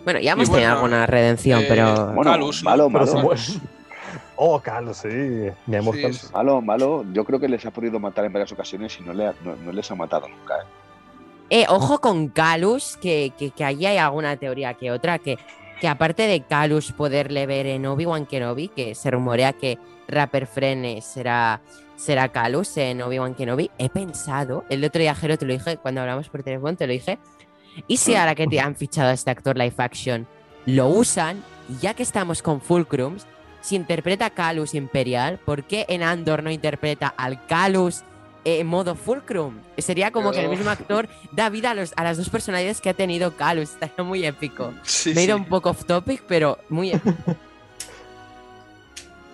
Bueno, 0.04 0.20
ya 0.20 0.34
hemos 0.34 0.52
tenido 0.52 0.70
alguna 0.70 1.06
redención, 1.06 1.62
eh, 1.62 1.66
pero. 1.70 2.14
Bueno, 2.14 2.52
malo, 2.64 2.90
malo. 2.90 3.32
Oh, 4.44 4.60
Carlos, 4.60 4.98
sí, 4.98 5.08
mi 5.68 5.76
amor. 5.76 5.96
Malo, 6.34 6.62
malo, 6.62 7.06
yo 7.14 7.24
creo 7.24 7.40
que 7.40 7.48
les 7.48 7.64
ha 7.64 7.70
podido 7.70 8.00
matar 8.00 8.26
en 8.26 8.34
varias 8.34 8.52
ocasiones 8.52 8.98
y 9.00 9.04
no, 9.04 9.14
no, 9.14 9.72
les 9.72 9.92
ha 9.92 9.96
matado 9.96 10.28
nunca. 10.28 10.56
¿eh? 10.56 11.62
eh 11.62 11.66
ojo 11.70 12.02
con 12.02 12.28
Calus, 12.28 12.98
que, 12.98 13.32
que, 13.38 13.52
que 13.52 13.64
allí 13.64 13.86
hay 13.86 13.98
alguna 13.98 14.36
teoría 14.38 14.74
que 14.74 14.92
otra, 14.92 15.20
que, 15.20 15.38
que 15.82 15.88
aparte 15.88 16.28
de 16.28 16.42
Calus 16.42 16.92
poderle 16.92 17.48
ver 17.48 17.66
en 17.66 17.88
Obi-Wan 17.88 18.28
Kenobi, 18.28 18.68
que 18.68 18.94
se 18.94 19.10
rumorea 19.10 19.52
que 19.52 19.80
Rapper 20.08 20.46
Frene 20.46 21.02
será, 21.02 21.60
será 21.96 22.30
Calus 22.30 22.78
en 22.78 23.02
Obi-Wan 23.02 23.34
Kenobi, 23.34 23.72
he 23.80 23.90
pensado, 23.90 24.64
el 24.70 24.84
otro 24.86 25.02
día 25.02 25.16
Jero 25.16 25.40
te 25.40 25.46
lo 25.48 25.54
dije, 25.54 25.78
cuando 25.78 26.02
hablamos 26.02 26.30
por 26.30 26.44
teléfono 26.44 26.78
te 26.78 26.86
lo 26.86 26.94
dije, 26.94 27.18
y 27.88 27.98
si 27.98 28.14
ahora 28.14 28.36
que 28.36 28.46
te 28.46 28.60
han 28.60 28.76
fichado 28.76 29.10
a 29.10 29.14
este 29.14 29.32
actor 29.32 29.58
live 29.58 29.74
action, 29.80 30.28
lo 30.68 30.88
usan, 30.88 31.44
y 31.68 31.78
ya 31.78 31.96
que 31.96 32.04
estamos 32.04 32.44
con 32.44 32.62
Fulcrums, 32.62 33.26
si 33.62 33.76
interpreta 33.76 34.28
a 34.28 34.30
Calus 34.30 34.76
Imperial, 34.76 35.40
¿por 35.44 35.64
qué 35.64 35.88
en 35.90 36.04
Andor 36.04 36.44
no 36.44 36.52
interpreta 36.52 37.12
al 37.18 37.44
Calus 37.48 38.04
en 38.44 38.68
modo 38.68 38.96
Fulcrum? 38.96 39.60
Sería 39.78 40.12
como 40.12 40.32
que 40.32 40.42
el 40.42 40.50
mismo 40.50 40.70
actor 40.70 41.08
da 41.32 41.50
vida 41.50 41.72
a, 41.72 41.74
los, 41.74 41.94
a, 41.96 42.04
las 42.04 42.18
dos 42.18 42.30
personalidades 42.30 42.82
que 42.82 42.90
ha 42.90 42.94
tenido 42.94 43.36
Calus. 43.36 43.72
Estaría 43.74 44.04
muy 44.04 44.26
épico. 44.26 44.74
Me 45.14 45.22
he 45.22 45.24
ido 45.26 45.38
un 45.38 45.46
poco 45.46 45.70
off 45.70 45.86
topic, 45.86 46.24
pero 46.28 46.60
muy 46.70 46.92
épico. 46.92 47.36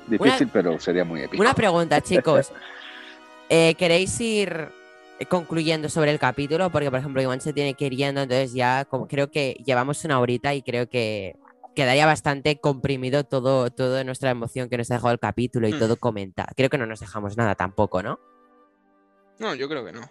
Difícil, 0.08 0.50
pero 0.52 0.80
sería 0.80 1.04
muy 1.04 1.22
épico. 1.22 1.42
Una 1.42 1.54
pregunta, 1.54 2.02
chicos. 2.04 2.52
Eh, 3.50 3.76
¿Queréis 3.78 4.20
ir 4.22 4.70
concluyendo 5.30 5.90
sobre 5.90 6.12
el 6.12 6.20
capítulo? 6.20 6.70
Porque, 6.70 6.90
por 6.90 7.00
ejemplo, 7.00 7.22
Iván 7.22 7.42
se 7.42 7.54
tiene 7.54 7.74
que 7.74 7.88
ir 7.88 7.96
yendo, 7.96 8.22
entonces 8.22 8.54
ya 8.54 8.86
como, 8.86 9.08
creo 9.08 9.30
que 9.32 9.62
llevamos 9.66 10.04
una 10.06 10.20
horita 10.20 10.54
y 10.54 10.62
creo 10.62 10.88
que 10.88 11.36
quedaría 11.76 12.06
bastante 12.06 12.60
comprimido 12.60 13.24
todo, 13.24 13.70
toda 13.70 14.04
nuestra 14.04 14.32
emoción 14.32 14.70
que 14.70 14.78
nos 14.78 14.90
ha 14.90 14.96
dejado 14.96 15.14
el 15.14 15.20
capítulo 15.20 15.68
y 15.68 15.74
mm. 15.74 15.80
todo 15.80 15.98
comentado. 15.98 16.50
Creo 16.56 16.70
que 16.70 16.78
no 16.78 16.88
nos 16.88 17.00
dejamos 17.00 17.38
nada 17.38 17.56
tampoco, 17.56 18.02
¿no? 18.02 18.20
No, 19.40 19.56
yo 19.56 19.70
creo 19.70 19.86
que 19.86 19.92
no. 19.92 20.02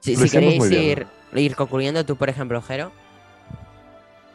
Si, 0.00 0.16
queréis 0.30 0.70
ir, 0.70 1.06
ir, 1.34 1.54
concluyendo, 1.54 2.04
tú, 2.04 2.16
por 2.16 2.28
ejemplo, 2.28 2.60
Jero. 2.62 2.90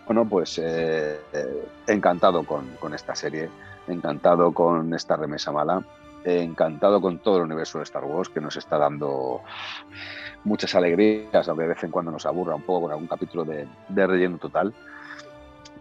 Bueno, 0.06 0.28
pues 0.28 0.60
eh, 0.60 1.20
eh, 1.34 1.68
encantado 1.88 2.44
con, 2.44 2.68
con, 2.80 2.94
esta 2.94 3.16
serie, 3.16 3.50
encantado 3.88 4.54
con 4.54 4.94
esta 4.94 5.16
remesa 5.16 5.52
mala, 5.52 5.84
encantado 6.24 7.02
con 7.02 7.20
todo 7.20 7.38
el 7.38 7.44
universo 7.44 7.80
de 7.80 7.86
Star 7.86 8.04
Wars 8.04 8.30
que 8.30 8.42
nos 8.42 8.56
está 8.58 8.78
dando 8.78 9.42
muchas 10.44 10.76
alegrías, 10.76 11.48
aunque 11.48 11.64
de 11.64 11.70
vez 11.70 11.84
en 11.84 11.92
cuando 11.92 12.12
nos 12.12 12.26
aburra 12.26 12.56
un 12.56 12.64
poco 12.64 12.84
con 12.84 12.92
algún 12.92 13.08
capítulo 13.08 13.44
de, 13.46 13.68
de 13.90 14.08
relleno 14.08 14.38
total 14.38 14.74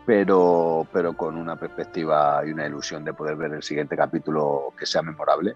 pero, 0.04 0.86
pero 0.92 1.12
con 1.14 1.36
una 1.36 1.56
perspectiva 1.56 2.42
y 2.46 2.50
una 2.50 2.66
ilusión 2.66 3.04
de 3.04 3.12
poder 3.12 3.36
ver 3.36 3.52
el 3.52 3.62
siguiente 3.62 3.96
capítulo 3.96 4.72
que 4.78 4.86
sea 4.86 5.02
memorable. 5.02 5.54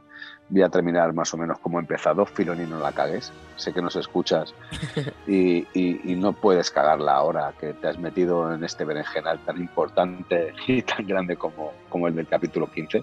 Voy 0.48 0.62
a 0.62 0.68
terminar 0.68 1.12
más 1.12 1.34
o 1.34 1.36
menos 1.36 1.58
como 1.58 1.78
he 1.78 1.80
empezado. 1.80 2.24
Filoni, 2.24 2.64
no 2.64 2.78
la 2.78 2.92
cagues. 2.92 3.32
Sé 3.56 3.72
que 3.72 3.82
nos 3.82 3.96
escuchas 3.96 4.54
y, 5.26 5.66
y, 5.74 6.14
no 6.14 6.32
puedes 6.32 6.70
cagarla 6.70 7.14
ahora 7.14 7.52
que 7.58 7.72
te 7.72 7.88
has 7.88 7.98
metido 7.98 8.54
en 8.54 8.62
este 8.62 8.84
berenjenal 8.84 9.40
tan 9.40 9.58
importante 9.58 10.54
y 10.68 10.82
tan 10.82 11.06
grande 11.06 11.36
como, 11.36 11.72
como 11.88 12.06
el 12.06 12.14
del 12.14 12.28
capítulo 12.28 12.70
15. 12.70 13.02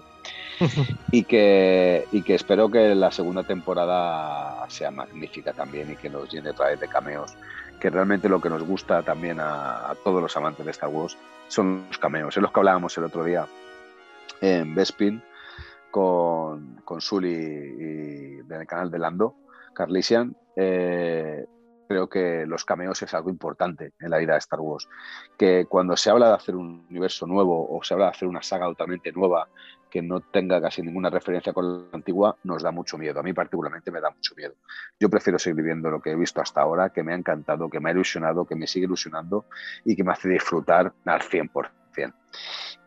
y, 1.10 1.24
que, 1.24 2.06
y 2.12 2.22
que 2.22 2.34
espero 2.34 2.70
que 2.70 2.94
la 2.94 3.10
segunda 3.10 3.42
temporada 3.42 4.64
sea 4.68 4.90
magnífica 4.90 5.52
también 5.52 5.90
y 5.92 5.96
que 5.96 6.08
nos 6.08 6.30
llene 6.32 6.50
otra 6.50 6.68
vez 6.68 6.80
de 6.80 6.88
cameos 6.88 7.36
que 7.84 7.90
realmente 7.90 8.30
lo 8.30 8.40
que 8.40 8.48
nos 8.48 8.62
gusta 8.62 9.02
también 9.02 9.36
a, 9.40 9.94
todos 10.02 10.22
los 10.22 10.34
amantes 10.38 10.64
de 10.64 10.70
Star 10.70 10.88
Wars 10.88 11.18
son 11.48 11.84
los 11.86 11.98
cameos. 11.98 12.34
Es 12.34 12.42
los 12.42 12.50
que 12.50 12.58
hablábamos 12.58 12.96
el 12.96 13.04
otro 13.04 13.22
día 13.24 13.46
en 14.40 14.74
Bespin 14.74 15.22
con, 15.90 16.76
con 16.82 17.02
Sully 17.02 17.28
y 17.28 18.36
del 18.36 18.66
canal 18.66 18.90
de 18.90 18.98
Lando, 18.98 19.36
Carlisian. 19.74 20.34
Eh, 20.56 21.44
creo 21.88 22.08
que 22.08 22.46
los 22.46 22.64
cameos 22.64 23.02
es 23.02 23.14
algo 23.14 23.30
importante 23.30 23.92
en 23.98 24.10
la 24.10 24.18
vida 24.18 24.32
de 24.32 24.38
Star 24.38 24.60
Wars. 24.60 24.88
Que 25.36 25.66
cuando 25.68 25.96
se 25.96 26.10
habla 26.10 26.28
de 26.28 26.34
hacer 26.34 26.56
un 26.56 26.86
universo 26.90 27.26
nuevo 27.26 27.68
o 27.70 27.82
se 27.82 27.94
habla 27.94 28.06
de 28.06 28.10
hacer 28.12 28.28
una 28.28 28.42
saga 28.42 28.66
totalmente 28.66 29.12
nueva 29.12 29.48
que 29.90 30.02
no 30.02 30.20
tenga 30.20 30.60
casi 30.60 30.82
ninguna 30.82 31.08
referencia 31.08 31.52
con 31.52 31.84
la 31.84 31.88
antigua, 31.92 32.36
nos 32.42 32.64
da 32.64 32.72
mucho 32.72 32.98
miedo. 32.98 33.20
A 33.20 33.22
mí 33.22 33.32
particularmente 33.32 33.92
me 33.92 34.00
da 34.00 34.10
mucho 34.10 34.34
miedo. 34.34 34.54
Yo 34.98 35.08
prefiero 35.08 35.38
seguir 35.38 35.54
viviendo 35.54 35.88
lo 35.88 36.00
que 36.00 36.10
he 36.10 36.16
visto 36.16 36.40
hasta 36.40 36.62
ahora, 36.62 36.90
que 36.90 37.04
me 37.04 37.12
ha 37.12 37.16
encantado, 37.16 37.70
que 37.70 37.78
me 37.78 37.90
ha 37.90 37.92
ilusionado, 37.92 38.44
que 38.44 38.56
me 38.56 38.66
sigue 38.66 38.86
ilusionando 38.86 39.44
y 39.84 39.94
que 39.94 40.02
me 40.02 40.10
hace 40.10 40.28
disfrutar 40.28 40.92
al 41.04 41.20
100%. 41.20 42.12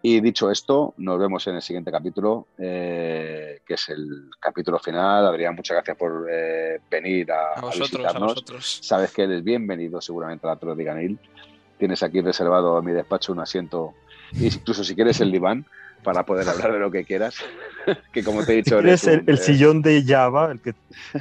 Y 0.09 0.21
dicho 0.21 0.49
esto, 0.49 0.93
nos 0.99 1.19
vemos 1.19 1.45
en 1.47 1.55
el 1.55 1.61
siguiente 1.61 1.91
capítulo, 1.91 2.47
eh, 2.57 3.59
que 3.67 3.73
es 3.73 3.89
el 3.89 4.29
capítulo 4.39 4.79
final. 4.79 5.27
Adrián, 5.27 5.53
muchas 5.53 5.75
gracias 5.75 5.97
por 5.97 6.25
eh, 6.31 6.79
venir 6.89 7.29
a, 7.29 7.55
a, 7.55 7.59
vosotros, 7.59 8.79
Sabes 8.81 9.11
que 9.11 9.23
eres 9.23 9.43
bienvenido 9.43 9.99
seguramente 9.99 10.47
a 10.47 10.51
la 10.51 10.55
Torre 10.55 10.75
de 10.75 10.83
Ganil. 10.85 11.19
Tienes 11.77 12.03
aquí 12.03 12.21
reservado 12.21 12.77
a 12.77 12.81
mi 12.81 12.93
despacho 12.93 13.33
un 13.33 13.41
asiento, 13.41 13.95
incluso 14.39 14.81
si 14.85 14.95
quieres 14.95 15.19
el 15.19 15.29
diván 15.29 15.65
para 16.07 16.23
poder 16.23 16.47
hablar 16.49 16.71
de 16.71 16.79
lo 16.79 16.89
que 16.89 17.03
quieras. 17.03 17.35
que 18.13 18.23
como 18.23 18.45
te 18.45 18.53
he 18.53 18.55
dicho... 18.55 18.79
Es 18.79 19.05
el, 19.07 19.25
el, 19.27 19.37
sillón 19.39 19.81
de 19.81 20.05
Java 20.07 20.53
el 20.53 20.61
que, 20.61 20.73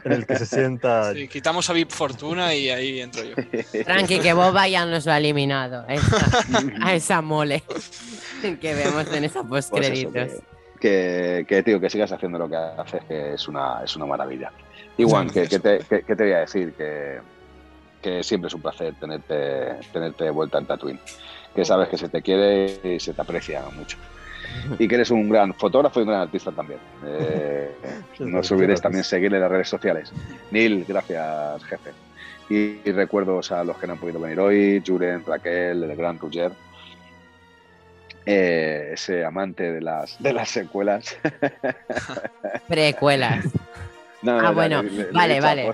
en 0.05 0.13
el 0.13 0.25
que 0.25 0.37
se 0.37 0.47
sienta... 0.47 1.13
Sí, 1.17 1.27
quitamos 1.27 1.69
a 1.69 1.73
Vip 1.73 1.91
Fortuna 1.91 2.55
y 2.55 2.71
ahí 2.71 3.01
entro 3.01 3.25
yo. 3.25 3.35
Tranqui, 3.85 4.21
que 4.21 4.33
Boba 4.33 4.69
ya 4.69 4.87
nos 4.87 5.05
lo 5.05 5.13
ha 5.13 5.19
eliminado. 5.19 5.85
a 6.81 6.95
esa 6.95 7.21
mole 7.21 7.65
que 8.61 8.75
vemos 8.75 9.13
en 9.13 9.25
esa 9.25 9.43
post 9.43 9.71
pues 9.71 10.07
que, 10.79 11.45
que, 11.49 11.63
tío, 11.65 11.81
que 11.81 11.91
sigas 11.91 12.13
haciendo 12.13 12.39
lo 12.39 12.49
que 12.49 12.57
haces, 12.57 13.03
que 13.09 13.35
es 13.35 13.49
una, 13.49 13.83
es 13.83 13.97
una 13.97 14.07
maravilla. 14.07 14.53
Igual, 14.99 15.33
que, 15.33 15.49
que, 15.49 15.59
te, 15.59 15.79
que, 15.79 16.03
te 16.03 16.23
voy 16.23 16.33
a 16.33 16.41
decir? 16.41 16.75
Que, 16.75 17.19
que 18.01 18.23
siempre 18.23 18.49
es 18.49 18.55
un 18.55 18.63
placer 18.63 18.95
tenerte, 19.01 19.81
tenerte 19.93 20.25
de 20.25 20.31
vuelta 20.31 20.59
en 20.59 20.67
Tatooine. 20.67 21.01
Que 21.55 21.65
sabes 21.65 21.89
que 21.89 21.97
se 21.97 22.09
te 22.09 22.23
quiere 22.23 22.79
y 22.85 23.01
se 23.01 23.15
te 23.15 23.23
aprecia 23.23 23.63
mucho 23.75 23.97
y 24.79 24.89
que 24.89 24.95
eres 24.95 25.11
un 25.11 25.29
gran 25.29 25.55
fotógrafo 25.55 26.01
y 26.01 26.03
un 26.03 26.09
gran 26.09 26.21
artista 26.23 26.51
también. 26.53 26.81
Eh, 27.09 27.71
no 28.21 28.41
os 28.41 28.51
olvidéis 28.51 28.81
también 28.81 29.05
seguirle 29.05 29.37
en 29.37 29.43
las 29.43 29.51
redes 29.51 29.69
sociales. 29.69 30.13
Neil, 30.51 30.85
gracias, 30.89 31.65
jefe. 31.65 31.91
Y, 32.49 32.91
recuerdos 32.93 33.53
a 33.53 33.63
los 33.65 33.77
que 33.77 33.87
no 33.87 33.95
han 33.95 33.99
podido 33.99 34.21
venir 34.21 34.41
hoy, 34.41 34.83
Juren, 34.85 35.25
Raquel, 35.25 35.83
el 35.83 35.97
gran 35.97 36.19
Roger, 36.19 36.53
eh, 38.25 38.91
ese 38.93 39.25
amante 39.25 39.73
de 39.73 39.81
las, 39.81 40.21
de 40.23 40.33
las 40.33 40.49
secuelas. 40.49 41.17
Precuelas. 42.69 43.45
ah, 44.27 44.51
bueno, 44.53 44.83
vale, 45.13 45.41
vale. 45.41 45.71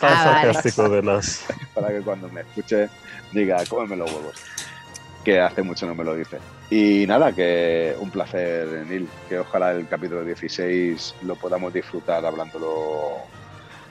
Ah, 0.00 0.52
de 0.90 1.02
las... 1.02 1.46
Para 1.74 1.88
que 1.88 2.00
cuando 2.00 2.28
me 2.28 2.40
escuche 2.40 2.88
diga, 3.32 3.64
cómeme 3.68 3.96
los 3.96 4.12
huevos 4.12 4.42
que 5.22 5.40
hace 5.40 5.62
mucho 5.62 5.86
no 5.86 5.94
me 5.94 6.04
lo 6.04 6.14
dice. 6.14 6.38
Y 6.74 7.06
nada, 7.06 7.32
que 7.32 7.94
un 8.00 8.08
placer, 8.08 8.66
Neil, 8.88 9.06
que 9.28 9.40
ojalá 9.40 9.72
el 9.72 9.86
capítulo 9.86 10.24
16 10.24 11.16
lo 11.20 11.36
podamos 11.36 11.70
disfrutar 11.74 12.24
hablándolo 12.24 13.18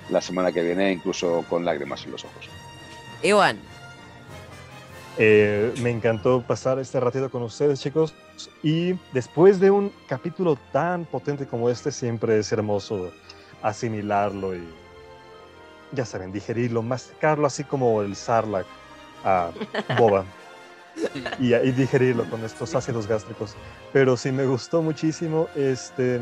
la 0.09 0.19
semana 0.19 0.51
que 0.51 0.63
viene, 0.63 0.91
incluso 0.91 1.45
con 1.47 1.63
lágrimas 1.63 2.03
en 2.05 2.13
los 2.13 2.25
ojos. 2.25 2.49
Iván. 3.21 3.59
Eh, 5.19 5.71
me 5.83 5.91
encantó 5.91 6.41
pasar 6.41 6.79
este 6.79 6.99
ratito 6.99 7.29
con 7.29 7.43
ustedes, 7.43 7.79
chicos. 7.79 8.15
Y 8.63 8.95
después 9.13 9.59
de 9.59 9.69
un 9.69 9.93
capítulo 10.07 10.57
tan 10.71 11.05
potente 11.05 11.45
como 11.45 11.69
este, 11.69 11.91
siempre 11.91 12.39
es 12.39 12.51
hermoso 12.51 13.11
asimilarlo 13.61 14.55
y, 14.55 14.67
ya 15.91 16.03
saben, 16.03 16.31
digerirlo, 16.31 16.81
masticarlo 16.81 17.45
así 17.45 17.63
como 17.63 18.01
el 18.01 18.15
Sarlacc 18.15 18.65
a 19.23 19.51
Boba. 19.99 20.25
y, 21.39 21.53
y, 21.53 21.71
digerirlo 21.71 22.29
con 22.29 22.43
estos 22.43 22.75
ácidos 22.75 23.07
gástricos. 23.07 23.55
Pero 23.93 24.17
sí 24.17 24.31
me 24.31 24.45
gustó 24.45 24.81
muchísimo. 24.81 25.47
Este, 25.55 26.19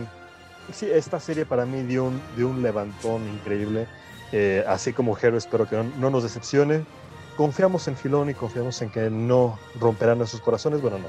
sí, 0.74 0.88
esta 0.92 1.20
serie 1.20 1.46
para 1.46 1.66
mí 1.66 1.82
dio 1.84 2.06
un, 2.06 2.22
dio 2.36 2.48
un 2.50 2.62
levantón 2.62 3.28
increíble. 3.28 3.88
Eh, 4.32 4.64
así 4.68 4.94
como 4.94 5.18
Hero, 5.18 5.38
espero 5.38 5.68
que 5.68 5.76
no, 5.76 6.10
nos 6.10 6.24
decepcione. 6.24 6.86
Confiamos 7.36 7.88
en 7.88 7.96
Filoni, 7.96 8.34
confiamos 8.34 8.82
en 8.82 8.90
que 8.90 9.10
no 9.10 9.58
romperá 9.80 10.16
nuestros 10.16 10.42
corazones. 10.42 10.82
Bueno, 10.82 11.00
no. 11.00 11.08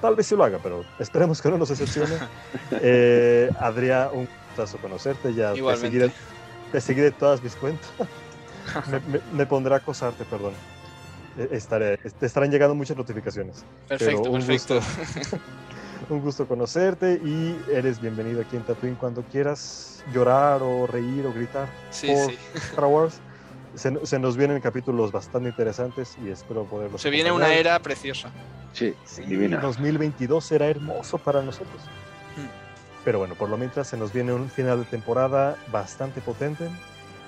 Tal 0.00 0.14
vez 0.14 0.26
sí 0.26 0.36
lo 0.36 0.44
haga, 0.44 0.58
pero 0.62 0.84
esperemos 0.98 1.40
que 1.40 1.50
no 1.50 1.58
nos 1.58 1.68
decepcione. 1.68 2.16
Eh, 2.82 3.50
Adrián, 3.60 4.08
un 4.12 4.28
gustazo 4.48 4.78
conocerte. 4.78 5.34
Ya 5.34 5.52
te 5.52 5.76
seguiré, 5.76 6.10
te 6.72 6.80
seguiré 6.80 7.10
todas 7.10 7.42
mis 7.42 7.54
cuentas. 7.56 7.90
me, 9.08 9.20
me 9.32 9.46
pondré 9.46 9.74
a 9.74 9.78
acosarte, 9.78 10.24
perdón. 10.24 10.52
Estaré, 11.50 11.98
te 11.98 12.26
estarán 12.26 12.50
llegando 12.50 12.74
muchas 12.74 12.96
notificaciones. 12.96 13.64
Perfecto, 13.88 14.32
perfecto. 14.32 14.80
un 16.10 16.20
gusto 16.20 16.46
conocerte 16.46 17.20
y 17.24 17.58
eres 17.72 18.00
bienvenido 18.00 18.40
aquí 18.40 18.56
en 18.56 18.62
Tatooine 18.62 18.96
cuando 18.96 19.22
quieras 19.22 20.02
llorar 20.14 20.62
o 20.62 20.86
reír 20.86 21.26
o 21.26 21.32
gritar 21.32 21.68
sí, 21.90 22.08
por 22.08 22.30
sí. 22.30 22.38
Star 22.54 22.84
Wars. 22.86 23.20
Se, 23.74 24.06
se, 24.06 24.18
nos 24.18 24.38
vienen 24.38 24.60
capítulos 24.62 25.12
bastante 25.12 25.50
interesantes 25.50 26.16
y 26.24 26.30
espero 26.30 26.64
poderlos. 26.64 27.02
Se 27.02 27.10
viene 27.10 27.30
una 27.30 27.52
era 27.52 27.78
preciosa. 27.80 28.30
Sí, 28.72 28.94
divina. 29.26 29.58
2022 29.58 30.44
será 30.44 30.66
hermoso 30.66 31.18
para 31.18 31.42
nosotros. 31.42 31.82
Pero 33.04 33.18
bueno, 33.20 33.34
por 33.34 33.48
lo 33.48 33.56
mientras 33.56 33.86
se 33.86 33.96
nos 33.96 34.12
viene 34.12 34.32
un 34.32 34.50
final 34.50 34.80
de 34.80 34.84
temporada 34.84 35.56
bastante 35.70 36.20
potente. 36.20 36.68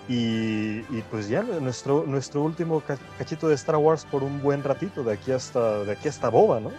Y, 0.08 0.80
pues 1.10 1.28
ya 1.28 1.42
nuestro, 1.42 2.04
nuestro 2.06 2.42
último 2.42 2.82
cachito 3.18 3.48
de 3.48 3.54
Star 3.54 3.76
Wars 3.76 4.06
por 4.10 4.22
un 4.22 4.40
buen 4.40 4.62
ratito, 4.62 5.04
de 5.04 5.12
aquí 5.12 5.32
hasta, 5.32 5.84
de 5.84 5.92
aquí 5.92 6.08
hasta 6.08 6.30
Boba, 6.30 6.60
¿no? 6.60 6.72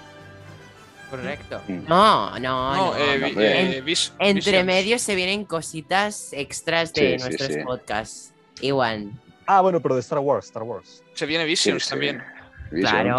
Correcto. 1.12 1.62
No, 1.88 2.40
no, 2.40 2.76
no. 2.76 2.98
Eh, 2.98 3.84
entre 4.20 4.64
medios 4.64 5.02
se 5.02 5.16
vienen 5.16 5.44
cositas 5.44 6.34
extras 6.34 6.94
de 6.94 7.18
nuestros 7.18 7.58
podcasts. 7.66 8.34
Igual. 8.62 9.12
Ah, 9.46 9.62
bueno, 9.62 9.80
pero 9.80 9.96
de 9.96 10.02
Star 10.02 10.20
Wars, 10.20 10.46
Star 10.46 10.64
Wars. 10.64 11.04
Se 11.14 11.26
viene 11.26 11.46
Visions 11.46 11.88
también. 11.88 12.24
Claro, 12.72 13.16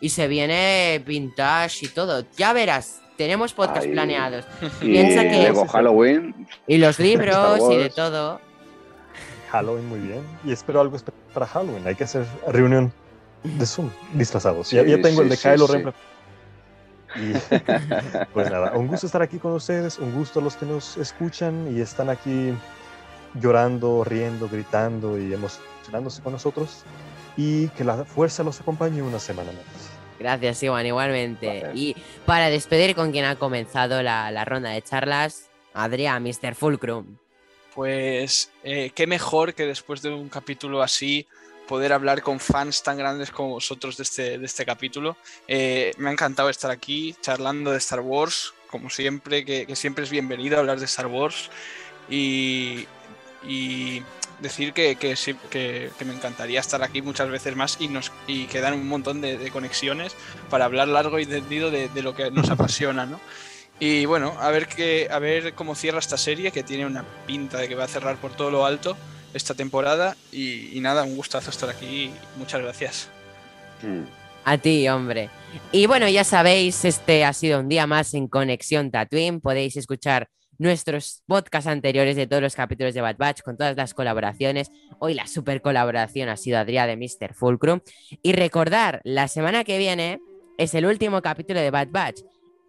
y 0.00 0.08
se 0.08 0.26
viene 0.26 1.00
Vintage 1.06 1.86
y 1.86 1.88
todo. 1.88 2.24
Ya 2.36 2.52
verás, 2.52 3.00
tenemos 3.16 3.52
podcasts 3.52 3.88
planeados. 3.88 4.44
Y 4.80 4.86
Piensa 4.86 5.22
que. 5.22 5.52
Halloween. 5.68 6.48
Y 6.66 6.78
los 6.78 6.98
libros 6.98 7.60
y 7.70 7.76
de 7.76 7.90
todo. 7.90 8.40
Halloween, 9.52 9.86
muy 9.86 10.00
bien. 10.00 10.22
Y 10.44 10.52
espero 10.52 10.80
algo 10.80 10.96
para 11.34 11.46
Halloween. 11.46 11.86
Hay 11.86 11.94
que 11.94 12.04
hacer 12.04 12.26
reunión 12.48 12.90
de 13.44 13.66
Zoom 13.66 13.90
disfrazados. 14.14 14.70
ya, 14.70 14.82
tengo 14.84 15.20
el 15.20 15.28
de 15.28 15.36
Kylo 15.36 15.66
Ren 15.66 15.92
y 17.14 17.34
pues 18.32 18.50
nada, 18.50 18.72
un 18.74 18.86
gusto 18.86 19.04
estar 19.04 19.20
aquí 19.20 19.38
con 19.38 19.52
ustedes, 19.52 19.98
un 19.98 20.14
gusto 20.14 20.40
a 20.40 20.42
los 20.42 20.56
que 20.56 20.64
nos 20.64 20.96
escuchan 20.96 21.76
y 21.76 21.82
están 21.82 22.08
aquí 22.08 22.54
llorando, 23.34 24.02
riendo, 24.04 24.48
gritando 24.48 25.18
y 25.18 25.34
emocionándose 25.34 26.22
con 26.22 26.32
nosotros. 26.32 26.84
Y 27.36 27.68
que 27.68 27.84
la 27.84 28.04
fuerza 28.06 28.42
los 28.42 28.58
acompañe 28.60 29.02
una 29.02 29.18
semana 29.18 29.52
más. 29.52 29.90
Gracias, 30.18 30.62
Iván, 30.62 30.86
igualmente. 30.86 31.70
Y 31.74 31.94
para 32.24 32.48
despedir 32.48 32.94
con 32.94 33.12
quien 33.12 33.26
ha 33.26 33.36
comenzado 33.36 34.02
la, 34.02 34.44
ronda 34.46 34.70
de 34.70 34.80
charlas, 34.80 35.50
Adrián, 35.74 36.22
Mr. 36.22 36.54
Fulcrum. 36.54 37.16
Pues 37.74 38.50
eh, 38.64 38.90
qué 38.94 39.06
mejor 39.06 39.54
que 39.54 39.64
después 39.64 40.02
de 40.02 40.10
un 40.10 40.28
capítulo 40.28 40.82
así 40.82 41.26
poder 41.66 41.92
hablar 41.92 42.22
con 42.22 42.38
fans 42.38 42.82
tan 42.82 42.98
grandes 42.98 43.30
como 43.30 43.50
vosotros 43.50 43.96
de 43.96 44.02
este, 44.02 44.38
de 44.38 44.44
este 44.44 44.66
capítulo. 44.66 45.16
Eh, 45.48 45.92
me 45.96 46.10
ha 46.10 46.12
encantado 46.12 46.50
estar 46.50 46.70
aquí 46.70 47.16
charlando 47.22 47.70
de 47.70 47.78
Star 47.78 48.00
Wars, 48.00 48.52
como 48.70 48.90
siempre, 48.90 49.44
que, 49.44 49.74
siempre 49.74 50.04
es 50.04 50.10
bienvenido 50.10 50.58
hablar 50.58 50.78
de 50.78 50.84
Star 50.84 51.06
Wars. 51.06 51.50
Y, 52.10 52.86
decir 54.40 54.72
que, 54.72 54.96
que, 54.96 55.90
me 56.04 56.12
encantaría 56.12 56.60
estar 56.60 56.82
aquí 56.82 57.00
muchas 57.00 57.30
veces 57.30 57.56
más 57.56 57.76
y, 57.80 57.88
nos, 57.88 58.12
y 58.26 58.46
quedan 58.46 58.74
un 58.74 58.88
montón 58.88 59.20
de, 59.20 59.50
conexiones 59.50 60.14
para 60.50 60.66
hablar 60.66 60.88
largo 60.88 61.18
y 61.20 61.26
tendido 61.26 61.70
de, 61.70 61.88
de 61.88 62.02
lo 62.02 62.14
que 62.14 62.30
nos 62.30 62.50
apasiona. 62.50 63.06
¿no? 63.06 63.18
Y 63.80 64.06
bueno, 64.06 64.34
a 64.38 64.50
ver, 64.50 64.68
que, 64.68 65.08
a 65.10 65.18
ver 65.18 65.54
cómo 65.54 65.74
cierra 65.74 65.98
esta 65.98 66.16
serie, 66.16 66.52
que 66.52 66.62
tiene 66.62 66.86
una 66.86 67.04
pinta 67.26 67.58
de 67.58 67.68
que 67.68 67.74
va 67.74 67.84
a 67.84 67.88
cerrar 67.88 68.16
por 68.16 68.32
todo 68.32 68.50
lo 68.50 68.64
alto 68.64 68.96
esta 69.34 69.54
temporada. 69.54 70.16
Y, 70.30 70.78
nada, 70.80 71.02
un 71.02 71.16
gustazo 71.16 71.50
estar 71.50 71.68
aquí. 71.68 72.12
Muchas 72.36 72.62
gracias. 72.62 73.08
Mm. 73.82 74.02
A 74.44 74.58
ti, 74.58 74.88
hombre. 74.88 75.30
Y 75.70 75.86
bueno, 75.86 76.08
ya 76.08 76.24
sabéis, 76.24 76.84
este 76.84 77.24
ha 77.24 77.32
sido 77.32 77.60
un 77.60 77.68
día 77.68 77.86
más 77.86 78.14
en 78.14 78.28
Conexión 78.28 78.90
Tatooine. 78.90 79.40
Podéis 79.40 79.76
escuchar 79.76 80.28
nuestros 80.58 81.22
podcasts 81.26 81.68
anteriores 81.68 82.16
de 82.16 82.26
todos 82.26 82.42
los 82.42 82.54
capítulos 82.54 82.94
de 82.94 83.00
Bad 83.00 83.16
Batch 83.18 83.42
con 83.42 83.56
todas 83.56 83.76
las 83.76 83.94
colaboraciones. 83.94 84.70
Hoy 84.98 85.14
la 85.14 85.26
super 85.26 85.60
colaboración 85.60 86.28
ha 86.28 86.36
sido 86.36 86.58
Adrián 86.58 86.88
de 86.88 86.96
Mr. 86.96 87.34
Fulcrum. 87.34 87.80
Y 88.22 88.32
recordar, 88.32 89.00
la 89.04 89.28
semana 89.28 89.64
que 89.64 89.78
viene 89.78 90.20
es 90.58 90.74
el 90.74 90.86
último 90.86 91.22
capítulo 91.22 91.60
de 91.60 91.70
Bad 91.70 91.88
Batch. 91.90 92.20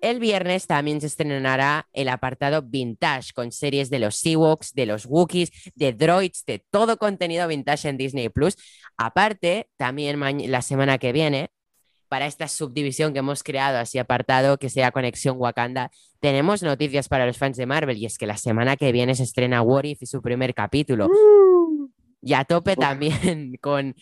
El 0.03 0.19
viernes 0.19 0.67
también 0.67 0.99
se 0.99 1.07
estrenará 1.07 1.87
el 1.93 2.09
apartado 2.09 2.61
Vintage 2.61 3.31
con 3.33 3.53
series 3.53 3.89
de 3.89 3.99
los 3.99 4.25
Ewoks, 4.25 4.73
de 4.73 4.85
los 4.85 5.05
Wookiees, 5.05 5.49
de 5.75 5.93
Droids, 5.93 6.43
de 6.45 6.59
todo 6.59 6.97
contenido 6.97 7.47
vintage 7.47 7.87
en 7.87 7.95
Disney 7.95 8.27
Plus. 8.27 8.57
Aparte, 8.97 9.69
también 9.77 10.19
la 10.51 10.61
semana 10.61 10.97
que 10.97 11.13
viene, 11.13 11.51
para 12.09 12.25
esta 12.25 12.49
subdivisión 12.49 13.13
que 13.13 13.19
hemos 13.19 13.43
creado, 13.43 13.77
así 13.77 13.97
apartado, 13.97 14.57
que 14.57 14.69
sea 14.69 14.91
Conexión 14.91 15.37
Wakanda, 15.37 15.89
tenemos 16.19 16.63
noticias 16.63 17.07
para 17.07 17.25
los 17.25 17.37
fans 17.37 17.55
de 17.55 17.65
Marvel 17.65 17.95
y 17.95 18.05
es 18.05 18.17
que 18.17 18.27
la 18.27 18.35
semana 18.35 18.75
que 18.75 18.91
viene 18.91 19.15
se 19.15 19.23
estrena 19.23 19.61
What 19.61 19.85
If 19.85 20.01
y 20.01 20.05
su 20.05 20.21
primer 20.21 20.53
capítulo. 20.53 21.07
Y 22.21 22.33
a 22.33 22.43
tope 22.43 22.75
también 22.75 23.57
con 23.61 23.95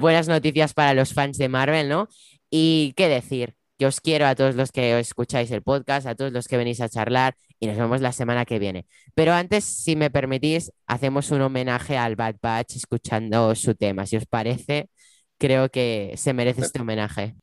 buenas 0.00 0.26
noticias 0.26 0.74
para 0.74 0.94
los 0.94 1.14
fans 1.14 1.38
de 1.38 1.48
Marvel, 1.48 1.88
¿no? 1.88 2.08
Y 2.50 2.92
qué 2.96 3.08
decir, 3.08 3.54
que 3.78 3.86
os 3.86 4.00
quiero 4.00 4.26
a 4.26 4.34
todos 4.34 4.54
los 4.54 4.72
que 4.72 4.98
escucháis 4.98 5.50
el 5.50 5.62
podcast, 5.62 6.06
a 6.06 6.14
todos 6.14 6.32
los 6.32 6.46
que 6.46 6.56
venís 6.56 6.80
a 6.80 6.88
charlar 6.88 7.34
y 7.58 7.66
nos 7.66 7.76
vemos 7.76 8.00
la 8.00 8.12
semana 8.12 8.44
que 8.44 8.58
viene. 8.58 8.86
Pero 9.14 9.32
antes, 9.32 9.64
si 9.64 9.96
me 9.96 10.10
permitís, 10.10 10.72
hacemos 10.86 11.30
un 11.30 11.40
homenaje 11.42 11.96
al 11.96 12.16
Bad 12.16 12.36
Batch 12.40 12.76
escuchando 12.76 13.54
su 13.54 13.74
tema. 13.74 14.06
Si 14.06 14.16
os 14.16 14.26
parece, 14.26 14.90
creo 15.38 15.68
que 15.68 16.14
se 16.16 16.32
merece 16.32 16.62
este 16.62 16.80
homenaje. 16.80 17.34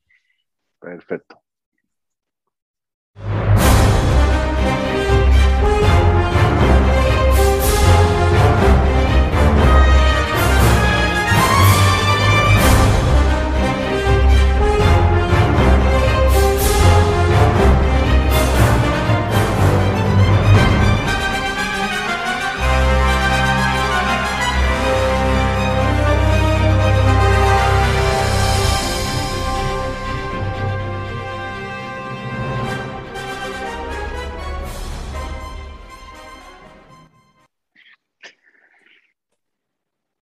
Perfecto. 0.80 1.42